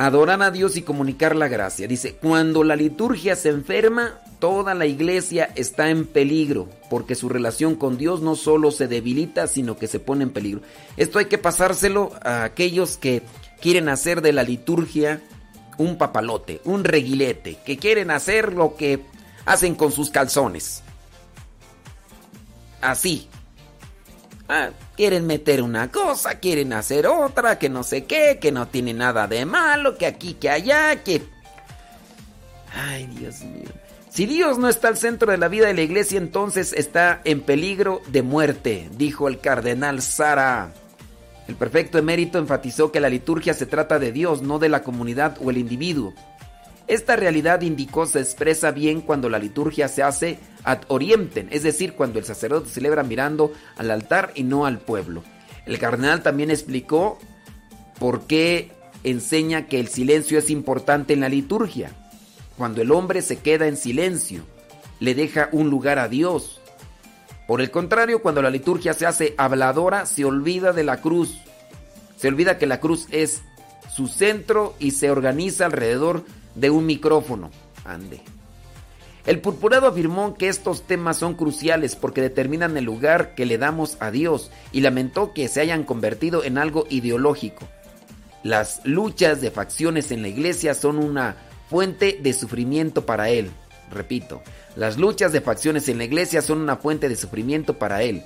Adorar 0.00 0.42
a 0.42 0.50
Dios 0.50 0.78
y 0.78 0.82
comunicar 0.82 1.36
la 1.36 1.46
gracia. 1.46 1.86
Dice, 1.86 2.14
cuando 2.14 2.64
la 2.64 2.74
liturgia 2.74 3.36
se 3.36 3.50
enferma, 3.50 4.14
toda 4.38 4.72
la 4.72 4.86
iglesia 4.86 5.52
está 5.56 5.90
en 5.90 6.06
peligro, 6.06 6.70
porque 6.88 7.14
su 7.14 7.28
relación 7.28 7.74
con 7.74 7.98
Dios 7.98 8.22
no 8.22 8.34
solo 8.34 8.70
se 8.70 8.88
debilita, 8.88 9.46
sino 9.46 9.76
que 9.76 9.88
se 9.88 10.00
pone 10.00 10.22
en 10.22 10.30
peligro. 10.30 10.62
Esto 10.96 11.18
hay 11.18 11.26
que 11.26 11.36
pasárselo 11.36 12.12
a 12.22 12.44
aquellos 12.44 12.96
que 12.96 13.20
quieren 13.60 13.90
hacer 13.90 14.22
de 14.22 14.32
la 14.32 14.42
liturgia 14.42 15.20
un 15.76 15.98
papalote, 15.98 16.62
un 16.64 16.82
reguilete, 16.84 17.58
que 17.66 17.76
quieren 17.76 18.10
hacer 18.10 18.54
lo 18.54 18.76
que 18.76 19.04
hacen 19.44 19.74
con 19.74 19.92
sus 19.92 20.08
calzones. 20.08 20.82
Así. 22.80 23.28
Ah, 24.52 24.70
quieren 24.96 25.28
meter 25.28 25.62
una 25.62 25.92
cosa, 25.92 26.40
quieren 26.40 26.72
hacer 26.72 27.06
otra, 27.06 27.56
que 27.56 27.68
no 27.68 27.84
sé 27.84 28.04
qué, 28.06 28.40
que 28.40 28.50
no 28.50 28.66
tiene 28.66 28.92
nada 28.92 29.28
de 29.28 29.46
malo, 29.46 29.96
que 29.96 30.06
aquí, 30.06 30.34
que 30.34 30.50
allá, 30.50 31.04
que... 31.04 31.22
Ay, 32.74 33.06
Dios 33.06 33.42
mío. 33.42 33.68
Si 34.08 34.26
Dios 34.26 34.58
no 34.58 34.68
está 34.68 34.88
al 34.88 34.96
centro 34.96 35.30
de 35.30 35.38
la 35.38 35.46
vida 35.46 35.68
de 35.68 35.74
la 35.74 35.82
iglesia, 35.82 36.18
entonces 36.18 36.72
está 36.72 37.20
en 37.22 37.42
peligro 37.42 38.02
de 38.08 38.22
muerte, 38.22 38.88
dijo 38.96 39.28
el 39.28 39.38
cardenal 39.38 40.02
Sara. 40.02 40.72
El 41.46 41.54
perfecto 41.54 41.98
emérito 41.98 42.38
enfatizó 42.38 42.90
que 42.90 42.98
la 42.98 43.08
liturgia 43.08 43.54
se 43.54 43.66
trata 43.66 44.00
de 44.00 44.10
Dios, 44.10 44.42
no 44.42 44.58
de 44.58 44.68
la 44.68 44.82
comunidad 44.82 45.36
o 45.40 45.50
el 45.50 45.58
individuo. 45.58 46.12
Esta 46.90 47.14
realidad 47.14 47.60
indicó 47.60 48.04
se 48.04 48.18
expresa 48.18 48.72
bien 48.72 49.00
cuando 49.00 49.28
la 49.28 49.38
liturgia 49.38 49.86
se 49.86 50.02
hace 50.02 50.40
ad 50.64 50.80
orientem, 50.88 51.46
es 51.52 51.62
decir, 51.62 51.92
cuando 51.92 52.18
el 52.18 52.24
sacerdote 52.24 52.68
celebra 52.68 53.04
mirando 53.04 53.52
al 53.76 53.92
altar 53.92 54.32
y 54.34 54.42
no 54.42 54.66
al 54.66 54.80
pueblo. 54.80 55.22
El 55.66 55.78
cardenal 55.78 56.24
también 56.24 56.50
explicó 56.50 57.16
por 58.00 58.26
qué 58.26 58.72
enseña 59.04 59.68
que 59.68 59.78
el 59.78 59.86
silencio 59.86 60.36
es 60.36 60.50
importante 60.50 61.12
en 61.12 61.20
la 61.20 61.28
liturgia. 61.28 61.92
Cuando 62.58 62.82
el 62.82 62.90
hombre 62.90 63.22
se 63.22 63.36
queda 63.36 63.68
en 63.68 63.76
silencio, 63.76 64.42
le 64.98 65.14
deja 65.14 65.48
un 65.52 65.70
lugar 65.70 66.00
a 66.00 66.08
Dios. 66.08 66.60
Por 67.46 67.60
el 67.60 67.70
contrario, 67.70 68.20
cuando 68.20 68.42
la 68.42 68.50
liturgia 68.50 68.94
se 68.94 69.06
hace 69.06 69.34
habladora, 69.38 70.06
se 70.06 70.24
olvida 70.24 70.72
de 70.72 70.82
la 70.82 71.00
cruz. 71.00 71.38
Se 72.16 72.26
olvida 72.26 72.58
que 72.58 72.66
la 72.66 72.80
cruz 72.80 73.06
es 73.12 73.42
su 73.94 74.08
centro 74.08 74.74
y 74.80 74.90
se 74.90 75.12
organiza 75.12 75.66
alrededor 75.66 76.24
de 76.24 76.39
un 76.70 76.86
micrófono. 76.86 77.50
Ande. 77.84 78.20
El 79.26 79.40
purpurado 79.40 79.86
afirmó 79.86 80.34
que 80.34 80.48
estos 80.48 80.82
temas 80.82 81.18
son 81.18 81.34
cruciales 81.34 81.94
porque 81.94 82.22
determinan 82.22 82.76
el 82.76 82.84
lugar 82.84 83.34
que 83.34 83.46
le 83.46 83.58
damos 83.58 83.96
a 84.00 84.10
Dios 84.10 84.50
y 84.72 84.80
lamentó 84.80 85.32
que 85.32 85.48
se 85.48 85.60
hayan 85.60 85.84
convertido 85.84 86.42
en 86.42 86.58
algo 86.58 86.86
ideológico. 86.88 87.68
Las 88.42 88.80
luchas 88.84 89.40
de 89.42 89.50
facciones 89.50 90.10
en 90.10 90.22
la 90.22 90.28
iglesia 90.28 90.74
son 90.74 90.98
una 90.98 91.36
fuente 91.68 92.18
de 92.22 92.32
sufrimiento 92.32 93.04
para 93.04 93.28
él. 93.28 93.50
Repito, 93.90 94.42
las 94.76 94.98
luchas 94.98 95.32
de 95.32 95.40
facciones 95.40 95.88
en 95.88 95.98
la 95.98 96.04
iglesia 96.04 96.40
son 96.40 96.60
una 96.60 96.76
fuente 96.76 97.08
de 97.08 97.16
sufrimiento 97.16 97.78
para 97.78 98.02
él. 98.02 98.24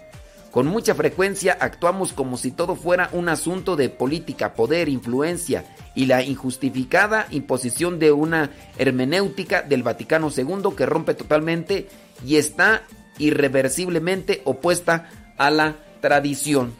Con 0.54 0.68
mucha 0.68 0.94
frecuencia 0.94 1.58
actuamos 1.60 2.12
como 2.12 2.36
si 2.36 2.52
todo 2.52 2.76
fuera 2.76 3.08
un 3.10 3.28
asunto 3.28 3.74
de 3.74 3.88
política, 3.88 4.54
poder, 4.54 4.88
influencia 4.88 5.64
y 5.96 6.06
la 6.06 6.22
injustificada 6.22 7.26
imposición 7.32 7.98
de 7.98 8.12
una 8.12 8.50
hermenéutica 8.78 9.62
del 9.62 9.82
Vaticano 9.82 10.30
II 10.30 10.76
que 10.76 10.86
rompe 10.86 11.14
totalmente 11.14 11.88
y 12.24 12.36
está 12.36 12.84
irreversiblemente 13.18 14.42
opuesta 14.44 15.10
a 15.38 15.50
la 15.50 15.74
tradición. 16.00 16.72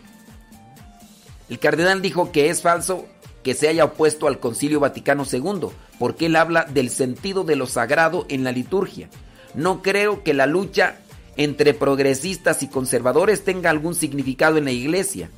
El 1.49 1.59
cardenal 1.59 2.01
dijo 2.01 2.31
que 2.31 2.51
es 2.51 2.63
falso 2.63 3.07
que 3.43 3.55
se 3.55 3.67
haya 3.67 3.87
opuesto 3.87 4.29
al 4.29 4.39
Concilio 4.39 4.79
Vaticano 4.79 5.25
II, 5.29 5.71
porque 5.99 6.27
él 6.27 6.37
habla 6.37 6.63
del 6.63 6.91
sentido 6.91 7.43
de 7.43 7.57
lo 7.57 7.67
sagrado 7.67 8.25
en 8.29 8.45
la 8.45 8.53
liturgia. 8.53 9.09
No 9.57 9.83
creo 9.83 10.23
que 10.23 10.33
la 10.33 10.47
lucha 10.47 10.99
entre 11.37 11.75
progresistas 11.75 12.63
y 12.63 12.69
conservadores 12.69 13.45
tenga 13.45 13.71
algún 13.71 13.95
significado 13.95 14.59
en 14.59 14.65
la 14.65 14.73
iglesia. 14.73 15.31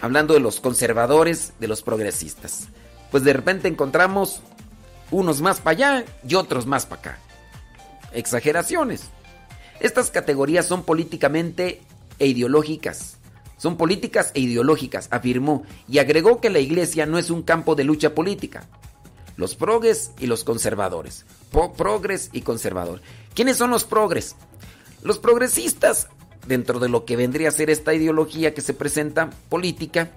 Hablando 0.00 0.34
de 0.34 0.40
los 0.40 0.60
conservadores, 0.60 1.52
de 1.60 1.68
los 1.68 1.82
progresistas. 1.82 2.68
Pues 3.10 3.24
de 3.24 3.32
repente 3.32 3.68
encontramos 3.68 4.42
unos 5.10 5.40
más 5.40 5.60
para 5.60 5.76
allá 5.76 6.04
y 6.26 6.34
otros 6.34 6.66
más 6.66 6.86
para 6.86 7.00
acá. 7.00 7.18
Exageraciones. 8.12 9.04
Estas 9.80 10.10
categorías 10.10 10.66
son 10.66 10.82
políticamente 10.82 11.80
e 12.18 12.26
ideológicas. 12.26 13.18
Son 13.56 13.76
políticas 13.76 14.30
e 14.34 14.40
ideológicas, 14.40 15.08
afirmó, 15.10 15.64
y 15.88 15.98
agregó 15.98 16.40
que 16.40 16.50
la 16.50 16.58
iglesia 16.58 17.06
no 17.06 17.18
es 17.18 17.30
un 17.30 17.42
campo 17.42 17.74
de 17.74 17.84
lucha 17.84 18.14
política. 18.14 18.66
Los 19.36 19.54
progres 19.54 20.12
y 20.18 20.26
los 20.26 20.44
conservadores. 20.44 21.24
progres 21.76 22.30
y 22.32 22.42
conservador. 22.42 23.00
¿Quiénes 23.34 23.56
son 23.56 23.70
los 23.70 23.84
progres? 23.84 24.36
Los 25.04 25.18
progresistas, 25.18 26.08
dentro 26.48 26.80
de 26.80 26.88
lo 26.88 27.04
que 27.04 27.14
vendría 27.14 27.50
a 27.50 27.52
ser 27.52 27.70
esta 27.70 27.94
ideología 27.94 28.54
que 28.54 28.62
se 28.62 28.74
presenta 28.74 29.30
política, 29.48 30.10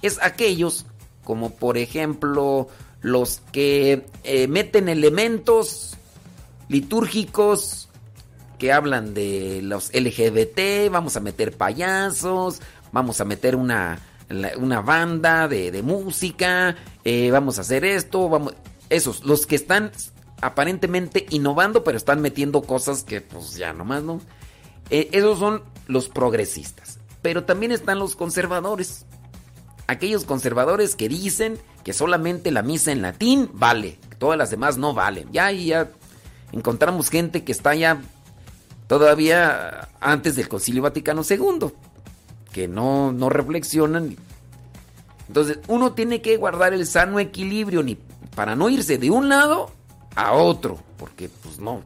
es 0.00 0.18
aquellos 0.22 0.86
como 1.24 1.50
por 1.50 1.76
ejemplo 1.76 2.68
los 3.02 3.42
que 3.52 4.06
eh, 4.24 4.48
meten 4.48 4.88
elementos 4.88 5.96
litúrgicos 6.68 7.88
que 8.58 8.72
hablan 8.72 9.12
de 9.12 9.60
los 9.62 9.92
LGBT, 9.92 10.90
vamos 10.90 11.16
a 11.16 11.20
meter 11.20 11.56
payasos, 11.56 12.60
vamos 12.92 13.20
a 13.20 13.24
meter 13.24 13.56
una, 13.56 14.00
una 14.56 14.80
banda 14.80 15.48
de, 15.48 15.82
música, 15.82 16.76
eh, 17.04 17.30
vamos 17.30 17.58
a 17.58 17.60
hacer 17.60 17.84
esto, 17.84 18.28
vamos... 18.28 18.54
Esos, 18.90 19.22
los 19.22 19.46
que 19.46 19.56
están 19.56 19.92
aparentemente 20.40 21.26
innovando, 21.30 21.84
pero 21.84 21.96
están 21.96 22.20
metiendo 22.20 22.62
cosas 22.62 23.02
que 23.02 23.20
pues 23.20 23.56
ya 23.56 23.72
nomás 23.72 24.02
no. 24.02 24.20
Eh, 24.90 25.08
esos 25.12 25.38
son 25.38 25.62
los 25.86 26.08
progresistas. 26.08 26.98
Pero 27.22 27.44
también 27.44 27.72
están 27.72 27.98
los 27.98 28.16
conservadores. 28.16 29.04
Aquellos 29.86 30.24
conservadores 30.24 30.94
que 30.94 31.08
dicen 31.08 31.58
que 31.82 31.92
solamente 31.92 32.50
la 32.50 32.62
misa 32.62 32.92
en 32.92 33.02
latín 33.02 33.50
vale, 33.52 33.98
todas 34.18 34.38
las 34.38 34.50
demás 34.50 34.76
no 34.76 34.94
valen. 34.94 35.28
Ya, 35.32 35.50
ya 35.50 35.90
encontramos 36.52 37.08
gente 37.08 37.44
que 37.44 37.52
está 37.52 37.74
ya 37.74 38.00
todavía 38.86 39.88
antes 40.00 40.36
del 40.36 40.48
Concilio 40.48 40.82
Vaticano 40.82 41.22
II 41.28 41.72
que 42.52 42.68
no, 42.68 43.12
no 43.12 43.28
reflexionan. 43.28 44.16
Entonces, 45.26 45.58
uno 45.68 45.92
tiene 45.92 46.22
que 46.22 46.36
guardar 46.36 46.72
el 46.72 46.86
sano 46.86 47.18
equilibrio 47.18 47.82
ni 47.82 47.98
para 48.34 48.56
no 48.56 48.68
irse 48.70 48.98
de 48.98 49.10
un 49.10 49.28
lado 49.28 49.70
a 50.14 50.32
otro, 50.32 50.78
porque 50.96 51.28
pues 51.28 51.58
no, 51.58 51.82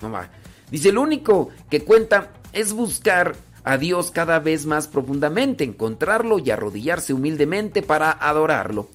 no 0.00 0.10
va. 0.10 0.30
Dice, 0.70 0.92
lo 0.92 1.02
único 1.02 1.50
que 1.70 1.84
cuenta 1.84 2.32
es 2.52 2.72
buscar 2.72 3.36
a 3.64 3.78
Dios 3.78 4.10
cada 4.10 4.38
vez 4.38 4.66
más 4.66 4.88
profundamente, 4.88 5.64
encontrarlo 5.64 6.38
y 6.38 6.50
arrodillarse 6.50 7.14
humildemente 7.14 7.82
para 7.82 8.10
adorarlo. 8.10 8.88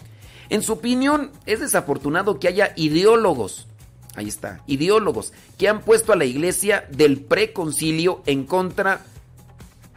En 0.50 0.62
su 0.64 0.74
opinión, 0.74 1.32
es 1.46 1.60
desafortunado 1.60 2.40
que 2.40 2.48
haya 2.48 2.74
ideólogos, 2.76 3.68
ahí 4.16 4.28
está, 4.28 4.62
ideólogos, 4.68 5.34
que 5.58 5.68
han 5.68 5.82
puesto 5.82 6.14
a 6.14 6.16
la 6.16 6.26
iglesia 6.26 6.88
del 6.92 7.22
preconcilio 7.22 8.22
en 8.26 8.46
contra 8.46 9.06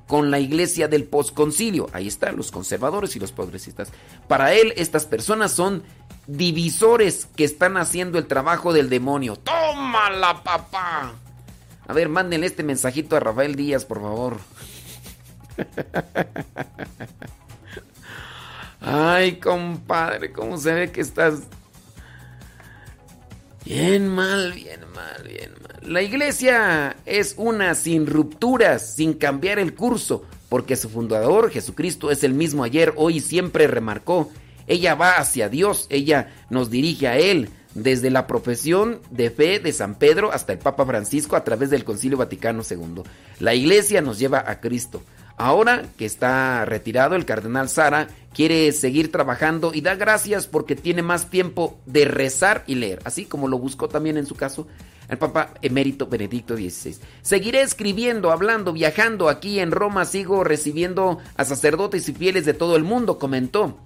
con 0.07 0.31
la 0.31 0.41
iglesia 0.41 0.89
del 0.89 1.05
posconcilio. 1.05 1.89
Ahí 1.95 2.07
están 2.07 2.37
los 2.37 2.51
conservadores 2.51 3.17
y 3.17 3.19
los 3.19 3.33
progresistas. 3.33 3.89
Para 4.29 4.53
él, 4.53 4.75
estas 4.77 5.07
personas 5.07 5.53
son 5.53 5.85
divisores 6.27 7.29
que 7.37 7.45
están 7.45 7.77
haciendo 7.77 8.19
el 8.19 8.27
trabajo 8.27 8.73
del 8.73 8.89
demonio. 8.89 9.37
¡Tómala, 9.37 10.43
papá! 10.43 11.13
A 11.87 11.93
ver, 11.93 12.09
mándenle 12.09 12.47
este 12.47 12.63
mensajito 12.63 13.17
a 13.17 13.21
Rafael 13.21 13.55
Díaz, 13.55 13.85
por 13.85 14.01
favor. 14.01 14.39
Ay, 18.81 19.37
compadre, 19.37 20.33
¿cómo 20.33 20.59
se 20.59 20.73
ve 20.73 20.91
que 20.91 21.01
estás 21.01 21.43
Bien 23.65 24.09
mal, 24.09 24.53
bien 24.53 24.81
mal, 24.93 25.23
bien 25.23 25.53
mal. 25.63 25.79
La 25.83 26.03
iglesia 26.03 26.97
es 27.07 27.35
una 27.37 27.75
sin 27.75 28.07
rupturas, 28.07 28.97
sin 28.97 29.15
cambiar 29.15 29.61
el 29.61 29.75
curso, 29.75 30.25
porque 30.49 30.75
su 30.75 30.89
fundador, 30.89 31.51
Jesucristo, 31.51 32.11
es 32.11 32.25
el 32.25 32.35
mismo 32.35 32.65
ayer, 32.65 32.93
hoy 32.97 33.19
y 33.19 33.21
siempre 33.21 33.69
remarcó. 33.69 34.31
Ella 34.67 34.95
va 34.95 35.17
hacia 35.17 35.49
Dios, 35.49 35.87
ella 35.91 36.33
nos 36.51 36.71
dirige 36.71 37.09
a 37.09 37.19
Él, 37.19 37.49
desde 37.75 38.11
la 38.11 38.27
profesión 38.27 39.01
de 39.11 39.31
fe 39.31 39.59
de 39.59 39.73
San 39.73 39.95
Pedro 39.95 40.33
hasta 40.33 40.53
el 40.53 40.59
Papa 40.59 40.85
Francisco 40.85 41.37
a 41.37 41.45
través 41.45 41.71
del 41.71 41.85
Concilio 41.85 42.19
Vaticano 42.19 42.63
II. 42.69 43.03
La 43.41 43.55
iglesia 43.55 44.03
nos 44.03 44.19
lleva 44.19 44.45
a 44.47 44.61
Cristo. 44.61 45.03
Ahora 45.37 45.85
que 45.97 46.05
está 46.05 46.65
retirado, 46.67 47.17
el 47.17 47.25
cardenal 47.25 47.69
Sara 47.69 48.09
quiere 48.35 48.71
seguir 48.73 49.11
trabajando 49.11 49.73
y 49.75 49.81
da 49.81 49.95
gracias 49.95 50.47
porque 50.47 50.77
tiene 50.77 51.03
más 51.03 51.31
tiempo 51.31 51.79
de 51.87 52.05
rezar 52.05 52.65
y 52.67 52.75
leer, 52.75 53.01
así 53.05 53.25
como 53.25 53.49
lo 53.49 53.59
buscó 53.59 53.89
también 53.89 54.17
en 54.17 54.27
su 54.27 54.35
caso 54.35 54.67
el 55.09 55.19
Papa 55.19 55.53
emérito 55.61 56.07
Benedicto 56.07 56.57
XVI. 56.57 56.97
Seguiré 57.23 57.63
escribiendo, 57.63 58.31
hablando, 58.31 58.73
viajando 58.73 59.29
aquí 59.29 59.59
en 59.59 59.71
Roma, 59.71 60.05
sigo 60.05 60.45
recibiendo 60.45 61.19
a 61.37 61.45
sacerdotes 61.45 62.09
y 62.09 62.15
fieles 62.15 62.45
de 62.47 62.55
todo 62.55 62.77
el 62.77 62.85
mundo, 62.85 63.19
comentó. 63.19 63.79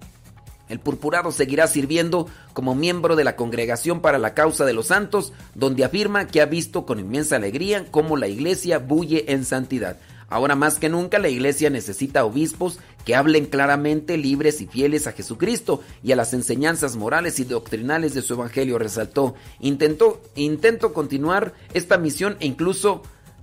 El 0.69 0.81
purpurado 0.81 1.31
seguirá 1.33 1.67
sirviendo 1.67 2.29
como 2.53 2.75
miembro 2.75 3.17
de 3.17 3.25
la 3.25 3.37
Congregación 3.37 4.01
para 4.01 4.19
la 4.19 4.35
Causa 4.35 4.65
de 4.65 4.73
los 4.73 4.89
Santos, 4.89 5.33
donde 5.55 5.85
afirma 5.85 6.27
que 6.27 6.41
ha 6.41 6.47
visto 6.47 6.87
con 6.87 6.99
inmensa 6.99 7.37
alegría 7.37 7.87
cómo 7.91 8.17
la 8.17 8.29
Iglesia 8.29 8.79
bulle 8.79 9.27
en 9.29 9.45
santidad. 9.45 9.97
Ahora 10.29 10.57
más 10.57 10.79
que 10.79 10.89
nunca 10.89 11.19
la 11.21 11.29
iglesia 11.29 11.71
necesita 11.71 12.25
obispos 12.25 12.81
que 13.05 13.15
hablen 13.15 13.47
claramente 13.47 14.17
libres 14.17 14.61
y 14.61 14.67
fieles 14.67 15.07
a 15.07 15.13
Jesucristo 15.13 15.83
y 16.03 16.11
a 16.11 16.17
las 16.17 16.35
enseñanzas 16.35 16.97
morales 16.97 17.39
y 17.39 17.45
doctrinales 17.45 18.13
de 18.13 18.23
su 18.23 18.35
evangelio, 18.35 18.79
resaltó. 18.79 19.37
Intentó, 19.61 20.21
intento 20.35 20.93
continuar 20.93 21.55
esta 21.75 21.97
misión 21.97 22.37
e 22.41 22.47
incluso 22.47 23.03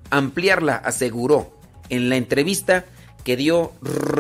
ampliarla, 0.10 0.76
aseguró 0.76 1.56
en 1.88 2.10
la 2.10 2.18
entrevista 2.18 2.86
que 3.24 3.38
dio 3.38 3.72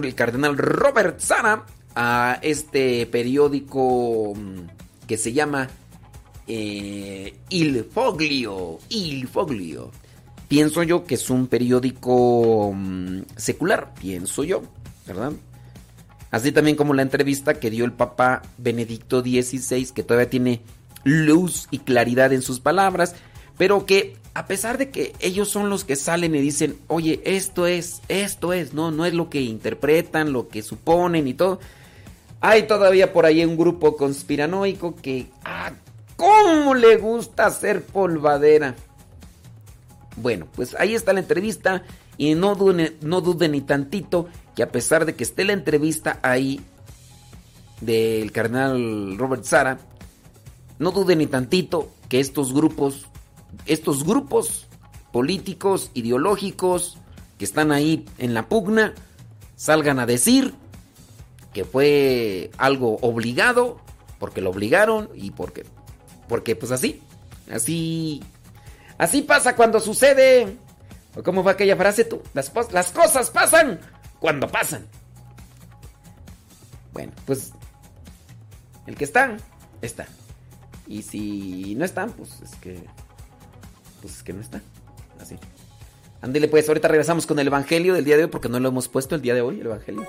el 0.01 0.16
cardenal 0.16 0.58
Robert 0.58 1.20
Sara 1.20 1.66
a 1.96 2.39
este 2.41 3.06
periódico 3.08 4.34
mm, 4.36 5.06
que 5.08 5.18
se 5.18 5.34
llama 5.34 5.70
eh, 6.48 7.34
Il 7.50 7.86
Foglio. 7.86 8.80
Il 8.89 9.28
Foglio 9.28 9.91
pienso 10.48 10.84
yo 10.84 11.06
que 11.06 11.16
es 11.16 11.32
un 11.32 11.48
periódico 11.48 12.74
mm, 12.76 13.22
secular, 13.36 13.94
pienso 14.00 14.44
yo, 14.44 14.62
¿verdad? 15.08 15.32
Así 16.30 16.52
también 16.52 16.76
como 16.76 16.94
la 16.94 17.02
entrevista 17.02 17.56
que 17.56 17.70
dio 17.70 17.86
el 17.86 17.91
Papa 17.91 18.44
Benedicto 18.58 19.22
XVI, 19.22 19.88
que 19.94 20.04
todavía 20.04 20.30
tiene 20.30 20.62
luz 21.04 21.68
y 21.72 21.80
claridad 21.80 22.34
en 22.34 22.41
sus 22.41 22.60
palabras, 22.60 23.16
pero 23.58 23.86
que 23.86 24.16
a 24.36 24.46
pesar 24.48 24.78
de 24.78 24.89
que 24.89 25.14
ellos 25.20 25.50
son 25.50 25.70
los 25.70 25.84
que 25.84 25.96
salen 25.96 26.36
y 26.36 26.41
dicen, 26.41 26.78
oye, 26.88 27.22
esto 27.24 27.68
es, 27.68 28.02
esto 28.08 28.54
es, 28.54 28.74
no, 28.74 28.91
no 28.91 29.06
es 29.06 29.14
lo 29.14 29.30
que 29.30 29.41
interpretan, 29.41 30.34
lo 30.34 30.50
que 30.50 30.62
suponen 30.64 31.28
y 31.28 31.34
todo, 31.34 31.60
hay 32.46 32.64
todavía 32.64 33.14
por 33.14 33.26
ahí 33.26 33.46
un 33.46 33.56
grupo 33.56 33.96
conspiranoico 33.96 34.98
que, 34.98 35.28
ah, 35.46 35.72
¿cómo 36.18 36.74
le 36.76 36.98
gusta 36.98 37.46
hacer 37.46 37.86
polvadera? 37.86 38.76
Bueno, 40.18 40.48
pues 40.54 40.76
ahí 40.78 40.94
está 40.94 41.14
la 41.14 41.22
entrevista 41.22 41.84
y 42.18 42.36
no 42.36 42.56
duden, 42.56 42.98
no 43.00 43.22
ni 43.22 43.62
tantito 43.62 44.28
que 44.58 44.64
a 44.64 44.74
pesar 44.74 45.06
de 45.06 45.16
que 45.16 45.24
esté 45.24 45.46
la 45.46 45.54
entrevista 45.54 46.20
ahí 46.22 46.60
del 47.80 48.34
cardenal 48.34 49.18
Robert 49.18 49.46
Sara, 49.46 49.80
no 50.80 50.91
duden 50.91 51.20
ni 51.20 51.28
tantito 51.28 51.94
que 52.10 52.20
estos 52.20 52.54
grupos, 52.54 53.06
estos 53.68 54.04
grupos 54.04 54.68
políticos, 55.14 55.91
ideológicos 55.94 56.98
que 57.38 57.46
están 57.46 57.72
ahí 57.72 58.04
en 58.18 58.34
la 58.34 58.50
pugna, 58.50 58.96
salgan 59.56 60.00
a 60.00 60.06
decir 60.06 60.54
que 61.54 61.64
fue 61.64 62.51
algo 62.58 62.97
obligado, 63.01 63.80
porque 64.20 64.41
lo 64.41 64.49
obligaron 64.49 65.10
y 65.16 65.32
porque, 65.32 65.66
porque 66.28 66.56
pues 66.56 66.72
así, 66.72 67.01
así 67.51 68.22
Así 68.97 69.22
pasa 69.22 69.56
cuando 69.56 69.80
sucede. 69.80 70.58
¿Cómo 71.24 71.43
va 71.43 71.51
aquella 71.51 71.76
frase 71.76 72.06
tú? 72.06 72.22
Las, 72.34 72.51
las 72.72 72.91
cosas 72.91 73.30
pasan 73.30 73.80
cuando 74.20 74.47
pasan. 74.47 74.88
Bueno, 76.91 77.12
pues 77.26 77.51
el 78.88 78.95
que 78.95 79.04
está, 79.04 79.38
está. 79.82 80.08
Y 80.88 81.04
si 81.04 81.76
no 81.76 81.86
están, 81.86 82.12
pues 82.12 82.41
es 82.41 82.56
que. 82.56 82.84
Pues 84.01 84.18
es 84.18 84.24
que 84.24 84.34
no 84.34 84.41
está. 84.41 84.62
Así. 85.20 85.38
Ándele, 86.22 86.47
pues 86.47 86.68
ahorita 86.68 86.88
regresamos 86.88 87.26
con 87.26 87.38
el 87.39 87.47
evangelio 87.47 87.93
del 87.93 88.06
día 88.06 88.18
de 88.18 88.24
hoy 88.24 88.30
porque 88.30 88.49
no 88.49 88.60
lo 88.60 88.70
hemos 88.70 88.88
puesto 88.88 89.16
el 89.16 89.22
día 89.22 89.36
de 89.36 89.41
hoy, 89.41 89.60
el 89.60 89.66
evangelio. 89.66 90.08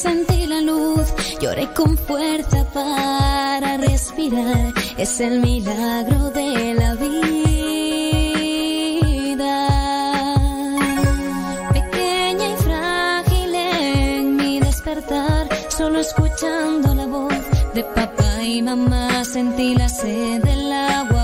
Sentí 0.00 0.46
la 0.46 0.60
luz. 0.60 1.06
Lloré 1.40 1.66
con 1.74 1.96
fuerza 1.96 2.64
para 2.72 3.76
respirar. 3.76 4.72
Es 4.96 5.20
el 5.20 5.40
milagro 5.40 6.30
de 6.30 6.74
la 6.74 6.94
vida. 6.94 7.16
Pequeña 11.78 12.46
y 12.54 12.56
frágil 12.66 13.54
en 13.54 14.36
mi 14.36 14.60
despertar, 14.60 15.48
solo 15.68 16.00
escuchando 16.00 16.94
la 16.94 17.06
voz 17.06 17.44
de 17.74 17.82
papá 17.84 18.42
y 18.42 18.62
mamá 18.62 19.24
sentí 19.24 19.74
la 19.74 19.88
sed 19.88 20.42
del 20.42 20.72
agua 20.72 21.19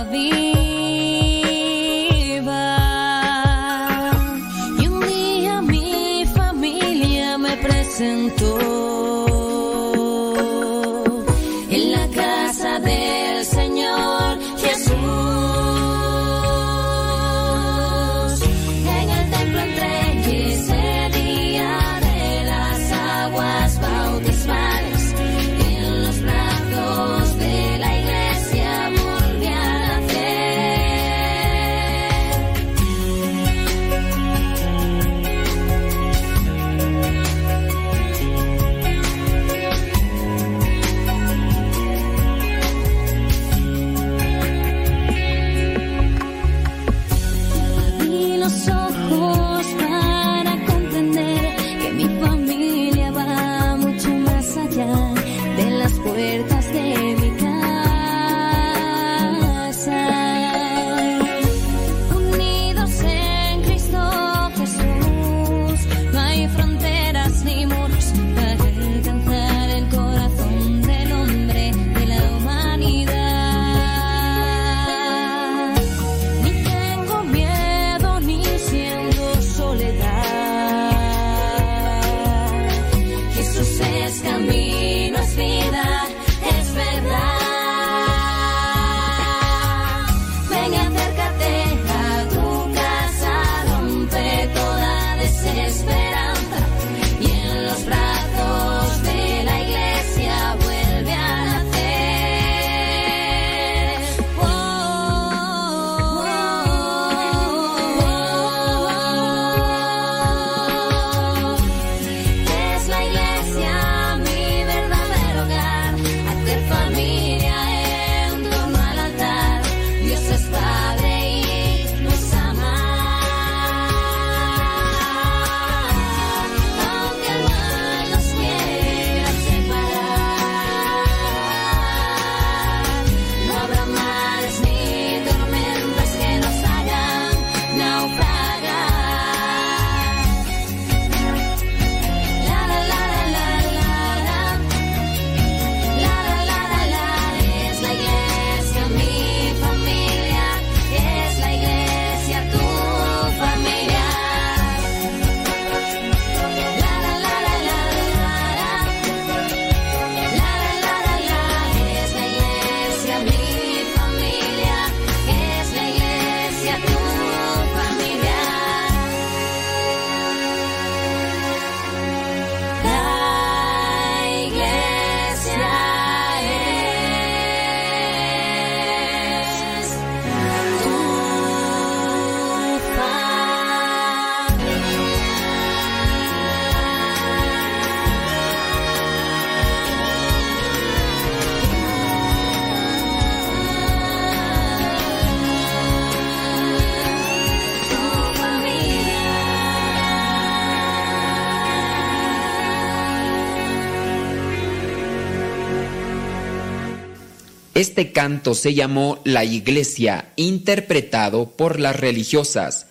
Este 207.76 208.10
canto 208.10 208.54
se 208.54 208.72
llamó 208.72 209.18
La 209.24 209.44
Iglesia, 209.44 210.32
interpretado 210.36 211.50
por 211.50 211.78
las 211.78 211.94
religiosas 211.94 212.86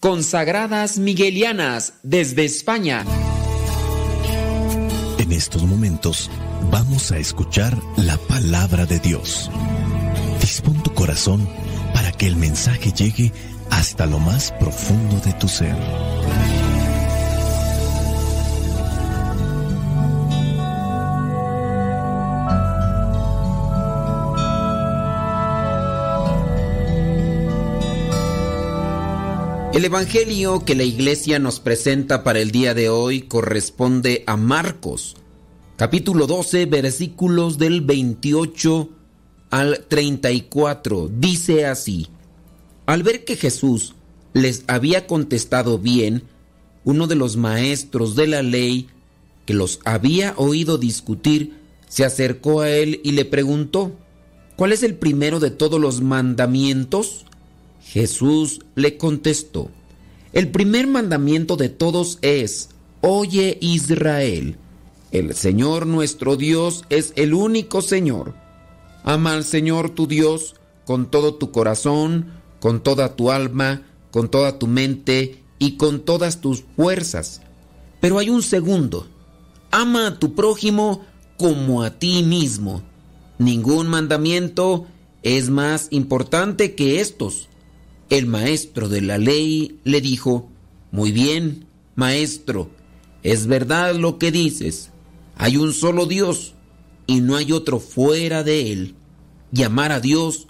consagradas 0.00 0.96
miguelianas 0.96 1.92
desde 2.02 2.46
España. 2.46 3.04
En 5.18 5.30
estos 5.32 5.64
momentos 5.64 6.30
vamos 6.70 7.12
a 7.12 7.18
escuchar 7.18 7.76
la 7.98 8.16
palabra 8.16 8.86
de 8.86 8.98
Dios. 8.98 9.50
Dispón 10.40 10.82
tu 10.82 10.94
corazón 10.94 11.46
para 11.92 12.10
que 12.10 12.26
el 12.26 12.36
mensaje 12.36 12.92
llegue 12.92 13.34
hasta 13.68 14.06
lo 14.06 14.20
más 14.20 14.52
profundo 14.52 15.20
de 15.20 15.34
tu 15.34 15.48
ser. 15.48 15.76
El 29.72 29.84
Evangelio 29.84 30.64
que 30.64 30.74
la 30.74 30.82
iglesia 30.82 31.38
nos 31.38 31.60
presenta 31.60 32.24
para 32.24 32.40
el 32.40 32.50
día 32.50 32.74
de 32.74 32.88
hoy 32.88 33.22
corresponde 33.22 34.24
a 34.26 34.36
Marcos, 34.36 35.14
capítulo 35.76 36.26
12, 36.26 36.66
versículos 36.66 37.56
del 37.56 37.80
28 37.80 38.88
al 39.50 39.84
34. 39.86 41.08
Dice 41.16 41.66
así, 41.66 42.08
al 42.86 43.04
ver 43.04 43.24
que 43.24 43.36
Jesús 43.36 43.94
les 44.32 44.64
había 44.66 45.06
contestado 45.06 45.78
bien, 45.78 46.24
uno 46.84 47.06
de 47.06 47.14
los 47.14 47.36
maestros 47.36 48.16
de 48.16 48.26
la 48.26 48.42
ley 48.42 48.88
que 49.46 49.54
los 49.54 49.78
había 49.84 50.34
oído 50.36 50.78
discutir, 50.78 51.60
se 51.86 52.04
acercó 52.04 52.62
a 52.62 52.70
él 52.70 53.00
y 53.04 53.12
le 53.12 53.24
preguntó, 53.24 53.92
¿cuál 54.56 54.72
es 54.72 54.82
el 54.82 54.96
primero 54.96 55.38
de 55.38 55.52
todos 55.52 55.80
los 55.80 56.00
mandamientos? 56.00 57.24
Jesús 57.82 58.60
le 58.74 58.96
contestó, 58.96 59.70
el 60.32 60.48
primer 60.50 60.86
mandamiento 60.86 61.56
de 61.56 61.68
todos 61.68 62.18
es, 62.22 62.70
Oye 63.00 63.58
Israel, 63.60 64.56
el 65.10 65.34
Señor 65.34 65.86
nuestro 65.86 66.36
Dios 66.36 66.84
es 66.88 67.12
el 67.16 67.34
único 67.34 67.82
Señor. 67.82 68.34
Ama 69.02 69.32
al 69.32 69.44
Señor 69.44 69.90
tu 69.90 70.06
Dios 70.06 70.54
con 70.84 71.10
todo 71.10 71.34
tu 71.34 71.50
corazón, 71.50 72.32
con 72.60 72.80
toda 72.80 73.16
tu 73.16 73.30
alma, 73.30 73.82
con 74.12 74.30
toda 74.30 74.58
tu 74.58 74.66
mente 74.66 75.42
y 75.58 75.76
con 75.76 76.00
todas 76.00 76.40
tus 76.40 76.62
fuerzas. 76.76 77.40
Pero 78.00 78.18
hay 78.18 78.30
un 78.30 78.42
segundo. 78.42 79.06
Ama 79.72 80.06
a 80.06 80.18
tu 80.18 80.34
prójimo 80.34 81.04
como 81.36 81.82
a 81.82 81.98
ti 81.98 82.22
mismo. 82.22 82.82
Ningún 83.38 83.88
mandamiento 83.88 84.86
es 85.22 85.50
más 85.50 85.88
importante 85.90 86.74
que 86.74 87.00
estos. 87.00 87.48
El 88.10 88.26
maestro 88.26 88.88
de 88.88 89.02
la 89.02 89.18
ley 89.18 89.78
le 89.84 90.00
dijo, 90.00 90.48
Muy 90.90 91.12
bien, 91.12 91.66
maestro, 91.94 92.68
es 93.22 93.46
verdad 93.46 93.94
lo 93.94 94.18
que 94.18 94.32
dices. 94.32 94.90
Hay 95.36 95.56
un 95.56 95.72
solo 95.72 96.06
Dios 96.06 96.54
y 97.06 97.20
no 97.20 97.36
hay 97.36 97.52
otro 97.52 97.78
fuera 97.78 98.42
de 98.42 98.72
él. 98.72 98.96
Y 99.52 99.62
amar 99.62 99.92
a 99.92 100.00
Dios 100.00 100.48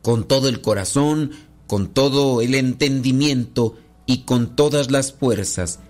con 0.00 0.26
todo 0.26 0.48
el 0.48 0.62
corazón, 0.62 1.32
con 1.66 1.88
todo 1.88 2.40
el 2.40 2.54
entendimiento 2.54 3.76
y 4.06 4.22
con 4.22 4.56
todas 4.56 4.90
las 4.90 5.12
fuerzas. 5.12 5.80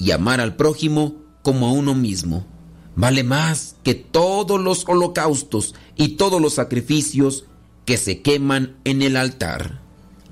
Y 0.00 0.10
amar 0.10 0.40
al 0.40 0.56
prójimo 0.56 1.14
como 1.42 1.68
a 1.68 1.72
uno 1.72 1.94
mismo. 1.94 2.48
Vale 2.96 3.22
más 3.22 3.76
que 3.84 3.94
todos 3.94 4.60
los 4.60 4.84
holocaustos 4.88 5.76
y 5.94 6.16
todos 6.16 6.42
los 6.42 6.54
sacrificios 6.54 7.44
que 7.84 7.96
se 7.96 8.22
queman 8.22 8.76
en 8.82 9.02
el 9.02 9.16
altar. 9.16 9.83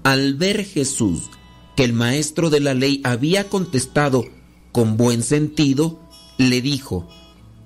Al 0.03 0.35
ver 0.35 0.65
Jesús 0.65 1.31
que 1.77 1.85
el 1.85 1.93
maestro 1.93 2.51
de 2.51 2.61
la 2.61 2.75
ley 2.75 3.01
había 3.05 3.49
contestado 3.49 4.25
con 4.73 4.97
buen 4.97 5.23
sentido, 5.23 6.01
le 6.39 6.61
dijo, 6.61 7.09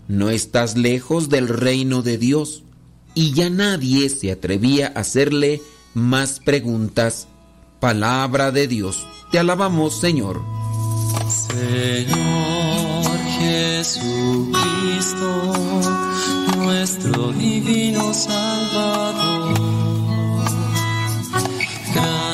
no 0.08 0.30
estás 0.30 0.76
lejos 0.76 1.28
del 1.28 1.48
reino 1.48 2.02
de 2.02 2.18
Dios. 2.18 2.62
Y 3.14 3.32
ya 3.32 3.50
nadie 3.50 4.08
se 4.08 4.30
atrevía 4.30 4.92
a 4.94 5.00
hacerle 5.00 5.62
más 5.94 6.40
preguntas. 6.40 7.28
Palabra 7.80 8.52
de 8.52 8.68
Dios. 8.68 9.06
Te 9.32 9.38
alabamos, 9.38 9.98
Señor. 9.98 10.42
Señor 11.28 13.18
Jesucristo, 13.38 14.52
nuestro 16.58 17.32
divino 17.32 18.14
Salvador, 18.14 19.58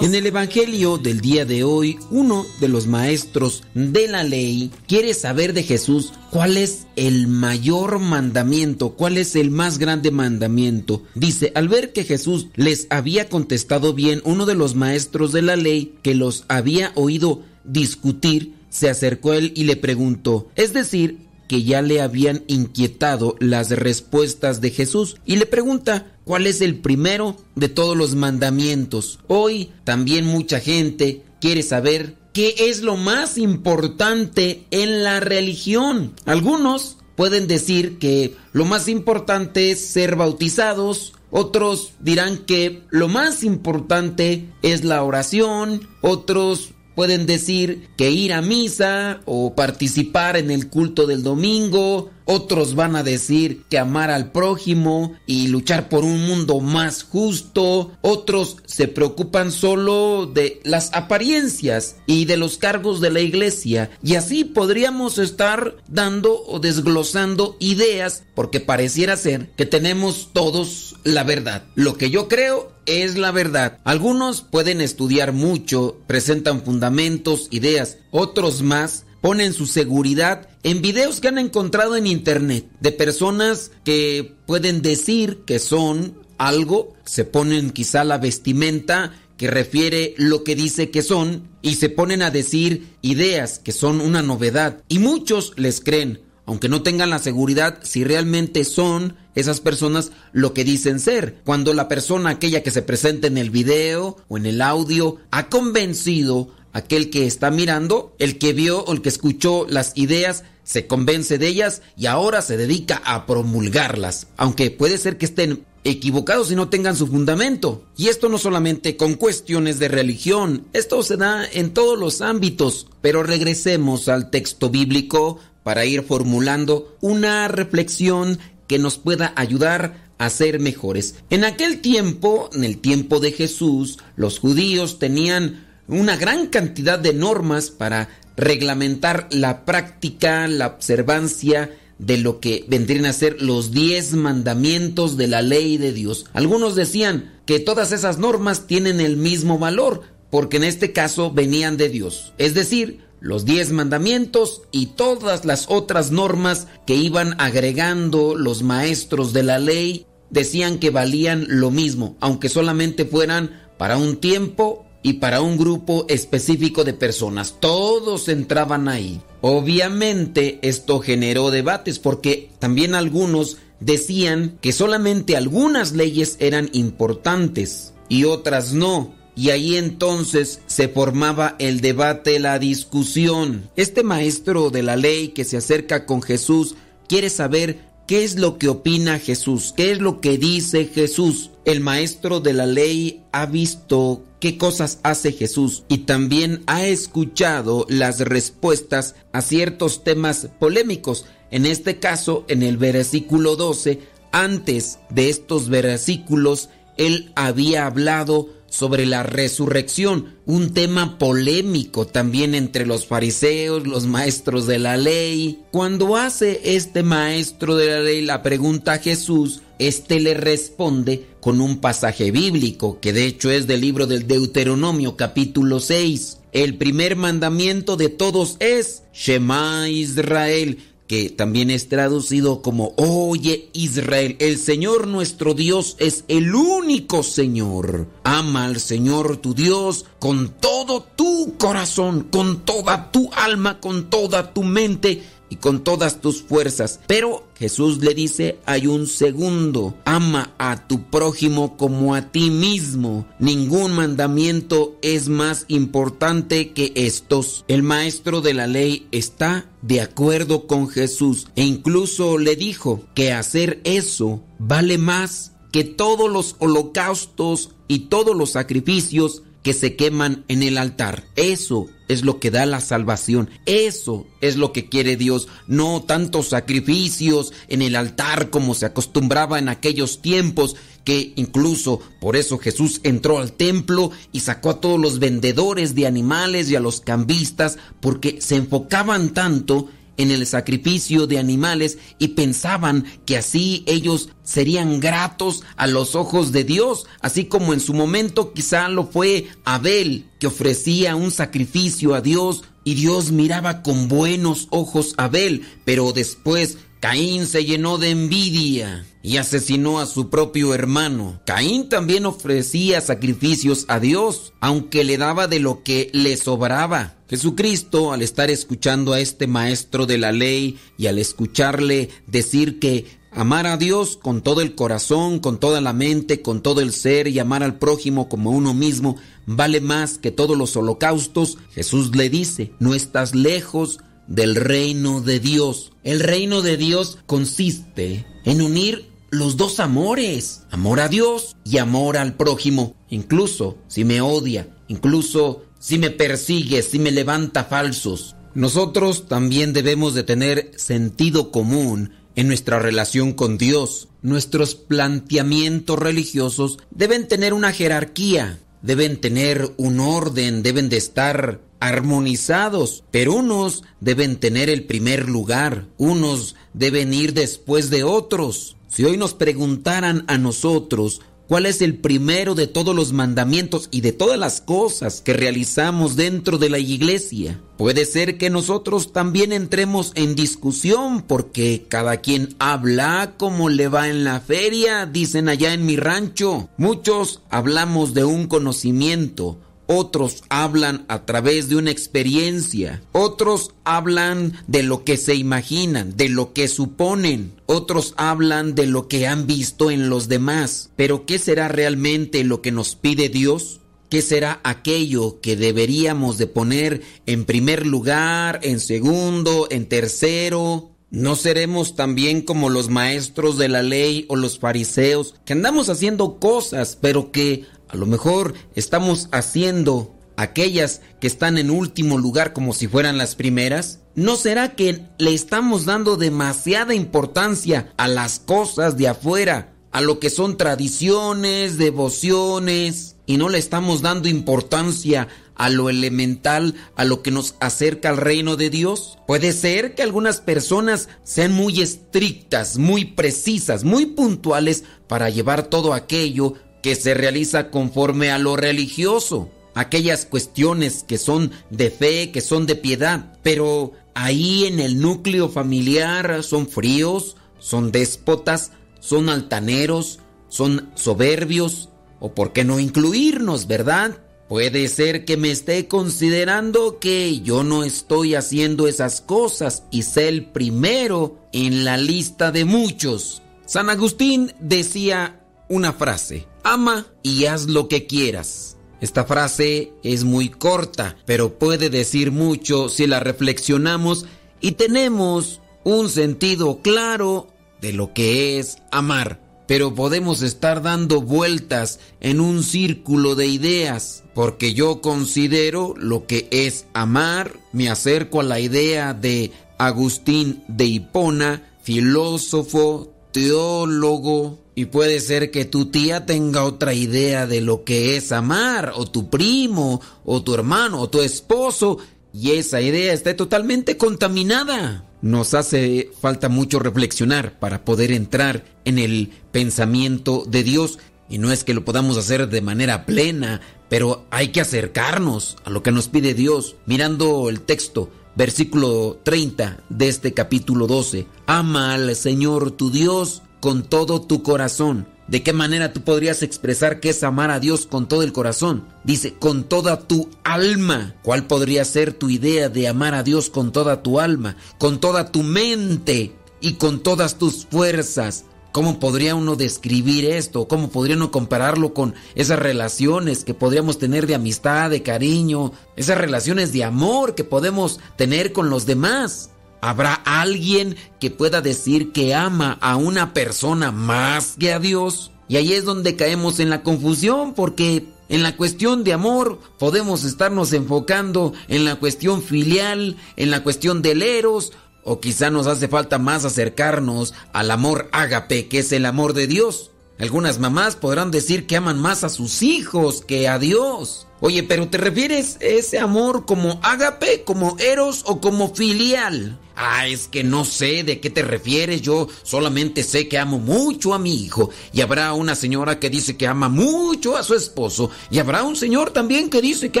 En 0.00 0.14
el 0.14 0.26
Evangelio 0.26 0.96
del 0.96 1.20
día 1.20 1.44
de 1.44 1.64
hoy, 1.64 1.98
uno 2.12 2.46
de 2.60 2.68
los 2.68 2.86
maestros 2.86 3.64
de 3.74 4.06
la 4.06 4.22
ley 4.22 4.70
quiere 4.86 5.12
saber 5.12 5.52
de 5.52 5.64
Jesús 5.64 6.12
cuál 6.30 6.56
es 6.56 6.86
el 6.94 7.26
mayor 7.26 7.98
mandamiento, 7.98 8.90
cuál 8.90 9.18
es 9.18 9.34
el 9.34 9.50
más 9.50 9.78
grande 9.78 10.12
mandamiento. 10.12 11.02
Dice, 11.16 11.50
al 11.56 11.68
ver 11.68 11.92
que 11.92 12.04
Jesús 12.04 12.46
les 12.54 12.86
había 12.90 13.28
contestado 13.28 13.92
bien, 13.92 14.22
uno 14.24 14.46
de 14.46 14.54
los 14.54 14.76
maestros 14.76 15.32
de 15.32 15.42
la 15.42 15.56
ley 15.56 15.94
que 16.02 16.14
los 16.14 16.44
había 16.46 16.92
oído 16.94 17.42
discutir, 17.64 18.54
se 18.70 18.88
acercó 18.88 19.32
a 19.32 19.38
él 19.38 19.52
y 19.56 19.64
le 19.64 19.76
preguntó, 19.76 20.48
es 20.54 20.72
decir, 20.72 21.27
que 21.48 21.64
ya 21.64 21.82
le 21.82 22.00
habían 22.00 22.44
inquietado 22.46 23.34
las 23.40 23.70
respuestas 23.70 24.60
de 24.60 24.70
Jesús 24.70 25.16
y 25.26 25.36
le 25.36 25.46
pregunta 25.46 26.14
cuál 26.24 26.46
es 26.46 26.60
el 26.60 26.76
primero 26.76 27.36
de 27.56 27.68
todos 27.68 27.96
los 27.96 28.14
mandamientos. 28.14 29.18
Hoy 29.26 29.70
también 29.84 30.26
mucha 30.26 30.60
gente 30.60 31.24
quiere 31.40 31.62
saber 31.62 32.16
qué 32.32 32.54
es 32.58 32.82
lo 32.82 32.96
más 32.96 33.38
importante 33.38 34.64
en 34.70 35.02
la 35.02 35.20
religión. 35.20 36.14
Algunos 36.26 36.98
pueden 37.16 37.48
decir 37.48 37.98
que 37.98 38.36
lo 38.52 38.64
más 38.64 38.86
importante 38.86 39.72
es 39.72 39.80
ser 39.80 40.14
bautizados, 40.14 41.14
otros 41.30 41.92
dirán 42.00 42.38
que 42.38 42.82
lo 42.90 43.08
más 43.08 43.42
importante 43.42 44.48
es 44.62 44.84
la 44.84 45.02
oración, 45.02 45.88
otros 46.00 46.70
pueden 46.98 47.26
decir 47.26 47.90
que 47.96 48.10
ir 48.10 48.32
a 48.32 48.42
misa 48.42 49.20
o 49.24 49.54
participar 49.54 50.36
en 50.36 50.50
el 50.50 50.68
culto 50.68 51.06
del 51.06 51.22
domingo. 51.22 52.10
Otros 52.30 52.74
van 52.74 52.94
a 52.94 53.02
decir 53.02 53.64
que 53.70 53.78
amar 53.78 54.10
al 54.10 54.32
prójimo 54.32 55.14
y 55.24 55.48
luchar 55.48 55.88
por 55.88 56.04
un 56.04 56.26
mundo 56.26 56.60
más 56.60 57.02
justo. 57.02 57.92
Otros 58.02 58.58
se 58.66 58.86
preocupan 58.86 59.50
solo 59.50 60.26
de 60.26 60.60
las 60.62 60.90
apariencias 60.92 61.96
y 62.06 62.26
de 62.26 62.36
los 62.36 62.58
cargos 62.58 63.00
de 63.00 63.08
la 63.08 63.20
iglesia. 63.20 63.88
Y 64.02 64.16
así 64.16 64.44
podríamos 64.44 65.16
estar 65.16 65.76
dando 65.88 66.44
o 66.44 66.58
desglosando 66.60 67.56
ideas 67.60 68.24
porque 68.34 68.60
pareciera 68.60 69.16
ser 69.16 69.48
que 69.56 69.64
tenemos 69.64 70.28
todos 70.34 70.96
la 71.04 71.24
verdad. 71.24 71.64
Lo 71.76 71.96
que 71.96 72.10
yo 72.10 72.28
creo 72.28 72.72
es 72.84 73.16
la 73.16 73.30
verdad. 73.30 73.78
Algunos 73.84 74.42
pueden 74.42 74.82
estudiar 74.82 75.32
mucho, 75.32 75.96
presentan 76.06 76.62
fundamentos, 76.62 77.48
ideas, 77.50 77.96
otros 78.10 78.60
más 78.60 79.06
ponen 79.20 79.52
su 79.52 79.66
seguridad 79.66 80.47
en 80.70 80.82
videos 80.82 81.20
que 81.20 81.28
han 81.28 81.38
encontrado 81.38 81.96
en 81.96 82.06
internet 82.06 82.66
de 82.80 82.92
personas 82.92 83.70
que 83.84 84.34
pueden 84.44 84.82
decir 84.82 85.38
que 85.46 85.58
son 85.60 86.18
algo, 86.36 86.92
se 87.06 87.24
ponen 87.24 87.70
quizá 87.70 88.04
la 88.04 88.18
vestimenta 88.18 89.14
que 89.38 89.50
refiere 89.50 90.14
lo 90.18 90.44
que 90.44 90.54
dice 90.54 90.90
que 90.90 91.00
son 91.00 91.48
y 91.62 91.76
se 91.76 91.88
ponen 91.88 92.20
a 92.20 92.30
decir 92.30 92.96
ideas 93.00 93.58
que 93.58 93.72
son 93.72 94.02
una 94.02 94.20
novedad 94.20 94.82
y 94.88 94.98
muchos 94.98 95.54
les 95.56 95.80
creen 95.80 96.20
aunque 96.44 96.70
no 96.70 96.82
tengan 96.82 97.10
la 97.10 97.18
seguridad 97.18 97.80
si 97.82 98.04
realmente 98.04 98.64
son 98.64 99.16
esas 99.34 99.60
personas 99.60 100.12
lo 100.32 100.54
que 100.54 100.64
dicen 100.64 100.98
ser. 100.98 101.42
Cuando 101.44 101.74
la 101.74 101.88
persona 101.88 102.30
aquella 102.30 102.62
que 102.62 102.70
se 102.70 102.80
presenta 102.80 103.26
en 103.26 103.36
el 103.36 103.50
video 103.50 104.16
o 104.28 104.38
en 104.38 104.46
el 104.46 104.62
audio 104.62 105.18
ha 105.30 105.50
convencido 105.50 106.48
aquel 106.72 107.10
que 107.10 107.26
está 107.26 107.50
mirando, 107.50 108.14
el 108.18 108.38
que 108.38 108.52
vio 108.52 108.84
o 108.84 108.92
el 108.92 109.02
que 109.02 109.08
escuchó 109.08 109.66
las 109.68 109.92
ideas, 109.94 110.44
se 110.64 110.86
convence 110.86 111.38
de 111.38 111.48
ellas 111.48 111.82
y 111.96 112.06
ahora 112.06 112.42
se 112.42 112.56
dedica 112.56 113.00
a 113.04 113.26
promulgarlas, 113.26 114.26
aunque 114.36 114.70
puede 114.70 114.98
ser 114.98 115.16
que 115.16 115.26
estén 115.26 115.64
equivocados 115.84 116.50
y 116.50 116.56
no 116.56 116.68
tengan 116.68 116.96
su 116.96 117.06
fundamento. 117.06 117.84
Y 117.96 118.08
esto 118.08 118.28
no 118.28 118.38
solamente 118.38 118.96
con 118.96 119.14
cuestiones 119.14 119.78
de 119.78 119.88
religión, 119.88 120.66
esto 120.72 121.02
se 121.02 121.16
da 121.16 121.46
en 121.50 121.72
todos 121.72 121.98
los 121.98 122.20
ámbitos. 122.20 122.86
Pero 123.00 123.22
regresemos 123.22 124.08
al 124.08 124.30
texto 124.30 124.70
bíblico 124.70 125.38
para 125.62 125.84
ir 125.86 126.02
formulando 126.02 126.96
una 127.00 127.48
reflexión 127.48 128.38
que 128.66 128.78
nos 128.78 128.98
pueda 128.98 129.32
ayudar 129.36 130.08
a 130.18 130.30
ser 130.30 130.60
mejores. 130.60 131.14
En 131.30 131.44
aquel 131.44 131.80
tiempo, 131.80 132.50
en 132.52 132.64
el 132.64 132.78
tiempo 132.78 133.20
de 133.20 133.32
Jesús, 133.32 133.98
los 134.16 134.38
judíos 134.38 134.98
tenían 134.98 135.67
una 135.88 136.16
gran 136.16 136.46
cantidad 136.46 136.98
de 136.98 137.14
normas 137.14 137.70
para 137.70 138.08
reglamentar 138.36 139.26
la 139.30 139.64
práctica, 139.64 140.46
la 140.46 140.68
observancia 140.68 141.70
de 141.98 142.18
lo 142.18 142.38
que 142.38 142.64
vendrían 142.68 143.06
a 143.06 143.12
ser 143.12 143.42
los 143.42 143.72
diez 143.72 144.12
mandamientos 144.12 145.16
de 145.16 145.26
la 145.26 145.42
ley 145.42 145.78
de 145.78 145.92
Dios. 145.92 146.26
Algunos 146.32 146.76
decían 146.76 147.32
que 147.46 147.58
todas 147.58 147.90
esas 147.90 148.18
normas 148.18 148.66
tienen 148.66 149.00
el 149.00 149.16
mismo 149.16 149.58
valor, 149.58 150.02
porque 150.30 150.58
en 150.58 150.64
este 150.64 150.92
caso 150.92 151.32
venían 151.32 151.76
de 151.76 151.88
Dios. 151.88 152.32
Es 152.38 152.54
decir, 152.54 153.00
los 153.20 153.44
diez 153.44 153.72
mandamientos 153.72 154.62
y 154.70 154.86
todas 154.86 155.44
las 155.44 155.66
otras 155.68 156.12
normas 156.12 156.68
que 156.86 156.94
iban 156.94 157.34
agregando 157.40 158.36
los 158.36 158.62
maestros 158.62 159.32
de 159.32 159.42
la 159.42 159.58
ley 159.58 160.06
decían 160.30 160.78
que 160.78 160.90
valían 160.90 161.46
lo 161.48 161.70
mismo, 161.70 162.16
aunque 162.20 162.48
solamente 162.48 163.04
fueran 163.04 163.60
para 163.76 163.96
un 163.96 164.18
tiempo 164.18 164.84
y 165.02 165.14
para 165.14 165.40
un 165.40 165.56
grupo 165.56 166.06
específico 166.08 166.84
de 166.84 166.92
personas. 166.92 167.56
Todos 167.60 168.28
entraban 168.28 168.88
ahí. 168.88 169.20
Obviamente 169.40 170.58
esto 170.62 171.00
generó 171.00 171.50
debates 171.50 171.98
porque 171.98 172.50
también 172.58 172.94
algunos 172.94 173.58
decían 173.80 174.58
que 174.60 174.72
solamente 174.72 175.36
algunas 175.36 175.92
leyes 175.92 176.36
eran 176.40 176.68
importantes 176.72 177.92
y 178.08 178.24
otras 178.24 178.72
no. 178.72 179.14
Y 179.36 179.50
ahí 179.50 179.76
entonces 179.76 180.60
se 180.66 180.88
formaba 180.88 181.54
el 181.60 181.80
debate, 181.80 182.40
la 182.40 182.58
discusión. 182.58 183.70
Este 183.76 184.02
maestro 184.02 184.70
de 184.70 184.82
la 184.82 184.96
ley 184.96 185.28
que 185.28 185.44
se 185.44 185.56
acerca 185.56 186.06
con 186.06 186.22
Jesús 186.22 186.74
quiere 187.06 187.30
saber 187.30 187.87
qué 188.08 188.24
es 188.24 188.38
lo 188.38 188.56
que 188.56 188.68
opina 188.68 189.18
Jesús, 189.18 189.74
qué 189.76 189.92
es 189.92 190.00
lo 190.00 190.20
que 190.20 190.38
dice 190.38 190.86
Jesús. 190.86 191.50
El 191.66 191.80
maestro 191.80 192.40
de 192.40 192.54
la 192.54 192.64
ley 192.64 193.22
ha 193.32 193.44
visto 193.44 194.24
qué 194.40 194.56
cosas 194.56 194.98
hace 195.02 195.32
Jesús 195.32 195.84
y 195.88 195.98
también 195.98 196.62
ha 196.66 196.86
escuchado 196.86 197.84
las 197.90 198.20
respuestas 198.20 199.14
a 199.32 199.42
ciertos 199.42 200.04
temas 200.04 200.48
polémicos. 200.58 201.26
En 201.50 201.66
este 201.66 201.98
caso, 201.98 202.46
en 202.48 202.62
el 202.62 202.78
versículo 202.78 203.56
12, 203.56 204.00
antes 204.32 204.98
de 205.10 205.28
estos 205.28 205.68
versículos, 205.68 206.70
él 206.96 207.30
había 207.36 207.84
hablado 207.84 208.48
sobre 208.68 209.06
la 209.06 209.22
resurrección, 209.22 210.36
un 210.46 210.74
tema 210.74 211.18
polémico 211.18 212.06
también 212.06 212.54
entre 212.54 212.86
los 212.86 213.06
fariseos, 213.06 213.86
los 213.86 214.06
maestros 214.06 214.66
de 214.66 214.78
la 214.78 214.96
ley. 214.96 215.60
Cuando 215.70 216.16
hace 216.16 216.60
este 216.64 217.02
maestro 217.02 217.76
de 217.76 217.86
la 217.88 218.00
ley 218.00 218.22
la 218.22 218.42
pregunta 218.42 218.94
a 218.94 218.98
Jesús, 218.98 219.62
este 219.78 220.20
le 220.20 220.34
responde 220.34 221.26
con 221.40 221.60
un 221.60 221.78
pasaje 221.78 222.30
bíblico, 222.30 222.98
que 223.00 223.12
de 223.12 223.26
hecho 223.26 223.50
es 223.50 223.66
del 223.66 223.80
libro 223.80 224.06
del 224.06 224.26
Deuteronomio 224.26 225.16
capítulo 225.16 225.80
6. 225.80 226.38
El 226.52 226.76
primer 226.76 227.14
mandamiento 227.14 227.96
de 227.96 228.08
todos 228.08 228.56
es 228.58 229.02
Shema 229.12 229.88
Israel, 229.88 230.78
que 231.08 231.30
también 231.30 231.70
es 231.70 231.88
traducido 231.88 232.60
como 232.60 232.92
Oye 232.96 233.70
Israel, 233.72 234.36
el 234.38 234.58
Señor 234.58 235.08
nuestro 235.08 235.54
Dios 235.54 235.96
es 235.98 236.24
el 236.28 236.54
único 236.54 237.22
Señor. 237.22 238.06
Ama 238.24 238.66
al 238.66 238.78
Señor 238.78 239.38
tu 239.38 239.54
Dios 239.54 240.04
con 240.18 240.50
todo 240.50 241.02
tu 241.16 241.54
corazón, 241.58 242.28
con 242.30 242.60
toda 242.60 243.10
tu 243.10 243.30
alma, 243.32 243.80
con 243.80 244.10
toda 244.10 244.52
tu 244.52 244.62
mente 244.62 245.22
y 245.50 245.56
con 245.56 245.84
todas 245.84 246.20
tus 246.20 246.42
fuerzas. 246.42 247.00
Pero 247.06 247.46
Jesús 247.56 247.98
le 247.98 248.14
dice, 248.14 248.58
hay 248.66 248.86
un 248.86 249.06
segundo, 249.06 249.94
ama 250.04 250.54
a 250.58 250.86
tu 250.86 251.04
prójimo 251.04 251.76
como 251.76 252.14
a 252.14 252.30
ti 252.30 252.50
mismo. 252.50 253.26
Ningún 253.38 253.92
mandamiento 253.92 254.96
es 255.02 255.28
más 255.28 255.64
importante 255.68 256.72
que 256.72 256.92
estos. 256.94 257.64
El 257.68 257.82
maestro 257.82 258.40
de 258.40 258.54
la 258.54 258.66
ley 258.66 259.06
está 259.10 259.70
de 259.82 260.00
acuerdo 260.00 260.66
con 260.66 260.88
Jesús 260.88 261.48
e 261.56 261.64
incluso 261.64 262.38
le 262.38 262.56
dijo 262.56 263.02
que 263.14 263.32
hacer 263.32 263.80
eso 263.84 264.42
vale 264.58 264.98
más 264.98 265.52
que 265.72 265.84
todos 265.84 266.30
los 266.30 266.56
holocaustos 266.58 267.70
y 267.88 268.00
todos 268.00 268.36
los 268.36 268.52
sacrificios 268.52 269.42
que 269.62 269.74
se 269.74 269.96
queman 269.96 270.44
en 270.48 270.62
el 270.62 270.78
altar. 270.78 271.24
Eso 271.36 271.88
es 272.08 272.24
lo 272.24 272.40
que 272.40 272.50
da 272.50 272.66
la 272.66 272.80
salvación. 272.80 273.50
Eso 273.66 274.26
es 274.40 274.56
lo 274.56 274.72
que 274.72 274.88
quiere 274.88 275.16
Dios. 275.16 275.48
No 275.66 276.02
tantos 276.02 276.48
sacrificios 276.48 277.52
en 277.68 277.82
el 277.82 277.96
altar 277.96 278.50
como 278.50 278.74
se 278.74 278.86
acostumbraba 278.86 279.58
en 279.58 279.68
aquellos 279.68 280.22
tiempos 280.22 280.76
que 281.04 281.32
incluso 281.36 282.00
por 282.20 282.36
eso 282.36 282.58
Jesús 282.58 283.00
entró 283.02 283.38
al 283.38 283.52
templo 283.52 284.10
y 284.32 284.40
sacó 284.40 284.70
a 284.70 284.80
todos 284.80 285.00
los 285.00 285.18
vendedores 285.18 285.94
de 285.94 286.06
animales 286.06 286.70
y 286.70 286.76
a 286.76 286.80
los 286.80 287.00
cambistas 287.00 287.78
porque 288.00 288.40
se 288.40 288.56
enfocaban 288.56 289.32
tanto 289.32 289.88
en 290.18 290.30
el 290.30 290.46
sacrificio 290.46 291.26
de 291.26 291.38
animales 291.38 291.96
y 292.18 292.28
pensaban 292.28 293.04
que 293.24 293.38
así 293.38 293.84
ellos 293.86 294.28
serían 294.42 295.00
gratos 295.00 295.62
a 295.76 295.86
los 295.86 296.14
ojos 296.14 296.52
de 296.52 296.64
Dios, 296.64 297.06
así 297.20 297.46
como 297.46 297.72
en 297.72 297.80
su 297.80 297.94
momento 297.94 298.52
quizá 298.52 298.88
lo 298.88 299.06
fue 299.06 299.46
Abel, 299.64 300.26
que 300.38 300.48
ofrecía 300.48 301.16
un 301.16 301.30
sacrificio 301.30 302.14
a 302.14 302.20
Dios 302.20 302.64
y 302.84 302.94
Dios 302.94 303.32
miraba 303.32 303.82
con 303.82 304.08
buenos 304.08 304.66
ojos 304.70 305.14
a 305.16 305.24
Abel, 305.24 305.66
pero 305.84 306.12
después 306.12 306.78
Caín 307.00 307.46
se 307.46 307.64
llenó 307.64 307.96
de 307.98 308.10
envidia 308.10 309.06
y 309.22 309.36
asesinó 309.36 310.00
a 310.00 310.06
su 310.06 310.30
propio 310.30 310.74
hermano. 310.74 311.40
Caín 311.46 311.88
también 311.88 312.26
ofrecía 312.26 313.00
sacrificios 313.00 313.84
a 313.88 314.00
Dios, 314.00 314.52
aunque 314.60 315.04
le 315.04 315.16
daba 315.16 315.46
de 315.46 315.60
lo 315.60 315.84
que 315.84 316.10
le 316.12 316.36
sobraba. 316.36 317.14
Jesucristo, 317.28 318.12
al 318.12 318.22
estar 318.22 318.50
escuchando 318.50 319.12
a 319.12 319.20
este 319.20 319.46
maestro 319.46 320.06
de 320.06 320.18
la 320.18 320.32
ley 320.32 320.78
y 320.96 321.06
al 321.06 321.18
escucharle 321.18 322.08
decir 322.26 322.80
que 322.80 323.06
amar 323.30 323.66
a 323.66 323.76
Dios 323.76 324.16
con 324.16 324.42
todo 324.42 324.60
el 324.60 324.74
corazón, 324.74 325.38
con 325.38 325.60
toda 325.60 325.80
la 325.80 325.92
mente, 325.92 326.42
con 326.42 326.62
todo 326.62 326.80
el 326.80 326.92
ser 326.92 327.28
y 327.28 327.38
amar 327.38 327.62
al 327.62 327.78
prójimo 327.78 328.28
como 328.28 328.50
uno 328.50 328.74
mismo 328.74 329.16
vale 329.46 329.80
más 329.80 330.18
que 330.18 330.30
todos 330.30 330.58
los 330.58 330.76
holocaustos, 330.76 331.58
Jesús 331.72 332.14
le 332.16 332.28
dice, 332.28 332.72
no 332.80 332.94
estás 332.94 333.34
lejos 333.34 334.00
del 334.28 334.54
reino 334.54 335.20
de 335.20 335.40
Dios. 335.40 335.92
El 336.04 336.20
reino 336.20 336.62
de 336.62 336.76
Dios 336.76 337.18
consiste 337.26 338.24
en 338.44 338.62
unir 338.62 339.10
los 339.30 339.56
dos 339.56 339.80
amores, 339.80 340.62
amor 340.70 341.00
a 341.00 341.08
Dios 341.08 341.56
y 341.64 341.78
amor 341.78 342.16
al 342.16 342.34
prójimo, 342.34 342.94
incluso 343.10 343.78
si 343.88 344.04
me 344.04 344.20
odia, 344.20 344.68
incluso 344.86 345.64
si 345.78 345.98
me 345.98 346.10
persigue, 346.10 346.82
si 346.82 346.98
me 346.98 347.10
levanta 347.10 347.64
falsos. 347.64 348.36
Nosotros 348.54 349.28
también 349.28 349.72
debemos 349.72 350.14
de 350.14 350.22
tener 350.22 350.72
sentido 350.76 351.50
común 351.50 352.12
en 352.36 352.48
nuestra 352.48 352.78
relación 352.78 353.32
con 353.32 353.58
Dios. 353.58 354.08
Nuestros 354.22 354.74
planteamientos 354.74 355.98
religiosos 355.98 356.78
deben 356.90 357.28
tener 357.28 357.52
una 357.52 357.72
jerarquía, 357.72 358.60
deben 358.82 359.20
tener 359.20 359.72
un 359.76 360.00
orden, 360.00 360.62
deben 360.62 360.88
de 360.88 360.96
estar 360.96 361.60
armonizados, 361.80 363.04
pero 363.10 363.34
unos 363.34 363.84
deben 364.00 364.36
tener 364.36 364.70
el 364.70 364.84
primer 364.84 365.28
lugar, 365.28 365.86
unos 365.96 366.56
deben 366.72 367.14
ir 367.14 367.34
después 367.34 367.90
de 367.90 368.04
otros. 368.04 368.76
Si 368.88 369.04
hoy 369.04 369.16
nos 369.16 369.34
preguntaran 369.34 370.24
a 370.28 370.38
nosotros 370.38 371.20
cuál 371.48 371.66
es 371.66 371.80
el 371.80 371.96
primero 371.96 372.54
de 372.54 372.66
todos 372.66 372.94
los 372.94 373.12
mandamientos 373.12 373.88
y 373.90 374.02
de 374.02 374.12
todas 374.12 374.38
las 374.38 374.60
cosas 374.60 375.22
que 375.22 375.32
realizamos 375.32 376.14
dentro 376.14 376.58
de 376.58 376.68
la 376.68 376.78
iglesia, 376.78 377.60
puede 377.78 378.04
ser 378.04 378.36
que 378.36 378.50
nosotros 378.50 379.12
también 379.12 379.52
entremos 379.52 380.12
en 380.14 380.34
discusión 380.34 381.22
porque 381.22 381.86
cada 381.88 382.18
quien 382.18 382.54
habla 382.58 383.34
como 383.38 383.70
le 383.70 383.88
va 383.88 384.08
en 384.08 384.24
la 384.24 384.40
feria, 384.40 385.06
dicen 385.06 385.48
allá 385.48 385.72
en 385.72 385.86
mi 385.86 385.96
rancho. 385.96 386.68
Muchos 386.76 387.40
hablamos 387.50 388.12
de 388.14 388.24
un 388.24 388.46
conocimiento, 388.46 389.58
otros 389.88 390.44
hablan 390.50 391.06
a 391.08 391.24
través 391.24 391.68
de 391.68 391.76
una 391.76 391.90
experiencia, 391.90 393.02
otros 393.12 393.72
hablan 393.84 394.52
de 394.66 394.82
lo 394.82 395.02
que 395.02 395.16
se 395.16 395.34
imaginan, 395.34 396.14
de 396.14 396.28
lo 396.28 396.52
que 396.52 396.68
suponen, 396.68 397.54
otros 397.64 398.12
hablan 398.18 398.74
de 398.74 398.86
lo 398.86 399.08
que 399.08 399.26
han 399.26 399.46
visto 399.46 399.90
en 399.90 400.10
los 400.10 400.28
demás. 400.28 400.90
Pero 400.94 401.24
¿qué 401.24 401.38
será 401.38 401.68
realmente 401.68 402.44
lo 402.44 402.60
que 402.60 402.70
nos 402.70 402.96
pide 402.96 403.30
Dios? 403.30 403.80
¿Qué 404.10 404.20
será 404.20 404.60
aquello 404.62 405.40
que 405.40 405.56
deberíamos 405.56 406.36
de 406.36 406.46
poner 406.46 407.02
en 407.24 407.46
primer 407.46 407.86
lugar, 407.86 408.60
en 408.62 408.80
segundo, 408.80 409.68
en 409.70 409.86
tercero? 409.86 410.90
¿No 411.10 411.36
seremos 411.36 411.96
también 411.96 412.42
como 412.42 412.68
los 412.68 412.90
maestros 412.90 413.56
de 413.56 413.68
la 413.68 413.82
ley 413.82 414.26
o 414.28 414.36
los 414.36 414.58
fariseos 414.58 415.34
que 415.46 415.54
andamos 415.54 415.88
haciendo 415.88 416.38
cosas, 416.38 416.98
pero 417.00 417.32
que 417.32 417.64
a 417.88 417.96
lo 417.96 418.06
mejor 418.06 418.54
estamos 418.74 419.28
haciendo 419.32 420.14
aquellas 420.36 421.00
que 421.20 421.26
están 421.26 421.58
en 421.58 421.70
último 421.70 422.16
lugar 422.16 422.52
como 422.52 422.72
si 422.72 422.86
fueran 422.86 423.18
las 423.18 423.34
primeras? 423.34 424.00
¿No 424.14 424.36
será 424.36 424.74
que 424.74 425.06
le 425.18 425.34
estamos 425.34 425.84
dando 425.84 426.16
demasiada 426.16 426.94
importancia 426.94 427.92
a 427.96 428.08
las 428.08 428.38
cosas 428.38 428.96
de 428.96 429.08
afuera, 429.08 429.74
a 429.90 430.00
lo 430.00 430.20
que 430.20 430.30
son 430.30 430.56
tradiciones, 430.56 431.78
devociones, 431.78 433.16
y 433.26 433.36
no 433.36 433.48
le 433.48 433.58
estamos 433.58 434.00
dando 434.00 434.28
importancia 434.28 435.28
a 435.54 435.70
lo 435.70 435.90
elemental, 435.90 436.74
a 436.94 437.04
lo 437.04 437.22
que 437.22 437.32
nos 437.32 437.56
acerca 437.58 438.10
al 438.10 438.16
reino 438.16 438.56
de 438.56 438.70
Dios? 438.70 439.18
Puede 439.26 439.52
ser 439.52 439.94
que 439.94 440.02
algunas 440.02 440.40
personas 440.40 441.08
sean 441.24 441.52
muy 441.52 441.80
estrictas, 441.80 442.78
muy 442.78 443.04
precisas, 443.04 443.82
muy 443.82 444.06
puntuales 444.06 444.84
para 445.08 445.30
llevar 445.30 445.64
todo 445.64 445.94
aquello 445.94 446.54
que 446.82 446.94
se 446.94 447.14
realiza 447.14 447.70
conforme 447.70 448.30
a 448.30 448.38
lo 448.38 448.56
religioso, 448.56 449.50
aquellas 449.74 450.26
cuestiones 450.26 451.04
que 451.06 451.18
son 451.18 451.52
de 451.70 451.90
fe, 451.90 452.30
que 452.32 452.40
son 452.40 452.66
de 452.66 452.76
piedad, 452.76 453.38
pero 453.42 453.92
ahí 454.14 454.64
en 454.64 454.80
el 454.80 455.00
núcleo 455.00 455.48
familiar 455.48 456.42
son 456.42 456.68
fríos, 456.68 457.36
son 457.58 457.92
déspotas, 457.92 458.72
son 459.00 459.28
altaneros, 459.28 460.20
son 460.48 460.90
soberbios, 460.94 461.90
o 462.20 462.34
por 462.34 462.52
qué 462.52 462.64
no 462.64 462.80
incluirnos, 462.80 463.66
¿verdad? 463.66 464.18
Puede 464.48 464.88
ser 464.88 465.24
que 465.24 465.36
me 465.36 465.50
esté 465.50 465.88
considerando 465.88 466.98
que 466.98 467.40
yo 467.40 467.62
no 467.64 467.84
estoy 467.84 468.34
haciendo 468.34 468.88
esas 468.88 469.20
cosas 469.20 469.84
y 469.90 470.02
sé 470.02 470.28
el 470.28 470.46
primero 470.46 471.38
en 471.52 471.84
la 471.84 471.98
lista 471.98 472.50
de 472.50 472.64
muchos. 472.64 473.42
San 473.66 473.90
Agustín 473.90 474.54
decía 474.58 475.44
una 475.68 475.92
frase, 475.92 476.47
ama 476.72 477.06
y 477.22 477.46
haz 477.46 477.66
lo 477.66 477.88
que 477.88 478.06
quieras. 478.06 478.76
Esta 479.00 479.24
frase 479.24 479.92
es 480.02 480.24
muy 480.24 480.48
corta, 480.48 481.16
pero 481.24 481.58
puede 481.58 481.88
decir 481.88 482.32
mucho 482.32 482.88
si 482.88 483.06
la 483.06 483.20
reflexionamos 483.20 484.26
y 484.60 484.72
tenemos 484.72 485.60
un 485.84 486.08
sentido 486.08 486.80
claro 486.82 487.48
de 487.80 487.92
lo 487.92 488.12
que 488.12 488.58
es 488.58 488.78
amar. 488.90 489.40
Pero 489.66 489.94
podemos 489.94 490.42
estar 490.42 490.82
dando 490.82 491.20
vueltas 491.20 492.00
en 492.20 492.40
un 492.40 492.62
círculo 492.62 493.34
de 493.34 493.46
ideas, 493.46 494.24
porque 494.34 494.72
yo 494.72 495.02
considero 495.02 495.94
lo 495.96 496.26
que 496.26 496.48
es 496.50 496.86
amar, 496.94 497.52
me 497.72 497.90
acerco 497.90 498.40
a 498.40 498.44
la 498.44 498.60
idea 498.60 499.12
de 499.12 499.52
Agustín 499.76 500.64
de 500.68 500.86
Hipona, 500.86 501.70
filósofo, 501.82 503.12
teólogo, 503.30 504.58
y 504.78 504.84
puede 504.84 505.18
ser 505.18 505.50
que 505.50 505.64
tu 505.64 505.86
tía 505.86 506.24
tenga 506.24 506.62
otra 506.62 506.94
idea 506.94 507.48
de 507.48 507.60
lo 507.60 507.82
que 507.82 508.16
es 508.16 508.30
amar, 508.30 508.92
o 508.94 509.06
tu 509.10 509.28
primo, 509.28 510.00
o 510.24 510.44
tu 510.44 510.54
hermano, 510.54 511.00
o 511.00 511.10
tu 511.10 511.20
esposo, 511.20 511.98
y 512.32 512.52
esa 512.52 512.80
idea 512.80 513.12
esté 513.12 513.34
totalmente 513.34 513.96
contaminada. 513.96 515.04
Nos 515.20 515.54
hace 515.54 516.12
falta 516.20 516.48
mucho 516.48 516.78
reflexionar 516.78 517.58
para 517.58 517.84
poder 517.84 518.12
entrar 518.12 518.64
en 518.84 519.00
el 519.00 519.32
pensamiento 519.50 520.44
de 520.46 520.62
Dios. 520.62 521.00
Y 521.28 521.38
no 521.38 521.50
es 521.50 521.64
que 521.64 521.74
lo 521.74 521.84
podamos 521.84 522.16
hacer 522.16 522.48
de 522.48 522.62
manera 522.62 523.04
plena, 523.04 523.60
pero 523.88 524.26
hay 524.30 524.52
que 524.52 524.60
acercarnos 524.60 525.56
a 525.64 525.70
lo 525.70 525.82
que 525.82 525.90
nos 525.90 526.06
pide 526.06 526.34
Dios. 526.34 526.76
Mirando 526.86 527.48
el 527.48 527.62
texto, 527.62 528.10
versículo 528.36 529.18
30 529.24 529.82
de 529.88 530.06
este 530.06 530.34
capítulo 530.34 530.86
12. 530.86 531.26
Ama 531.46 531.94
al 531.94 532.14
Señor 532.14 532.70
tu 532.70 532.92
Dios 532.92 533.42
con 533.60 533.82
todo 533.82 534.20
tu 534.22 534.42
corazón. 534.42 535.08
¿De 535.28 535.42
qué 535.42 535.52
manera 535.52 535.92
tú 535.92 536.02
podrías 536.02 536.42
expresar 536.42 537.00
que 537.00 537.10
es 537.10 537.22
amar 537.22 537.50
a 537.50 537.60
Dios 537.60 537.86
con 537.86 538.08
todo 538.08 538.22
el 538.22 538.32
corazón? 538.32 538.88
Dice, 539.04 539.34
con 539.34 539.64
toda 539.64 540.08
tu 540.08 540.30
alma. 540.42 541.14
¿Cuál 541.22 541.46
podría 541.46 541.84
ser 541.84 542.14
tu 542.14 542.30
idea 542.30 542.70
de 542.70 542.88
amar 542.88 543.14
a 543.14 543.22
Dios 543.22 543.50
con 543.50 543.70
toda 543.70 544.02
tu 544.02 544.20
alma? 544.20 544.56
Con 544.78 545.00
toda 545.00 545.30
tu 545.30 545.42
mente 545.42 546.34
y 546.60 546.74
con 546.74 547.02
todas 547.02 547.36
tus 547.36 547.66
fuerzas. 547.66 548.46
¿Cómo 548.72 549.00
podría 549.00 549.34
uno 549.34 549.56
describir 549.56 550.24
esto? 550.24 550.66
¿Cómo 550.66 550.90
podría 550.90 551.16
uno 551.16 551.30
compararlo 551.30 551.92
con 551.92 552.14
esas 552.34 552.58
relaciones 552.58 553.44
que 553.44 553.54
podríamos 553.54 553.98
tener 553.98 554.26
de 554.26 554.34
amistad, 554.34 554.88
de 554.88 555.02
cariño, 555.02 555.72
esas 555.96 556.16
relaciones 556.16 556.72
de 556.72 556.84
amor 556.84 557.34
que 557.34 557.44
podemos 557.44 557.98
tener 558.16 558.52
con 558.52 558.70
los 558.70 558.86
demás? 558.86 559.50
¿Habrá 559.80 560.14
alguien 560.14 560.96
que 561.20 561.30
pueda 561.30 561.60
decir 561.60 562.12
que 562.12 562.34
ama 562.34 562.78
a 562.80 562.96
una 562.96 563.32
persona 563.32 563.92
más 563.92 564.56
que 564.58 564.72
a 564.72 564.78
Dios? 564.78 565.30
Y 565.48 565.56
ahí 565.56 565.72
es 565.72 565.84
donde 565.84 566.16
caemos 566.16 566.60
en 566.60 566.70
la 566.70 566.82
confusión 566.82 567.54
porque 567.54 568.06
en 568.28 568.42
la 568.42 568.56
cuestión 568.56 569.04
de 569.04 569.14
amor 569.14 569.58
podemos 569.78 570.24
estarnos 570.24 570.72
enfocando 570.72 571.54
en 571.68 571.84
la 571.84 571.96
cuestión 571.96 572.42
filial, 572.42 573.16
en 573.36 573.50
la 573.50 573.62
cuestión 573.62 574.02
del 574.02 574.22
eros, 574.22 574.72
o 575.04 575.20
quizá 575.20 575.50
nos 575.50 575.66
hace 575.66 575.88
falta 575.88 576.18
más 576.18 576.44
acercarnos 576.44 577.32
al 577.54 577.70
amor 577.70 578.10
ágape, 578.12 578.68
que 578.68 578.80
es 578.80 578.92
el 578.92 579.06
amor 579.06 579.32
de 579.32 579.46
Dios. 579.46 579.90
Algunas 580.18 580.58
mamás 580.58 580.96
podrán 580.96 581.30
decir 581.30 581.66
que 581.66 581.76
aman 581.76 581.98
más 581.98 582.24
a 582.24 582.28
sus 582.28 582.62
hijos 582.62 583.24
que 583.24 583.48
a 583.48 583.58
Dios. 583.58 584.27
Oye, 584.40 584.62
pero 584.62 584.88
¿te 584.88 584.98
refieres 584.98 585.56
a 585.60 585.64
ese 585.64 585.98
amor 585.98 586.46
como 586.46 586.78
ágape, 586.82 587.42
como 587.44 587.76
eros 587.78 588.22
o 588.24 588.40
como 588.40 588.72
filial? 588.72 589.58
Ah, 589.80 590.08
es 590.08 590.26
que 590.26 590.42
no 590.42 590.64
sé 590.64 591.04
de 591.04 591.20
qué 591.20 591.30
te 591.30 591.42
refieres, 591.42 592.02
yo 592.02 592.28
solamente 592.42 593.04
sé 593.04 593.28
que 593.28 593.38
amo 593.38 593.58
mucho 593.58 594.12
a 594.12 594.18
mi 594.18 594.34
hijo. 594.34 594.70
Y 594.92 595.00
habrá 595.00 595.32
una 595.34 595.54
señora 595.54 596.00
que 596.00 596.10
dice 596.10 596.36
que 596.36 596.48
ama 596.48 596.68
mucho 596.68 597.36
a 597.36 597.44
su 597.44 597.54
esposo. 597.54 598.10
Y 598.30 598.40
habrá 598.40 598.64
un 598.64 598.74
señor 598.74 599.10
también 599.10 599.50
que 599.50 599.62
dice 599.62 599.90
que 599.90 600.00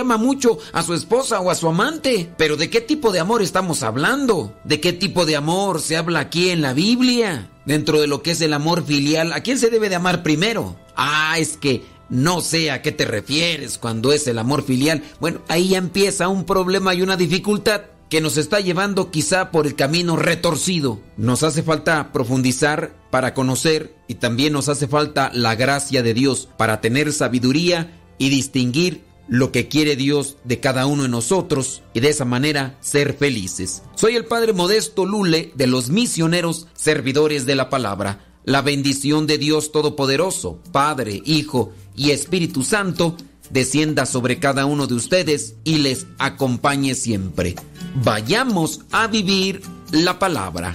ama 0.00 0.16
mucho 0.16 0.58
a 0.72 0.82
su 0.82 0.94
esposa 0.94 1.40
o 1.40 1.50
a 1.50 1.54
su 1.54 1.68
amante. 1.68 2.28
Pero 2.36 2.56
¿de 2.56 2.70
qué 2.70 2.80
tipo 2.80 3.12
de 3.12 3.20
amor 3.20 3.40
estamos 3.40 3.84
hablando? 3.84 4.52
¿De 4.64 4.80
qué 4.80 4.92
tipo 4.92 5.26
de 5.26 5.36
amor 5.36 5.80
se 5.80 5.96
habla 5.96 6.20
aquí 6.20 6.50
en 6.50 6.60
la 6.62 6.72
Biblia? 6.72 7.50
Dentro 7.64 8.00
de 8.00 8.08
lo 8.08 8.22
que 8.22 8.32
es 8.32 8.40
el 8.40 8.54
amor 8.54 8.84
filial, 8.84 9.32
¿a 9.32 9.42
quién 9.42 9.58
se 9.58 9.70
debe 9.70 9.88
de 9.88 9.94
amar 9.94 10.22
primero? 10.22 10.76
Ah, 10.96 11.38
es 11.38 11.56
que 11.56 11.84
no 12.08 12.40
sé 12.40 12.70
a 12.70 12.82
qué 12.82 12.92
te 12.92 13.04
refieres 13.04 13.78
cuando 13.78 14.12
es 14.12 14.26
el 14.26 14.38
amor 14.38 14.64
filial. 14.64 15.02
Bueno, 15.20 15.40
ahí 15.48 15.74
empieza 15.74 16.28
un 16.28 16.44
problema 16.44 16.94
y 16.94 17.02
una 17.02 17.16
dificultad 17.16 17.82
que 18.08 18.20
nos 18.20 18.36
está 18.36 18.60
llevando 18.60 19.10
quizá 19.10 19.50
por 19.50 19.66
el 19.66 19.74
camino 19.74 20.16
retorcido. 20.16 21.00
Nos 21.16 21.42
hace 21.42 21.62
falta 21.62 22.12
profundizar 22.12 22.94
para 23.10 23.34
conocer 23.34 23.94
y 24.06 24.14
también 24.14 24.52
nos 24.52 24.68
hace 24.68 24.88
falta 24.88 25.30
la 25.34 25.54
gracia 25.54 26.02
de 26.02 26.14
Dios 26.14 26.48
para 26.56 26.80
tener 26.80 27.12
sabiduría 27.12 27.98
y 28.16 28.30
distinguir 28.30 29.04
lo 29.28 29.52
que 29.52 29.68
quiere 29.68 29.94
Dios 29.94 30.38
de 30.44 30.58
cada 30.58 30.86
uno 30.86 31.02
de 31.02 31.10
nosotros 31.10 31.82
y 31.92 32.00
de 32.00 32.08
esa 32.08 32.24
manera 32.24 32.78
ser 32.80 33.14
felices. 33.14 33.82
Soy 33.94 34.16
el 34.16 34.24
Padre 34.24 34.54
Modesto 34.54 35.04
Lule 35.04 35.52
de 35.54 35.66
los 35.66 35.90
misioneros 35.90 36.66
servidores 36.74 37.44
de 37.44 37.54
la 37.54 37.68
palabra. 37.68 38.24
La 38.48 38.62
bendición 38.62 39.26
de 39.26 39.36
Dios 39.36 39.72
Todopoderoso, 39.72 40.58
Padre, 40.72 41.20
Hijo 41.26 41.70
y 41.94 42.12
Espíritu 42.12 42.62
Santo, 42.62 43.14
descienda 43.50 44.06
sobre 44.06 44.38
cada 44.38 44.64
uno 44.64 44.86
de 44.86 44.94
ustedes 44.94 45.56
y 45.64 45.76
les 45.76 46.06
acompañe 46.18 46.94
siempre. 46.94 47.56
Vayamos 48.02 48.80
a 48.90 49.06
vivir 49.06 49.60
la 49.92 50.18
palabra. 50.18 50.74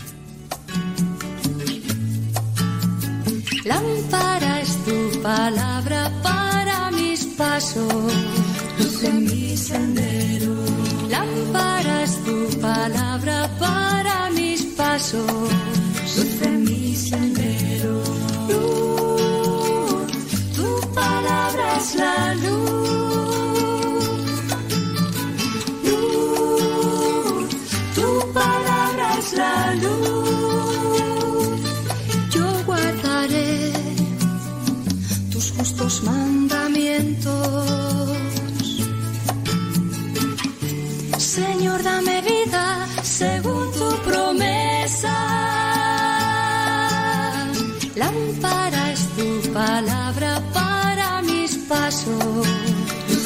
Lámpara 3.65 4.61
es 4.61 4.78
tu 4.86 5.21
palabra 5.24 6.11
para 6.21 6.91
mis 6.91 7.26
pasos, 7.26 8.14
luz 8.77 9.03
en 9.03 9.23
mi 9.23 9.57
sendero. 9.57 10.53
Lámpara 11.10 12.03
es 12.03 12.23
tu 12.23 12.60
palabra 12.60 13.49
para 13.57 13.82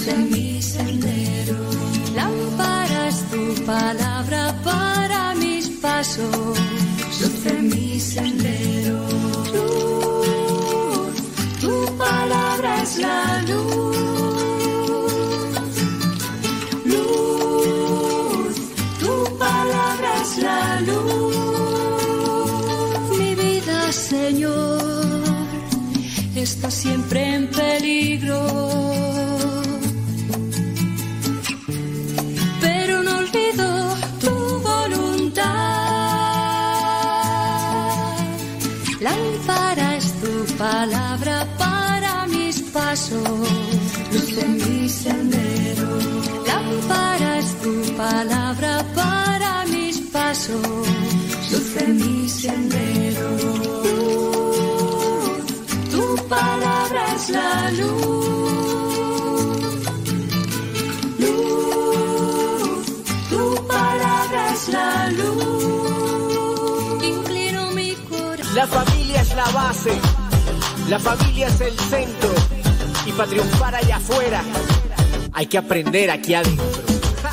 luz 0.07 0.15
en 0.15 0.31
mi 0.31 0.61
sendero. 0.61 1.57
Lámpara 2.15 3.07
es 3.09 3.23
tu 3.29 3.65
palabra 3.65 4.55
para 4.63 5.35
mis 5.35 5.67
pasos, 5.81 6.57
luz 7.19 7.45
en 7.45 7.67
mi 7.67 7.99
sendero. 7.99 8.99
Luz, 9.53 11.15
tu 11.61 11.97
palabra 11.97 12.81
es 12.83 12.97
la 12.97 13.41
luz. 13.43 13.97
Luz, 16.85 18.55
tu 18.99 19.37
palabra 19.37 20.09
es 20.21 20.37
la 20.37 20.81
luz. 20.81 21.35
Mi 23.17 23.35
vida, 23.35 23.91
Señor, 23.91 25.23
está 26.35 26.71
siempre 26.71 27.35
en 27.35 27.49
peligro. 27.49 28.86
paso, 42.97 43.21
luz 44.11 44.37
en 44.37 44.57
mi 44.57 44.89
sendero. 44.89 45.89
Lámpara 46.47 47.37
es 47.37 47.55
tu 47.61 47.73
palabra 47.95 48.85
para 48.95 49.65
mis 49.65 49.99
pasos, 50.11 50.87
luz 51.51 51.77
en 51.77 51.97
mi 51.97 52.29
sendero. 52.29 53.29
Luz, 53.83 55.45
tu 55.91 56.27
palabra 56.27 57.13
es 57.15 57.29
la 57.29 57.71
luz. 57.71 57.97
Luz, 61.19 62.85
tu 63.29 63.67
palabra 63.67 64.53
es 64.53 64.69
la 64.69 65.09
luz. 65.11 67.03
Inclino 67.03 67.71
mi 67.71 67.93
corazón. 68.09 68.55
La 68.55 68.65
familia 68.67 69.21
es 69.21 69.35
la 69.35 69.49
base. 69.51 69.93
La 70.89 70.99
familia 70.99 71.47
es 71.47 71.61
el 71.61 71.77
centro 71.77 72.46
para 73.17 73.29
triunfar 73.31 73.73
allá 73.73 73.95
afuera, 73.95 74.43
hay 75.33 75.47
que 75.47 75.57
aprender 75.57 76.11
aquí 76.11 76.35
adentro. 76.35 76.86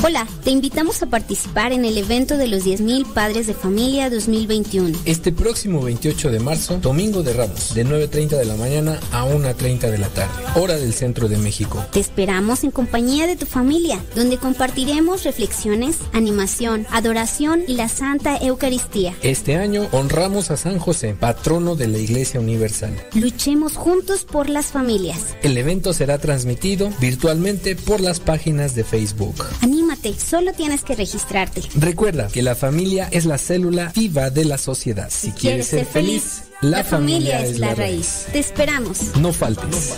Hola, 0.06 0.28
te 0.44 0.50
invitamos 0.50 1.02
a 1.02 1.06
participar 1.06 1.72
en 1.72 1.86
el 1.86 1.96
evento 1.96 2.36
de 2.36 2.46
los 2.46 2.66
10.000 2.66 3.06
Padres 3.14 3.46
de 3.46 3.54
Familia 3.54 4.10
2021. 4.10 4.98
Este 5.06 5.32
próximo 5.32 5.80
28 5.80 6.30
de 6.30 6.40
marzo, 6.40 6.76
Domingo 6.76 7.22
de 7.22 7.32
Ramos, 7.32 7.72
de 7.72 7.86
9.30 7.86 8.36
de 8.36 8.44
la 8.44 8.54
mañana 8.56 9.00
a 9.12 9.24
1.30 9.24 9.90
de 9.90 9.96
la 9.96 10.08
tarde, 10.08 10.34
hora 10.56 10.76
del 10.76 10.92
centro 10.92 11.26
de 11.26 11.38
México. 11.38 11.82
Te 11.90 12.00
esperamos 12.00 12.64
en 12.64 12.70
compañía 12.70 13.26
de 13.26 13.36
tu 13.36 13.46
familia, 13.46 13.98
donde 14.14 14.36
compartiremos 14.36 15.24
reflexiones, 15.24 15.96
animación, 16.12 16.86
adoración 16.90 17.62
y 17.66 17.72
la 17.76 17.88
Santa 17.88 18.36
Eucaristía. 18.36 19.14
Este 19.22 19.56
año 19.56 19.88
honramos 19.92 20.50
a 20.50 20.58
San 20.58 20.78
José, 20.78 21.16
patrono 21.18 21.76
de 21.76 21.88
la 21.88 21.96
Iglesia 21.96 22.40
Universal. 22.40 22.92
Luchemos 23.14 23.76
juntos 23.76 24.26
por 24.26 24.50
las 24.50 24.66
familias. 24.66 25.34
El 25.42 25.56
evento 25.56 25.94
será 25.94 26.18
transmitido 26.18 26.90
virtualmente 27.00 27.74
por 27.74 28.02
las 28.02 28.20
páginas 28.20 28.74
de 28.74 28.84
Facebook. 28.84 29.46
Solo 30.18 30.52
tienes 30.52 30.82
que 30.82 30.94
registrarte. 30.94 31.62
Recuerda 31.76 32.28
que 32.28 32.42
la 32.42 32.54
familia 32.54 33.08
es 33.10 33.24
la 33.24 33.38
célula 33.38 33.92
viva 33.94 34.30
de 34.30 34.44
la 34.44 34.58
sociedad. 34.58 35.08
Si, 35.10 35.30
quieres 35.32 35.68
ser 35.68 35.86
feliz, 35.86 36.44
la, 36.60 36.84
familia, 36.84 37.40
es 37.40 37.58
la 37.58 37.74
raíz. 37.74 38.26
Te 38.32 38.38
esperamos. 38.38 39.16
No 39.16 39.32
faltes. 39.32 39.94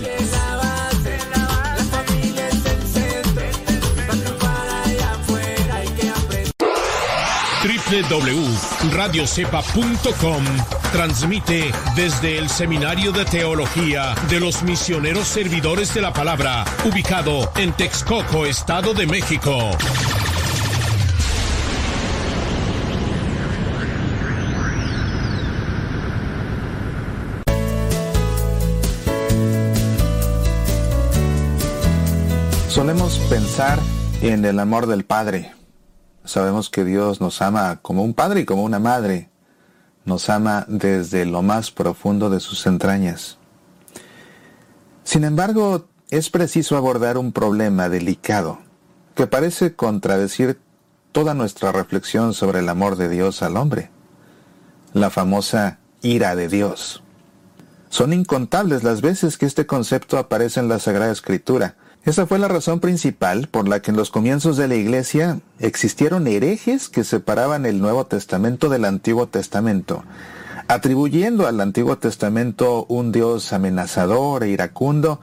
www.radiocepa.com 7.87 10.45
transmite 10.91 11.71
desde 11.95 12.39
el 12.39 12.49
Seminario 12.49 13.13
de 13.13 13.25
Teología 13.25 14.17
de 14.29 14.41
los 14.41 14.65
Misioneros 14.65 15.29
Servidores 15.29 15.95
de 15.95 16.01
la 16.01 16.13
Palabra, 16.13 16.65
ubicado 16.85 17.53
en 17.57 17.73
Texcoco, 17.73 18.45
Estado 18.45 18.93
de 18.93 19.07
México. 19.07 19.71
Solemos 32.69 33.21
pensar 33.31 33.79
en 34.23 34.45
el 34.45 34.59
amor 34.59 34.87
del 34.87 35.05
Padre. 35.05 35.53
Sabemos 36.27 36.70
que 36.70 36.85
Dios 36.85 37.20
nos 37.20 37.40
ama 37.40 37.78
como 37.82 38.03
un 38.03 38.15
padre 38.15 38.40
y 38.40 38.44
como 38.44 38.65
una 38.65 38.78
madre. 38.78 39.31
Nos 40.05 40.28
ama 40.28 40.65
desde 40.69 41.24
lo 41.24 41.43
más 41.43 41.70
profundo 41.70 42.31
de 42.31 42.40
sus 42.40 42.66
entrañas. 42.66 43.39
Sin 45.05 45.24
embargo, 45.24 45.86
es 46.11 46.31
preciso 46.31 46.77
abordar 46.77 47.16
un 47.16 47.32
problema 47.32 47.89
delicado 47.89 48.59
que 49.15 49.27
parece 49.27 49.74
contradecir 49.74 50.61
toda 51.11 51.32
nuestra 51.32 51.73
reflexión 51.73 52.35
sobre 52.35 52.59
el 52.59 52.69
amor 52.69 52.97
de 52.97 53.09
Dios 53.09 53.43
al 53.43 53.57
hombre. 53.57 53.90
La 54.93 55.11
famosa 55.11 55.78
ira 56.03 56.36
de 56.36 56.48
Dios. 56.48 57.03
Son 57.89 58.12
incontables 58.12 58.82
las 58.82 59.01
veces 59.01 59.39
que 59.39 59.47
este 59.47 59.66
concepto 59.66 60.19
aparece 60.19 60.61
en 60.61 60.69
la 60.69 60.78
Sagrada 60.78 61.12
Escritura. 61.12 61.77
Esa 62.07 62.24
fue 62.24 62.39
la 62.39 62.47
razón 62.47 62.78
principal 62.78 63.49
por 63.49 63.66
la 63.66 63.83
que 63.83 63.91
en 63.91 63.97
los 63.97 64.12
comienzos 64.12 64.57
de 64.57 64.69
la 64.69 64.77
Iglesia 64.77 65.41
existieron 65.59 66.28
herejes 66.28 66.89
que 66.89 67.03
separaban 67.03 67.66
el 67.66 67.81
Nuevo 67.81 68.07
Testamento 68.07 68.69
del 68.69 68.85
Antiguo 68.85 69.27
Testamento, 69.27 70.05
atribuyendo 70.69 71.49
al 71.49 71.61
Antiguo 71.61 71.99
Testamento 71.99 72.87
un 72.89 73.11
Dios 73.11 73.53
amenazador 73.53 74.45
e 74.45 74.51
iracundo 74.51 75.20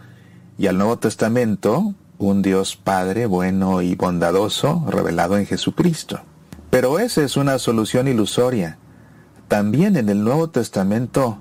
y 0.58 0.68
al 0.68 0.78
Nuevo 0.78 1.00
Testamento 1.00 1.96
un 2.18 2.42
Dios 2.42 2.76
Padre 2.76 3.28
bueno 3.28 3.82
y 3.82 3.96
bondadoso 3.96 4.84
revelado 4.90 5.38
en 5.38 5.46
Jesucristo. 5.46 6.20
Pero 6.70 7.00
esa 7.00 7.24
es 7.24 7.38
una 7.38 7.60
solución 7.60 8.10
ilusoria. 8.10 8.78
También 9.48 9.96
en 9.96 10.10
el 10.10 10.26
Nuevo 10.26 10.50
Testamento 10.50 11.38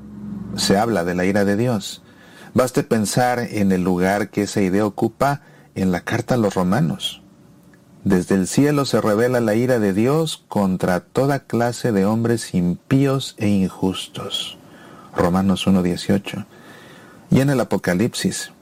se 0.55 0.79
habla 0.79 1.03
de 1.03 1.17
la 1.17 1.25
ira 1.25 1.45
de 1.45 1.57
Dios. 1.57 2.01
Baste 2.55 2.83
pensar 2.83 3.39
en 3.39 3.73
el 3.73 3.83
lugar 3.83 4.29
que 4.29 4.43
esa 4.43 4.61
idea 4.61 4.85
ocupa 4.85 5.41
en 5.75 5.91
la 5.91 6.01
carta 6.01 6.35
a 6.35 6.39
los 6.39 6.55
romanos. 6.55 7.23
Desde 8.05 8.35
el 8.35 8.47
cielo 8.47 8.85
se 8.85 9.01
revela 9.01 9.41
la 9.41 9.55
ira 9.55 9.79
de 9.79 9.95
Dios 9.95 10.45
contra 10.49 11.01
toda 11.01 11.47
clase 11.47 11.93
de 11.93 12.05
hombres 12.05 12.55
impíos 12.55 13.37
e 13.39 13.49
injustos. 13.49 14.59
Romanos 15.17 15.67
1.18. 15.67 16.45
Y 17.31 17.41
en 17.41 17.49
el 17.49 17.61
Apocalipsis. 17.61 18.53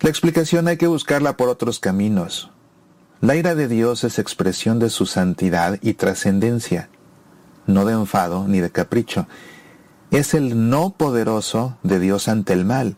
La 0.00 0.08
explicación 0.08 0.68
hay 0.68 0.78
que 0.78 0.86
buscarla 0.86 1.36
por 1.36 1.48
otros 1.48 1.80
caminos. 1.80 2.50
La 3.20 3.36
ira 3.36 3.54
de 3.54 3.68
Dios 3.68 4.04
es 4.04 4.18
expresión 4.18 4.78
de 4.78 4.88
su 4.88 5.04
santidad 5.04 5.78
y 5.82 5.94
trascendencia, 5.94 6.88
no 7.66 7.84
de 7.84 7.92
enfado 7.92 8.48
ni 8.48 8.60
de 8.60 8.70
capricho 8.70 9.26
es 10.12 10.34
el 10.34 10.68
no 10.68 10.90
poderoso 10.90 11.78
de 11.82 11.98
Dios 11.98 12.28
ante 12.28 12.52
el 12.52 12.66
mal, 12.66 12.96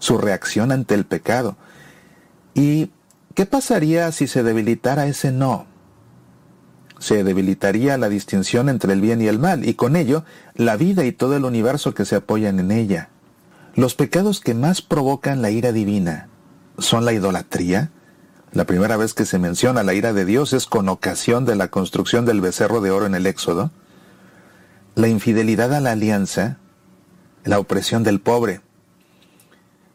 su 0.00 0.18
reacción 0.18 0.72
ante 0.72 0.94
el 0.94 1.06
pecado. 1.06 1.56
¿Y 2.54 2.90
qué 3.34 3.46
pasaría 3.46 4.10
si 4.10 4.26
se 4.26 4.42
debilitara 4.42 5.06
ese 5.06 5.30
no? 5.30 5.66
Se 6.98 7.22
debilitaría 7.22 7.96
la 7.98 8.08
distinción 8.08 8.68
entre 8.68 8.92
el 8.92 9.00
bien 9.00 9.22
y 9.22 9.28
el 9.28 9.38
mal, 9.38 9.66
y 9.66 9.74
con 9.74 9.94
ello 9.94 10.24
la 10.54 10.76
vida 10.76 11.04
y 11.04 11.12
todo 11.12 11.36
el 11.36 11.44
universo 11.44 11.94
que 11.94 12.04
se 12.04 12.16
apoyan 12.16 12.58
en 12.58 12.72
ella. 12.72 13.10
Los 13.76 13.94
pecados 13.94 14.40
que 14.40 14.54
más 14.54 14.82
provocan 14.82 15.42
la 15.42 15.50
ira 15.50 15.70
divina 15.70 16.28
son 16.78 17.04
la 17.04 17.12
idolatría. 17.12 17.92
La 18.50 18.64
primera 18.64 18.96
vez 18.96 19.14
que 19.14 19.24
se 19.26 19.38
menciona 19.38 19.84
la 19.84 19.94
ira 19.94 20.12
de 20.12 20.24
Dios 20.24 20.52
es 20.52 20.66
con 20.66 20.88
ocasión 20.88 21.44
de 21.44 21.54
la 21.54 21.68
construcción 21.68 22.24
del 22.24 22.40
becerro 22.40 22.80
de 22.80 22.90
oro 22.90 23.06
en 23.06 23.14
el 23.14 23.26
Éxodo 23.26 23.70
la 24.96 25.08
infidelidad 25.08 25.74
a 25.74 25.80
la 25.80 25.92
alianza, 25.92 26.56
la 27.44 27.58
opresión 27.58 28.02
del 28.02 28.18
pobre. 28.18 28.62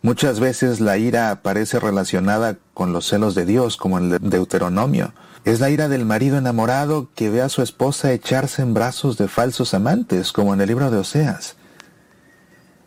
Muchas 0.03 0.39
veces 0.39 0.79
la 0.79 0.97
ira 0.97 1.31
aparece 1.31 1.79
relacionada 1.79 2.59
con 2.75 2.93
los 2.93 3.07
celos 3.07 3.33
de 3.33 3.45
Dios, 3.45 3.77
como 3.77 3.97
en 3.97 4.29
Deuteronomio. 4.29 5.13
Es 5.43 5.59
la 5.59 5.71
ira 5.71 5.89
del 5.89 6.05
marido 6.05 6.37
enamorado 6.37 7.09
que 7.15 7.31
ve 7.31 7.41
a 7.41 7.49
su 7.49 7.63
esposa 7.63 8.13
echarse 8.13 8.61
en 8.61 8.75
brazos 8.75 9.17
de 9.17 9.27
falsos 9.27 9.73
amantes, 9.73 10.31
como 10.31 10.53
en 10.53 10.61
el 10.61 10.67
libro 10.67 10.91
de 10.91 10.97
Oseas. 10.97 11.55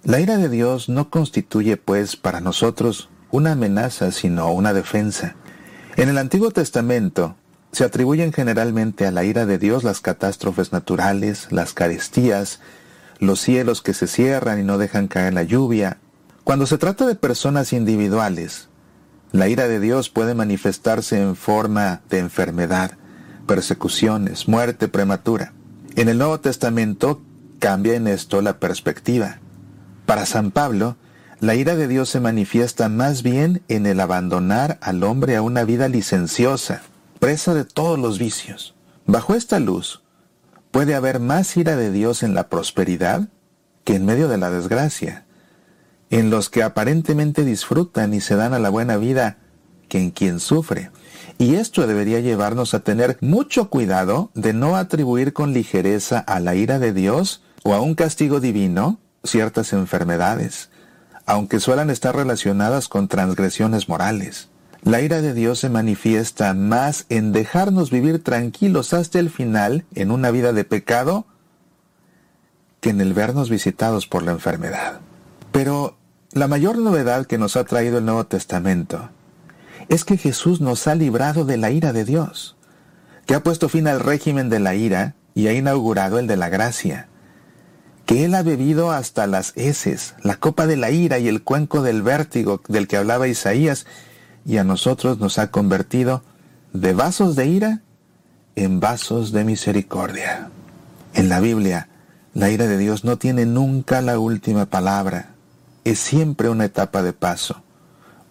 La 0.04 0.20
ira 0.20 0.36
de 0.36 0.48
Dios 0.48 0.88
no 0.88 1.10
constituye, 1.10 1.76
pues, 1.76 2.14
para 2.14 2.40
nosotros 2.40 3.08
una 3.32 3.52
amenaza, 3.52 4.12
sino 4.12 4.52
una 4.52 4.72
defensa. 4.72 5.34
En 5.96 6.08
el 6.08 6.18
Antiguo 6.18 6.52
Testamento, 6.52 7.34
se 7.74 7.84
atribuyen 7.84 8.32
generalmente 8.32 9.04
a 9.06 9.10
la 9.10 9.24
ira 9.24 9.46
de 9.46 9.58
Dios 9.58 9.82
las 9.82 10.00
catástrofes 10.00 10.72
naturales, 10.72 11.48
las 11.50 11.72
carestías, 11.72 12.60
los 13.18 13.40
cielos 13.40 13.82
que 13.82 13.94
se 13.94 14.06
cierran 14.06 14.60
y 14.60 14.62
no 14.62 14.78
dejan 14.78 15.08
caer 15.08 15.34
la 15.34 15.42
lluvia. 15.42 15.98
Cuando 16.44 16.66
se 16.66 16.78
trata 16.78 17.04
de 17.04 17.16
personas 17.16 17.72
individuales, 17.72 18.68
la 19.32 19.48
ira 19.48 19.66
de 19.66 19.80
Dios 19.80 20.08
puede 20.08 20.34
manifestarse 20.34 21.20
en 21.20 21.34
forma 21.34 22.02
de 22.10 22.20
enfermedad, 22.20 22.92
persecuciones, 23.48 24.46
muerte 24.46 24.86
prematura. 24.86 25.52
En 25.96 26.08
el 26.08 26.18
Nuevo 26.18 26.38
Testamento 26.38 27.22
cambia 27.58 27.94
en 27.94 28.06
esto 28.06 28.40
la 28.40 28.60
perspectiva. 28.60 29.40
Para 30.06 30.26
San 30.26 30.52
Pablo, 30.52 30.96
la 31.40 31.56
ira 31.56 31.74
de 31.74 31.88
Dios 31.88 32.08
se 32.08 32.20
manifiesta 32.20 32.88
más 32.88 33.24
bien 33.24 33.62
en 33.66 33.86
el 33.86 33.98
abandonar 33.98 34.78
al 34.80 35.02
hombre 35.02 35.34
a 35.34 35.42
una 35.42 35.64
vida 35.64 35.88
licenciosa, 35.88 36.82
presa 37.18 37.54
de 37.54 37.64
todos 37.64 37.98
los 37.98 38.18
vicios. 38.18 38.74
Bajo 39.06 39.34
esta 39.34 39.58
luz, 39.60 40.02
puede 40.70 40.94
haber 40.94 41.20
más 41.20 41.56
ira 41.56 41.76
de 41.76 41.90
Dios 41.90 42.22
en 42.22 42.34
la 42.34 42.48
prosperidad 42.48 43.28
que 43.84 43.96
en 43.96 44.04
medio 44.06 44.28
de 44.28 44.38
la 44.38 44.50
desgracia, 44.50 45.24
en 46.10 46.30
los 46.30 46.50
que 46.50 46.62
aparentemente 46.62 47.44
disfrutan 47.44 48.14
y 48.14 48.20
se 48.20 48.34
dan 48.34 48.54
a 48.54 48.58
la 48.58 48.70
buena 48.70 48.96
vida 48.96 49.38
que 49.88 49.98
en 49.98 50.10
quien 50.10 50.40
sufre. 50.40 50.90
Y 51.38 51.56
esto 51.56 51.86
debería 51.86 52.20
llevarnos 52.20 52.74
a 52.74 52.80
tener 52.80 53.18
mucho 53.20 53.68
cuidado 53.68 54.30
de 54.34 54.52
no 54.52 54.76
atribuir 54.76 55.32
con 55.32 55.52
ligereza 55.52 56.18
a 56.18 56.40
la 56.40 56.54
ira 56.54 56.78
de 56.78 56.92
Dios 56.92 57.42
o 57.62 57.74
a 57.74 57.80
un 57.80 57.94
castigo 57.94 58.40
divino 58.40 58.98
ciertas 59.24 59.72
enfermedades, 59.72 60.70
aunque 61.26 61.60
suelan 61.60 61.90
estar 61.90 62.14
relacionadas 62.14 62.88
con 62.88 63.08
transgresiones 63.08 63.88
morales. 63.88 64.48
La 64.84 65.00
ira 65.00 65.22
de 65.22 65.32
Dios 65.32 65.60
se 65.60 65.70
manifiesta 65.70 66.52
más 66.52 67.06
en 67.08 67.32
dejarnos 67.32 67.90
vivir 67.90 68.22
tranquilos 68.22 68.92
hasta 68.92 69.18
el 69.18 69.30
final 69.30 69.86
en 69.94 70.10
una 70.10 70.30
vida 70.30 70.52
de 70.52 70.64
pecado 70.64 71.24
que 72.80 72.90
en 72.90 73.00
el 73.00 73.14
vernos 73.14 73.48
visitados 73.48 74.06
por 74.06 74.22
la 74.22 74.32
enfermedad. 74.32 75.00
Pero 75.52 75.96
la 76.32 76.48
mayor 76.48 76.76
novedad 76.76 77.24
que 77.24 77.38
nos 77.38 77.56
ha 77.56 77.64
traído 77.64 77.96
el 77.96 78.04
Nuevo 78.04 78.26
Testamento 78.26 79.08
es 79.88 80.04
que 80.04 80.18
Jesús 80.18 80.60
nos 80.60 80.86
ha 80.86 80.94
librado 80.94 81.46
de 81.46 81.56
la 81.56 81.70
ira 81.70 81.94
de 81.94 82.04
Dios, 82.04 82.56
que 83.24 83.34
ha 83.34 83.42
puesto 83.42 83.70
fin 83.70 83.88
al 83.88 84.00
régimen 84.00 84.50
de 84.50 84.60
la 84.60 84.74
ira 84.74 85.14
y 85.34 85.46
ha 85.46 85.54
inaugurado 85.54 86.18
el 86.18 86.26
de 86.26 86.36
la 86.36 86.50
gracia, 86.50 87.08
que 88.04 88.26
Él 88.26 88.34
ha 88.34 88.42
bebido 88.42 88.90
hasta 88.90 89.26
las 89.26 89.54
heces, 89.56 90.14
la 90.22 90.36
copa 90.36 90.66
de 90.66 90.76
la 90.76 90.90
ira 90.90 91.18
y 91.18 91.28
el 91.28 91.42
cuenco 91.42 91.80
del 91.80 92.02
vértigo 92.02 92.60
del 92.68 92.86
que 92.86 92.98
hablaba 92.98 93.28
Isaías, 93.28 93.86
y 94.46 94.58
a 94.58 94.64
nosotros 94.64 95.18
nos 95.18 95.38
ha 95.38 95.50
convertido 95.50 96.22
de 96.72 96.92
vasos 96.92 97.36
de 97.36 97.46
ira 97.46 97.80
en 98.56 98.80
vasos 98.80 99.32
de 99.32 99.44
misericordia. 99.44 100.50
En 101.14 101.28
la 101.28 101.40
Biblia, 101.40 101.88
la 102.34 102.50
ira 102.50 102.66
de 102.66 102.78
Dios 102.78 103.04
no 103.04 103.16
tiene 103.16 103.46
nunca 103.46 104.00
la 104.00 104.18
última 104.18 104.66
palabra, 104.66 105.30
es 105.84 105.98
siempre 105.98 106.48
una 106.48 106.64
etapa 106.64 107.02
de 107.02 107.12
paso, 107.12 107.62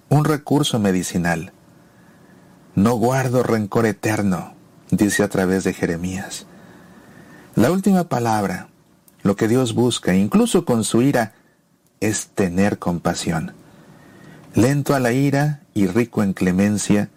un 0.10 0.26
recurso 0.26 0.80
medicinal. 0.80 1.54
No 2.76 2.96
guardo 2.96 3.44
rencor 3.44 3.86
eterno, 3.86 4.54
dice 4.92 5.24
a 5.24 5.30
través 5.30 5.64
de 5.64 5.74
Jeremías. 5.74 6.46
La 7.56 7.72
última 7.72 8.06
palabra, 8.06 8.68
lo 9.22 9.36
que 9.36 9.48
Dios 9.48 9.74
busca, 9.74 10.16
incluso 10.16 10.66
con 10.66 10.84
su 10.84 11.02
ira, 11.02 11.34
es 12.00 12.28
tener 12.28 12.80
compasión. 12.80 13.54
Lento 14.56 14.96
a 14.96 15.00
la 15.00 15.14
ira 15.14 15.63
y 15.74 15.88
rico 15.88 16.24
en 16.24 16.34
clemencia, 16.34 17.10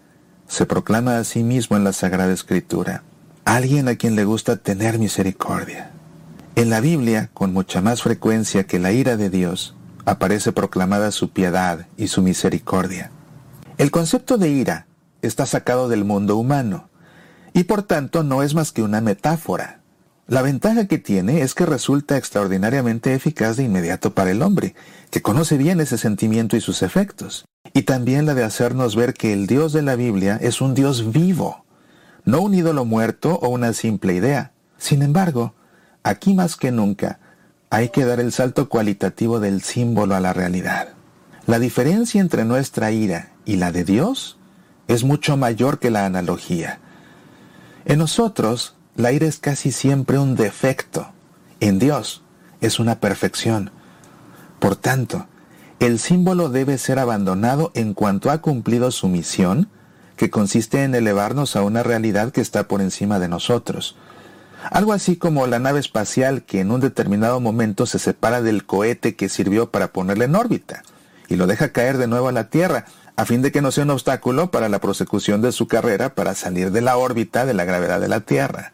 se 0.47 0.65
proclama 0.65 1.17
a 1.17 1.23
sí 1.23 1.43
mismo 1.43 1.77
en 1.77 1.83
la 1.83 1.93
Sagrada 1.93 2.33
Escritura, 2.33 3.03
alguien 3.45 3.87
a 3.87 3.95
quien 3.95 4.15
le 4.15 4.25
gusta 4.25 4.57
tener 4.57 4.99
misericordia. 4.99 5.91
En 6.55 6.69
la 6.69 6.79
Biblia, 6.79 7.29
con 7.33 7.53
mucha 7.53 7.81
más 7.81 8.01
frecuencia 8.01 8.65
que 8.65 8.79
la 8.79 8.91
ira 8.91 9.17
de 9.17 9.29
Dios, 9.29 9.75
aparece 10.05 10.51
proclamada 10.51 11.11
su 11.11 11.29
piedad 11.29 11.85
y 11.97 12.07
su 12.07 12.21
misericordia. 12.21 13.11
El 13.77 13.91
concepto 13.91 14.37
de 14.37 14.49
ira 14.49 14.87
está 15.21 15.45
sacado 15.45 15.89
del 15.89 16.05
mundo 16.05 16.37
humano 16.37 16.89
y 17.53 17.65
por 17.65 17.83
tanto 17.83 18.23
no 18.23 18.41
es 18.41 18.55
más 18.55 18.71
que 18.71 18.81
una 18.81 19.01
metáfora. 19.01 19.81
La 20.27 20.41
ventaja 20.41 20.87
que 20.87 20.97
tiene 20.97 21.41
es 21.41 21.53
que 21.53 21.65
resulta 21.65 22.17
extraordinariamente 22.17 23.13
eficaz 23.13 23.57
de 23.57 23.63
inmediato 23.63 24.13
para 24.13 24.31
el 24.31 24.41
hombre, 24.41 24.75
que 25.09 25.21
conoce 25.21 25.57
bien 25.57 25.79
ese 25.79 25.97
sentimiento 25.97 26.57
y 26.57 26.61
sus 26.61 26.81
efectos, 26.81 27.45
y 27.77 27.83
también 27.83 28.25
la 28.25 28.33
de 28.33 28.43
hacernos 28.43 28.95
ver 28.95 29.13
que 29.13 29.33
el 29.33 29.45
Dios 29.45 29.71
de 29.71 29.83
la 29.83 29.95
Biblia 29.95 30.39
es 30.41 30.61
un 30.61 30.73
Dios 30.73 31.11
vivo, 31.11 31.63
no 32.25 32.41
un 32.41 32.55
ídolo 32.55 32.85
muerto 32.85 33.37
o 33.39 33.49
una 33.49 33.71
simple 33.71 34.15
idea. 34.15 34.51
Sin 34.79 35.03
embargo, 35.03 35.53
aquí 36.01 36.33
más 36.33 36.55
que 36.55 36.71
nunca, 36.71 37.19
hay 37.69 37.89
que 37.89 38.03
dar 38.03 38.19
el 38.19 38.31
salto 38.31 38.67
cualitativo 38.67 39.39
del 39.39 39.61
símbolo 39.61 40.15
a 40.15 40.19
la 40.19 40.33
realidad. 40.33 40.87
La 41.45 41.59
diferencia 41.59 42.19
entre 42.19 42.45
nuestra 42.45 42.89
ira 42.89 43.29
y 43.45 43.57
la 43.57 43.71
de 43.71 43.83
Dios 43.83 44.39
es 44.87 45.03
mucho 45.03 45.37
mayor 45.37 45.77
que 45.77 45.91
la 45.91 46.07
analogía. 46.07 46.79
En 47.85 47.99
nosotros, 47.99 48.73
la 48.95 49.11
ira 49.11 49.27
es 49.27 49.37
casi 49.37 49.71
siempre 49.71 50.17
un 50.17 50.35
defecto. 50.35 51.11
En 51.59 51.77
Dios 51.77 52.23
es 52.59 52.79
una 52.79 52.99
perfección. 52.99 53.69
Por 54.57 54.75
tanto, 54.75 55.27
el 55.79 55.99
símbolo 55.99 56.49
debe 56.49 56.77
ser 56.77 56.99
abandonado 56.99 57.71
en 57.75 57.93
cuanto 57.93 58.31
ha 58.31 58.41
cumplido 58.41 58.91
su 58.91 59.07
misión, 59.07 59.69
que 60.15 60.29
consiste 60.29 60.83
en 60.83 60.95
elevarnos 60.95 61.55
a 61.55 61.61
una 61.61 61.83
realidad 61.83 62.31
que 62.31 62.41
está 62.41 62.67
por 62.67 62.81
encima 62.81 63.19
de 63.19 63.27
nosotros. 63.27 63.95
Algo 64.71 64.93
así 64.93 65.17
como 65.17 65.45
la 65.45 65.59
nave 65.59 65.79
espacial 65.79 66.43
que 66.43 66.61
en 66.61 66.71
un 66.71 66.81
determinado 66.81 67.39
momento 67.39 67.85
se 67.85 67.99
separa 67.99 68.41
del 68.41 68.65
cohete 68.65 69.15
que 69.15 69.29
sirvió 69.29 69.69
para 69.69 69.93
ponerle 69.93 70.25
en 70.25 70.35
órbita 70.35 70.81
y 71.27 71.35
lo 71.35 71.45
deja 71.45 71.71
caer 71.71 71.97
de 71.97 72.07
nuevo 72.07 72.27
a 72.27 72.31
la 72.31 72.49
Tierra, 72.49 72.85
a 73.15 73.25
fin 73.25 73.41
de 73.41 73.51
que 73.51 73.61
no 73.61 73.71
sea 73.71 73.83
un 73.83 73.91
obstáculo 73.91 74.49
para 74.49 74.69
la 74.69 74.79
prosecución 74.79 75.41
de 75.41 75.51
su 75.51 75.67
carrera 75.67 76.15
para 76.15 76.33
salir 76.33 76.71
de 76.71 76.81
la 76.81 76.97
órbita 76.97 77.45
de 77.45 77.53
la 77.53 77.65
gravedad 77.65 78.01
de 78.01 78.07
la 78.07 78.21
Tierra 78.21 78.73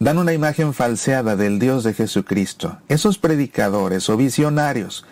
dan 0.00 0.16
una 0.16 0.32
imagen 0.32 0.72
falseada 0.72 1.36
del 1.36 1.58
Dios 1.58 1.84
de 1.84 1.92
Jesucristo. 1.92 2.78
Esos 2.88 3.18
predicadores 3.18 4.08
o 4.08 4.16
visionarios 4.16 5.04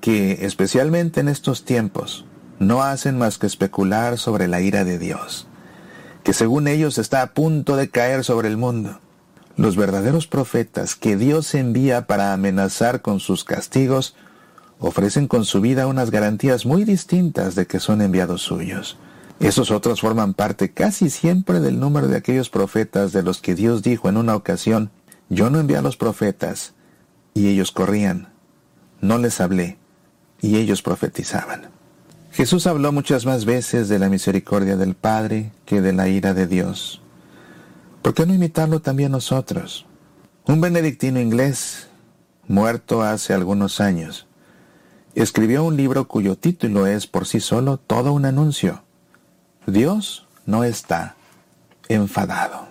que, 0.00 0.46
especialmente 0.46 1.20
en 1.20 1.28
estos 1.28 1.64
tiempos, 1.64 2.24
no 2.58 2.82
hacen 2.82 3.18
más 3.18 3.38
que 3.38 3.46
especular 3.46 4.18
sobre 4.18 4.48
la 4.48 4.60
ira 4.60 4.84
de 4.84 4.98
Dios, 4.98 5.46
que 6.24 6.32
según 6.32 6.68
ellos 6.68 6.98
está 6.98 7.22
a 7.22 7.34
punto 7.34 7.76
de 7.76 7.88
caer 7.90 8.24
sobre 8.24 8.48
el 8.48 8.56
mundo. 8.56 9.00
Los 9.56 9.76
verdaderos 9.76 10.26
profetas 10.26 10.94
que 10.94 11.16
Dios 11.16 11.54
envía 11.54 12.06
para 12.06 12.32
amenazar 12.32 13.02
con 13.02 13.18
sus 13.20 13.44
castigos 13.44 14.14
ofrecen 14.78 15.26
con 15.26 15.44
su 15.44 15.60
vida 15.60 15.86
unas 15.86 16.10
garantías 16.10 16.64
muy 16.64 16.84
distintas 16.84 17.54
de 17.54 17.66
que 17.66 17.80
son 17.80 18.00
enviados 18.00 18.42
suyos. 18.42 18.98
Esos 19.40 19.70
otros 19.70 20.00
forman 20.00 20.34
parte 20.34 20.72
casi 20.72 21.10
siempre 21.10 21.60
del 21.60 21.78
número 21.78 22.08
de 22.08 22.16
aquellos 22.16 22.50
profetas 22.50 23.12
de 23.12 23.22
los 23.22 23.40
que 23.40 23.54
Dios 23.54 23.82
dijo 23.82 24.08
en 24.08 24.16
una 24.16 24.34
ocasión, 24.34 24.90
yo 25.28 25.50
no 25.50 25.60
envié 25.60 25.76
a 25.76 25.82
los 25.82 25.96
profetas, 25.96 26.74
y 27.34 27.48
ellos 27.48 27.70
corrían, 27.70 28.32
no 29.00 29.18
les 29.18 29.40
hablé, 29.40 29.77
y 30.40 30.56
ellos 30.56 30.82
profetizaban. 30.82 31.68
Jesús 32.32 32.66
habló 32.66 32.92
muchas 32.92 33.26
más 33.26 33.44
veces 33.44 33.88
de 33.88 33.98
la 33.98 34.08
misericordia 34.08 34.76
del 34.76 34.94
Padre 34.94 35.50
que 35.66 35.80
de 35.80 35.92
la 35.92 36.08
ira 36.08 36.34
de 36.34 36.46
Dios. 36.46 37.00
¿Por 38.02 38.14
qué 38.14 38.26
no 38.26 38.34
imitarlo 38.34 38.80
también 38.80 39.12
nosotros? 39.12 39.86
Un 40.46 40.60
benedictino 40.60 41.20
inglés, 41.20 41.88
muerto 42.46 43.02
hace 43.02 43.34
algunos 43.34 43.80
años, 43.80 44.26
escribió 45.14 45.64
un 45.64 45.76
libro 45.76 46.06
cuyo 46.06 46.36
título 46.36 46.86
es 46.86 47.06
por 47.06 47.26
sí 47.26 47.40
solo 47.40 47.76
todo 47.76 48.12
un 48.12 48.24
anuncio. 48.24 48.82
Dios 49.66 50.26
no 50.46 50.64
está 50.64 51.16
enfadado. 51.88 52.68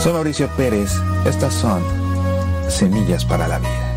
Soy 0.00 0.12
Mauricio 0.12 0.48
Pérez, 0.56 0.90
estas 1.24 1.54
son 1.54 1.82
Semillas 2.68 3.24
para 3.24 3.46
la 3.46 3.58
Vida. 3.58 3.91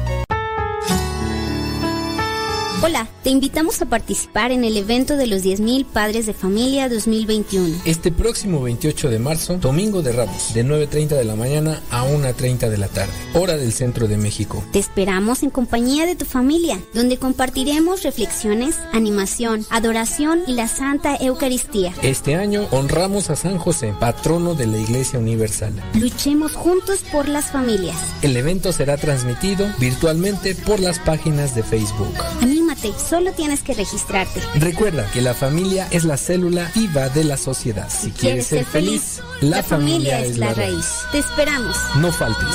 Hola, 2.81 3.07
te 3.25 3.31
invitamos 3.31 3.81
a 3.81 3.87
participar 3.87 4.51
en 4.51 4.63
el 4.63 4.77
evento 4.77 5.17
de 5.17 5.25
los 5.25 5.41
10.000 5.41 5.87
Padres 5.87 6.27
de 6.27 6.33
Familia 6.35 6.87
2021. 6.89 7.75
Este 7.83 8.11
próximo 8.11 8.61
28 8.61 9.09
de 9.09 9.17
marzo, 9.17 9.57
Domingo 9.57 10.03
de 10.03 10.11
Ramos, 10.11 10.53
de 10.53 10.63
9.30 10.63 11.07
de 11.07 11.23
la 11.23 11.35
mañana 11.35 11.81
a 11.89 12.05
1.30 12.05 12.69
de 12.69 12.77
la 12.77 12.87
tarde, 12.87 13.11
hora 13.33 13.57
del 13.57 13.73
centro 13.73 14.07
de 14.07 14.17
México. 14.17 14.63
Te 14.71 14.77
esperamos 14.77 15.41
en 15.41 15.49
compañía 15.49 16.05
de 16.05 16.15
tu 16.15 16.25
familia, 16.25 16.79
donde 16.93 17.17
compartiremos 17.17 18.03
reflexiones, 18.03 18.77
animación, 18.93 19.65
adoración 19.71 20.41
y 20.45 20.53
la 20.53 20.67
Santa 20.67 21.17
Eucaristía. 21.19 21.93
Este 22.03 22.35
año 22.35 22.67
honramos 22.69 23.31
a 23.31 23.35
San 23.35 23.57
José, 23.57 23.95
patrono 23.99 24.53
de 24.53 24.67
la 24.67 24.77
Iglesia 24.77 25.17
Universal. 25.17 25.73
Luchemos 25.95 26.51
juntos 26.51 26.99
por 27.11 27.27
las 27.27 27.45
familias. 27.45 27.97
El 28.21 28.37
evento 28.37 28.71
será 28.71 28.97
transmitido 28.97 29.65
virtualmente 29.79 30.53
por 30.53 30.79
las 30.79 30.99
páginas 30.99 31.55
de 31.55 31.63
Facebook. 31.63 32.13
Anímate, 32.43 32.89
solo 33.15 33.31
tienes 33.31 33.61
que 33.61 33.73
registrarte. 33.73 34.41
Recuerda 34.55 35.09
que 35.13 35.21
la 35.21 35.33
familia 35.33 35.87
es 35.89 36.03
la 36.03 36.17
célula 36.17 36.69
viva 36.75 37.07
de 37.07 37.23
la 37.23 37.37
sociedad. 37.37 37.87
Si, 37.89 38.11
quieres 38.11 38.47
ser 38.47 38.65
feliz, 38.65 39.21
la, 39.39 39.63
familia, 39.63 40.19
es 40.19 40.37
la 40.37 40.53
raíz. 40.53 40.85
Te 41.13 41.19
esperamos. 41.19 41.77
No 41.95 42.11
faltes. 42.11 42.45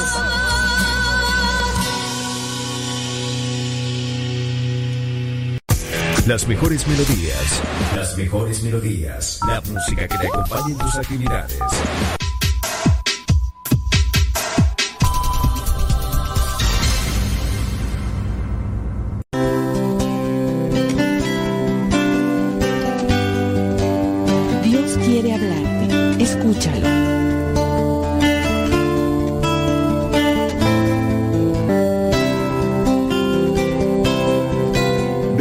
Las 6.27 6.47
mejores 6.47 6.87
melodías. 6.87 7.63
Las 7.97 8.19
mejores 8.19 8.63
melodías. 8.63 9.41
La 9.49 9.63
música 9.63 10.07
que 10.09 10.19
te 10.19 10.27
acompañe 10.27 10.73
en 10.73 10.79
tus 10.79 10.95
actividades. 10.97 11.59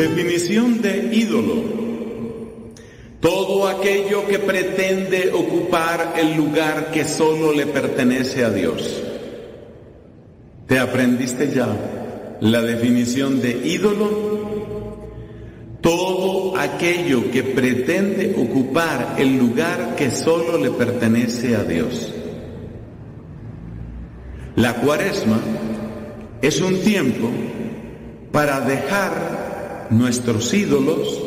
Definición 0.10 0.82
de 0.82 1.10
ídolo. 1.14 1.54
Todo 3.20 3.68
aquello 3.68 4.26
que 4.28 4.40
pretende 4.40 5.32
ocupar 5.32 6.16
el 6.18 6.36
lugar 6.36 6.90
que 6.92 7.06
solo 7.06 7.54
le 7.54 7.68
pertenece 7.68 8.44
a 8.44 8.50
Dios. 8.50 9.04
¿Te 10.66 10.80
aprendiste 10.80 11.52
ya 11.54 11.68
la 12.42 12.62
definición 12.64 13.40
de 13.40 13.52
ídolo? 13.68 14.10
Todo 15.80 16.58
aquello 16.58 17.30
que 17.30 17.44
pretende 17.44 18.34
ocupar 18.36 19.16
el 19.20 19.38
lugar 19.38 19.96
que 19.96 20.10
solo 20.10 20.58
le 20.58 20.72
pertenece 20.72 21.56
a 21.56 21.64
Dios. 21.64 22.12
La 24.56 24.74
cuaresma 24.74 25.40
es 26.42 26.60
un 26.62 26.80
tiempo 26.80 27.30
para 28.32 28.62
dejar 28.62 29.39
nuestros 29.90 30.54
ídolos, 30.54 31.22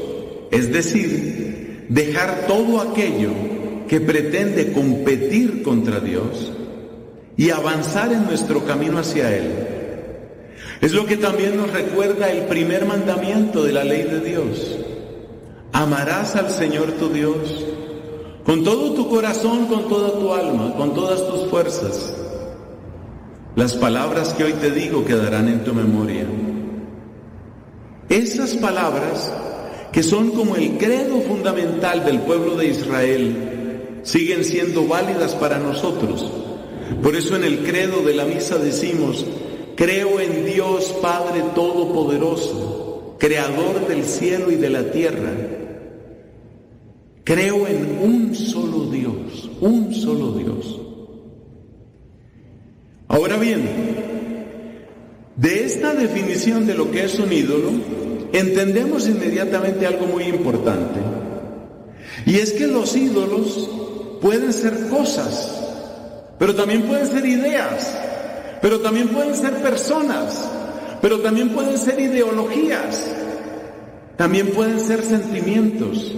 es 0.50 0.72
decir, 0.72 1.86
dejar 1.88 2.46
todo 2.46 2.80
aquello 2.80 3.30
que 3.88 4.00
pretende 4.00 4.72
competir 4.72 5.62
contra 5.62 6.00
Dios 6.00 6.52
y 7.36 7.50
avanzar 7.50 8.12
en 8.12 8.24
nuestro 8.24 8.64
camino 8.64 8.98
hacia 8.98 9.36
Él 9.36 9.50
Es 10.80 10.92
lo 10.92 11.06
que 11.06 11.16
también 11.16 11.56
nos 11.56 11.72
recuerda 11.72 12.30
el 12.30 12.46
primer 12.46 12.86
mandamiento 12.86 13.62
de 13.62 13.72
la 13.72 13.84
ley 13.84 14.02
de 14.02 14.20
Dios. 14.20 14.78
Amarás 15.72 16.34
al 16.36 16.50
Señor 16.50 16.92
tu 16.92 17.08
Dios 17.08 17.66
con 18.44 18.64
todo 18.64 18.92
tu 18.92 19.08
corazón, 19.08 19.66
con 19.66 19.88
toda 19.88 20.18
tu 20.18 20.34
alma, 20.34 20.74
con 20.76 20.92
todas 20.94 21.24
tus 21.28 21.48
fuerzas. 21.48 22.12
Las 23.54 23.74
palabras 23.74 24.34
que 24.34 24.44
hoy 24.44 24.54
te 24.54 24.70
digo 24.70 25.04
quedarán 25.04 25.48
en 25.48 25.62
tu 25.62 25.72
memoria. 25.72 26.26
Esas 28.08 28.54
palabras 28.56 29.32
que 29.92 30.02
son 30.02 30.30
como 30.30 30.56
el 30.56 30.78
credo 30.78 31.20
fundamental 31.20 32.04
del 32.04 32.20
pueblo 32.20 32.56
de 32.56 32.68
Israel, 32.68 34.00
siguen 34.02 34.42
siendo 34.42 34.86
válidas 34.86 35.34
para 35.34 35.58
nosotros. 35.58 36.32
Por 37.02 37.14
eso 37.14 37.36
en 37.36 37.44
el 37.44 37.58
credo 37.58 38.02
de 38.02 38.14
la 38.14 38.24
misa 38.24 38.56
decimos, 38.56 39.26
creo 39.76 40.18
en 40.18 40.46
Dios 40.46 40.96
Padre 41.02 41.44
Todopoderoso, 41.54 43.16
Creador 43.18 43.86
del 43.86 44.04
cielo 44.04 44.50
y 44.50 44.56
de 44.56 44.70
la 44.70 44.90
tierra. 44.90 45.30
Creo 47.22 47.68
en 47.68 47.98
un 48.02 48.34
solo 48.34 48.86
Dios, 48.90 49.50
un 49.60 49.94
solo 49.94 50.32
Dios. 50.32 50.80
Ahora 53.06 53.36
bien, 53.36 54.11
de 55.36 55.64
esta 55.64 55.94
definición 55.94 56.66
de 56.66 56.74
lo 56.74 56.90
que 56.90 57.04
es 57.04 57.18
un 57.18 57.32
ídolo, 57.32 57.70
entendemos 58.32 59.08
inmediatamente 59.08 59.86
algo 59.86 60.06
muy 60.06 60.24
importante. 60.24 61.00
Y 62.26 62.36
es 62.36 62.52
que 62.52 62.66
los 62.66 62.94
ídolos 62.94 63.68
pueden 64.20 64.52
ser 64.52 64.88
cosas, 64.88 65.58
pero 66.38 66.54
también 66.54 66.82
pueden 66.82 67.06
ser 67.06 67.24
ideas, 67.24 67.96
pero 68.60 68.80
también 68.80 69.08
pueden 69.08 69.34
ser 69.34 69.54
personas, 69.62 70.48
pero 71.00 71.20
también 71.20 71.50
pueden 71.50 71.78
ser 71.78 71.98
ideologías, 71.98 73.06
también 74.16 74.48
pueden 74.48 74.78
ser 74.78 75.02
sentimientos. 75.02 76.14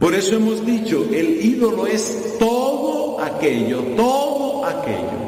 Por 0.00 0.14
eso 0.14 0.34
hemos 0.34 0.66
dicho, 0.66 1.06
el 1.12 1.44
ídolo 1.44 1.86
es 1.86 2.36
todo 2.38 3.20
aquello, 3.20 3.78
todo 3.96 4.66
aquello 4.66 5.23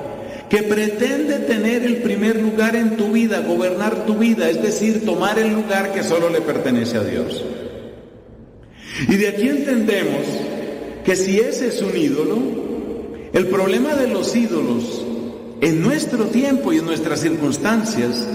que 0.48 0.62
pretende 0.62 1.40
tener 1.40 1.82
el 1.82 1.96
primer 1.96 2.40
lugar 2.40 2.76
en 2.76 2.96
tu 2.96 3.12
vida, 3.12 3.40
gobernar 3.40 4.06
tu 4.06 4.16
vida, 4.16 4.48
es 4.48 4.62
decir, 4.62 5.04
tomar 5.04 5.38
el 5.38 5.52
lugar 5.52 5.92
que 5.92 6.04
solo 6.04 6.30
le 6.30 6.40
pertenece 6.40 6.98
a 6.98 7.04
Dios. 7.04 7.44
Y 9.08 9.16
de 9.16 9.28
aquí 9.28 9.48
entendemos 9.48 10.22
que 11.04 11.16
si 11.16 11.40
ese 11.40 11.68
es 11.68 11.82
un 11.82 11.96
ídolo, 11.96 12.38
el 13.32 13.46
problema 13.48 13.94
de 13.94 14.08
los 14.08 14.34
ídolos 14.36 15.04
en 15.60 15.82
nuestro 15.82 16.26
tiempo 16.26 16.72
y 16.72 16.78
en 16.78 16.86
nuestras 16.86 17.20
circunstancias, 17.20 18.26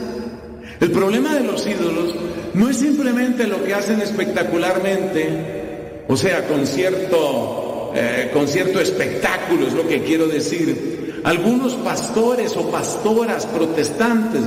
el 0.79 0.91
problema 0.91 1.35
de 1.35 1.43
los 1.43 1.65
ídolos 1.65 2.15
no 2.53 2.69
es 2.69 2.77
simplemente 2.77 3.47
lo 3.47 3.63
que 3.63 3.73
hacen 3.73 4.01
espectacularmente, 4.01 6.03
o 6.07 6.17
sea, 6.17 6.47
con 6.47 6.67
cierto, 6.67 7.93
eh, 7.95 8.29
con 8.33 8.47
cierto 8.47 8.81
espectáculo, 8.81 9.67
es 9.67 9.73
lo 9.73 9.87
que 9.87 10.03
quiero 10.03 10.27
decir, 10.27 11.00
algunos 11.23 11.73
pastores 11.75 12.55
o 12.57 12.69
pastoras 12.71 13.45
protestantes 13.45 14.41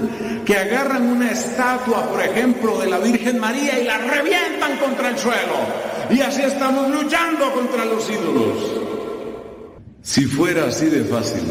que 0.44 0.56
agarran 0.56 1.06
una 1.06 1.30
estatua, 1.30 2.08
por 2.10 2.20
ejemplo, 2.22 2.78
de 2.78 2.90
la 2.90 2.98
Virgen 2.98 3.38
María 3.38 3.80
y 3.80 3.84
la 3.84 3.98
revientan 3.98 4.76
contra 4.78 5.10
el 5.10 5.18
suelo. 5.18 5.56
Y 6.10 6.20
así 6.20 6.42
estamos 6.42 6.90
luchando 6.90 7.52
contra 7.52 7.84
los 7.84 8.08
ídolos. 8.10 8.82
Si 10.02 10.26
fuera 10.26 10.66
así 10.66 10.86
de 10.86 11.04
fácil. 11.04 11.44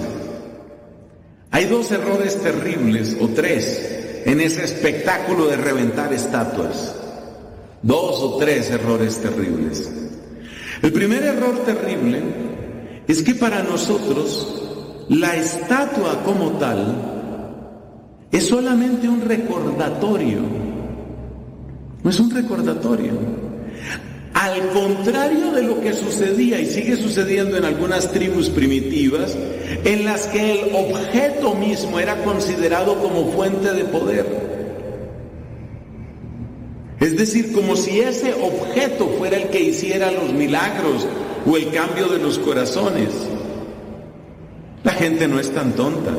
Hay 1.51 1.65
dos 1.65 1.91
errores 1.91 2.41
terribles, 2.41 3.15
o 3.19 3.27
tres, 3.29 4.23
en 4.25 4.41
ese 4.41 4.63
espectáculo 4.63 5.47
de 5.47 5.57
reventar 5.57 6.11
estatuas. 6.13 6.95
Dos 7.81 8.19
o 8.21 8.37
tres 8.37 8.69
errores 8.69 9.19
terribles. 9.21 9.91
El 10.81 10.91
primer 10.91 11.23
error 11.23 11.59
terrible 11.65 12.21
es 13.07 13.21
que 13.21 13.35
para 13.35 13.63
nosotros 13.63 14.62
la 15.09 15.35
estatua 15.35 16.23
como 16.23 16.51
tal 16.51 17.13
es 18.31 18.47
solamente 18.47 19.07
un 19.07 19.21
recordatorio. 19.21 20.39
No 22.03 22.09
es 22.09 22.19
un 22.19 22.31
recordatorio. 22.31 23.11
Al 24.33 24.69
contrario 24.69 25.51
de 25.51 25.63
lo 25.63 25.79
que 25.79 25.93
sucedía 25.93 26.59
y 26.59 26.65
sigue 26.65 26.97
sucediendo 26.97 27.55
en 27.57 27.65
algunas 27.65 28.11
tribus 28.11 28.49
primitivas, 28.49 29.37
en 29.83 30.05
las 30.05 30.27
que 30.27 30.53
el 30.53 30.75
objeto 30.75 31.53
mismo 31.53 31.99
era 31.99 32.23
considerado 32.23 32.97
como 32.99 33.31
fuente 33.31 33.71
de 33.71 33.83
poder. 33.85 34.25
Es 36.99 37.15
decir, 37.17 37.53
como 37.53 37.75
si 37.75 37.99
ese 37.99 38.33
objeto 38.33 39.07
fuera 39.19 39.37
el 39.37 39.49
que 39.49 39.61
hiciera 39.61 40.09
los 40.11 40.33
milagros 40.33 41.05
o 41.45 41.57
el 41.57 41.69
cambio 41.71 42.07
de 42.07 42.17
los 42.17 42.39
corazones. 42.39 43.09
La 44.83 44.91
gente 44.91 45.27
no 45.27 45.39
es 45.39 45.49
tan 45.51 45.73
tonta. 45.73 46.11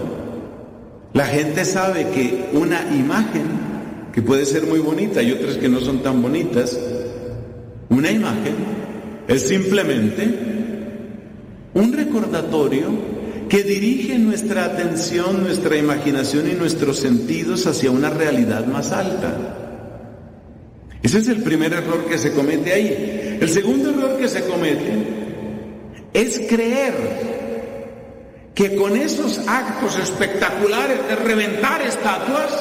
La 1.12 1.26
gente 1.26 1.64
sabe 1.64 2.08
que 2.08 2.50
una 2.54 2.80
imagen, 2.94 3.42
que 4.12 4.22
puede 4.22 4.46
ser 4.46 4.66
muy 4.66 4.80
bonita 4.80 5.22
y 5.22 5.32
otras 5.32 5.56
que 5.56 5.68
no 5.68 5.80
son 5.80 6.02
tan 6.02 6.20
bonitas, 6.20 6.78
una 7.88 8.10
imagen 8.10 8.54
es 9.28 9.42
simplemente 9.46 10.28
un 11.74 11.92
recordatorio 11.92 12.88
que 13.48 13.62
dirige 13.62 14.18
nuestra 14.18 14.64
atención, 14.64 15.42
nuestra 15.42 15.76
imaginación 15.76 16.50
y 16.50 16.54
nuestros 16.54 16.98
sentidos 16.98 17.66
hacia 17.66 17.90
una 17.90 18.10
realidad 18.10 18.66
más 18.66 18.90
alta. 18.90 19.60
Ese 21.02 21.18
es 21.18 21.28
el 21.28 21.42
primer 21.42 21.74
error 21.74 22.06
que 22.06 22.16
se 22.16 22.32
comete 22.32 22.72
ahí. 22.72 23.38
El 23.40 23.48
segundo 23.50 23.90
error 23.90 24.16
que 24.18 24.28
se 24.28 24.42
comete 24.44 25.06
es 26.14 26.40
creer 26.48 27.33
que 28.54 28.76
con 28.76 28.96
esos 28.96 29.38
actos 29.48 29.98
espectaculares 29.98 31.08
de 31.08 31.16
reventar 31.16 31.82
estatuas 31.82 32.52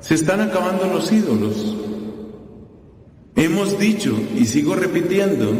se 0.00 0.14
están 0.14 0.40
acabando 0.40 0.86
los 0.86 1.10
ídolos. 1.10 1.76
Hemos 3.34 3.78
dicho, 3.78 4.16
y 4.36 4.46
sigo 4.46 4.74
repitiendo, 4.74 5.52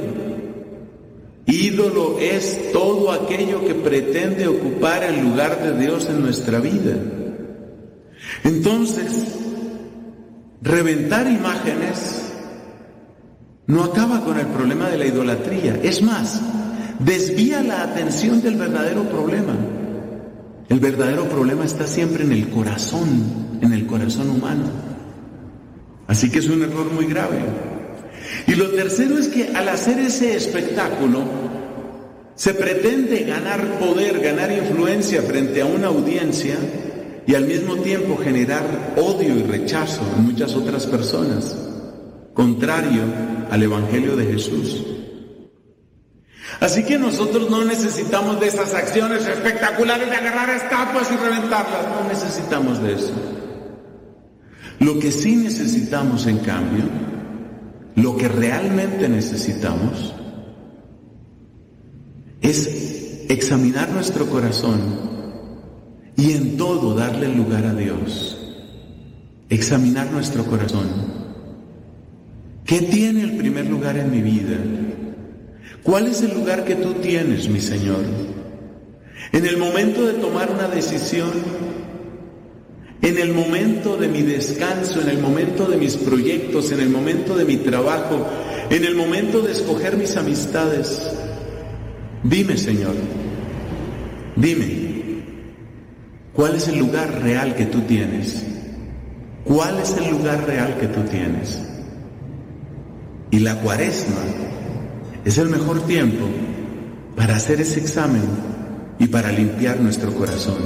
ídolo 1.47 2.19
es 2.21 2.73
todo 2.73 3.13
aquello 3.13 3.67
que 3.67 3.75
pretende 3.75 4.47
ocupar 4.47 5.03
el 5.05 5.21
lugar 5.23 5.63
de 5.63 5.79
Dios 5.79 6.09
en 6.09 6.23
nuestra 6.23 6.61
vida. 6.61 6.97
Entonces, 8.45 9.39
reventar 10.63 11.27
imágenes 11.27 12.33
no 13.67 13.85
acaba 13.85 14.25
con 14.25 14.39
el 14.39 14.47
problema 14.47 14.89
de 14.89 14.99
la 14.99 15.07
idolatría. 15.07 15.79
Es 15.83 16.01
más, 16.01 16.41
desvía 16.99 17.63
la 17.63 17.83
atención 17.83 18.43
del 18.43 18.57
verdadero 18.57 19.03
problema. 19.05 19.55
El 20.69 20.81
verdadero 20.81 21.25
problema 21.29 21.65
está 21.65 21.87
siempre 21.87 22.25
en 22.25 22.33
el 22.33 22.49
corazón, 22.51 23.59
en 23.63 23.73
el 23.73 23.87
corazón 23.87 24.31
humano. 24.31 24.65
Así 26.07 26.31
que 26.31 26.39
es 26.39 26.49
un 26.49 26.63
error 26.63 26.93
muy 26.93 27.07
grave. 27.07 27.39
Y 28.47 28.55
lo 28.55 28.71
tercero 28.71 29.19
es 29.19 29.29
que 29.29 29.49
al 29.55 29.69
hacer 29.69 29.99
ese 29.99 30.37
espectáculo, 30.37 31.23
se 32.35 32.55
pretende 32.55 33.25
ganar 33.25 33.79
poder, 33.79 34.21
ganar 34.21 34.53
influencia 34.53 35.23
frente 35.23 35.61
a 35.61 35.67
una 35.67 35.89
audiencia 35.89 36.55
y 37.27 37.35
al 37.35 37.47
mismo 37.47 37.77
tiempo 37.77 38.17
generar 38.17 38.95
odio 38.97 39.37
y 39.37 39.43
rechazo 39.43 40.03
en 40.17 40.25
muchas 40.27 40.55
otras 40.55 40.87
personas, 40.87 41.57
contrario 42.35 43.03
al 43.51 43.63
Evangelio 43.63 44.17
de 44.17 44.27
Jesús. 44.27 44.98
Así 46.61 46.85
que 46.85 46.99
nosotros 46.99 47.51
no 47.51 47.65
necesitamos 47.65 48.41
de 48.41 48.49
esas 48.49 48.75
acciones 48.75 49.27
espectaculares 49.27 50.11
de 50.11 50.17
agarrar 50.17 50.51
estatuas 50.51 51.09
y 51.13 51.17
reventarlas, 51.17 51.89
no 51.89 52.09
necesitamos 52.09 52.83
de 52.83 52.95
eso. 52.95 53.13
Lo 54.81 54.99
que 54.99 55.13
sí 55.13 55.37
necesitamos, 55.37 56.27
en 56.27 56.39
cambio, 56.39 56.85
lo 57.95 58.17
que 58.17 58.29
realmente 58.29 59.09
necesitamos, 59.09 60.15
es 62.41 63.27
examinar 63.29 63.91
nuestro 63.91 64.27
corazón 64.27 64.81
y 66.17 66.33
en 66.33 66.57
todo 66.57 66.95
darle 66.95 67.29
lugar 67.29 67.65
a 67.67 67.75
Dios. 67.75 68.37
Examinar 69.49 70.11
nuestro 70.11 70.45
corazón. 70.45 70.89
¿Qué 72.65 72.83
tiene 72.83 73.23
el 73.23 73.37
primer 73.37 73.67
lugar 73.67 73.97
en 73.97 74.11
mi 74.11 74.21
vida? 74.21 74.57
¿Cuál 75.83 76.07
es 76.07 76.23
el 76.23 76.35
lugar 76.35 76.65
que 76.65 76.75
tú 76.75 76.95
tienes, 76.95 77.49
mi 77.49 77.61
Señor? 77.61 78.03
En 79.33 79.47
el 79.47 79.57
momento 79.57 80.07
de 80.07 80.15
tomar 80.15 80.51
una 80.51 80.69
decisión, 80.69 81.31
en 83.03 83.19
el 83.19 83.33
momento 83.33 83.97
de 83.97 84.09
mi 84.09 84.23
descanso, 84.23 85.01
en 85.01 85.09
el 85.09 85.19
momento 85.19 85.67
de 85.67 85.77
mis 85.77 85.97
proyectos, 85.97 86.73
en 86.73 86.81
el 86.81 86.89
momento 86.89 87.37
de 87.37 87.45
mi 87.45 87.57
trabajo, 87.59 88.27
en 88.71 88.85
el 88.85 88.95
momento 88.95 89.41
de 89.41 89.53
escoger 89.53 89.97
mis 89.97 90.17
amistades. 90.17 91.11
Dime, 92.23 92.57
Señor, 92.57 92.95
dime, 94.37 94.89
¿Cuál 96.39 96.55
es 96.55 96.69
el 96.69 96.79
lugar 96.79 97.21
real 97.21 97.57
que 97.57 97.67
tú 97.67 97.81
tienes? 97.81 98.45
¿Cuál 99.43 99.81
es 99.81 99.97
el 99.97 100.09
lugar 100.09 100.47
real 100.47 100.79
que 100.79 100.87
tú 100.87 101.01
tienes? 101.11 101.61
Y 103.33 103.41
la 103.41 103.61
cuaresma 103.61 104.23
es 105.29 105.37
el 105.37 105.51
mejor 105.51 105.83
tiempo 105.83 106.25
para 107.15 107.37
hacer 107.37 107.61
ese 107.61 107.81
examen 107.81 108.23
y 108.99 109.09
para 109.09 109.31
limpiar 109.31 109.79
nuestro 109.79 110.11
corazón. 110.15 110.57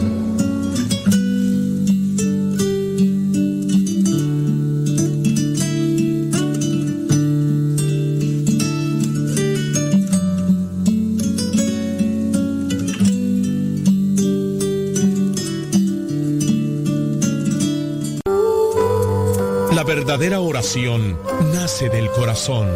La 19.75 19.83
verdadera 19.83 20.39
oración 20.39 21.19
nace 21.53 21.89
del 21.89 22.09
corazón, 22.11 22.69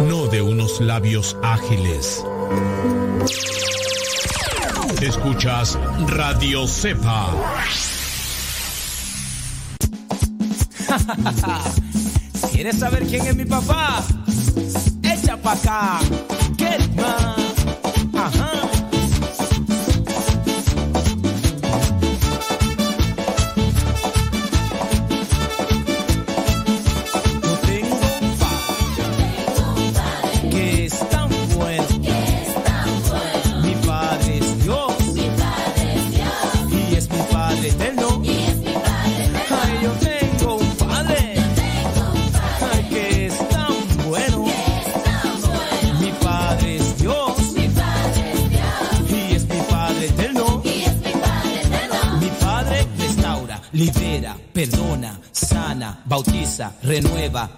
no 0.00 0.26
de 0.26 0.42
unos 0.42 0.80
labios 0.80 1.36
ágiles. 1.42 2.24
Escuchas 5.00 5.78
Radio 6.08 6.66
Cepa. 6.66 7.32
¿Quieres 12.52 12.78
saber 12.78 13.06
quién 13.06 13.26
es 13.26 13.36
mi 13.36 13.44
papá? 13.44 14.04
Echa 15.02 15.36
pa' 15.36 15.52
acá. 15.52 16.00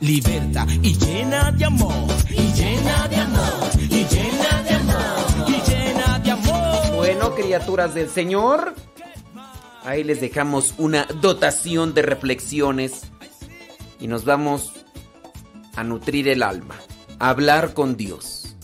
Liberta 0.09 0.66
y 0.82 0.97
llena 0.97 1.52
de 1.52 1.66
amor. 1.66 2.09
Y 2.30 2.52
llena 2.55 3.09
de 3.09 3.16
amor. 3.16 3.70
Y 3.76 4.05
llena 4.06 4.62
de 4.62 4.74
amor. 4.74 5.48
Y 5.48 5.70
llena 5.70 6.18
de 6.20 6.30
amor. 6.30 6.97
Bueno, 6.97 7.35
criaturas 7.35 7.93
del 7.93 8.09
Señor, 8.09 8.74
ahí 9.85 10.05
les 10.05 10.22
dejamos 10.22 10.72
una 10.78 11.05
dotación 11.20 11.93
de 11.93 12.01
reflexiones 12.01 13.02
y 14.01 14.06
nos 14.06 14.24
vamos 14.24 14.72
a 15.76 15.85
nutrir 15.85 16.28
el 16.28 16.43
alma, 16.43 16.76
a 17.18 17.28
hablar 17.28 17.74
con 17.74 17.98
Dios. 17.98 18.56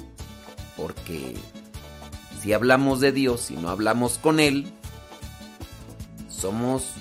Porque 0.79 1.35
si 2.41 2.55
hablamos 2.55 3.01
de 3.01 3.13
Dios 3.13 3.51
y 3.51 3.57
no 3.57 3.69
hablamos 3.69 4.17
con 4.17 4.41
Él, 4.41 4.73
somos 6.31 6.95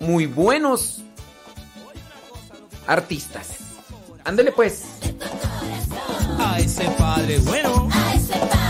muy 0.00 0.26
buenos 0.26 1.04
artistas. 2.86 3.48
Ándele 4.24 4.52
pues. 4.52 4.84
A 6.38 6.58
ese 6.58 6.84
padre 6.98 7.38
bueno. 7.38 7.88
A 7.92 8.14
ese 8.14 8.34
padre 8.34 8.63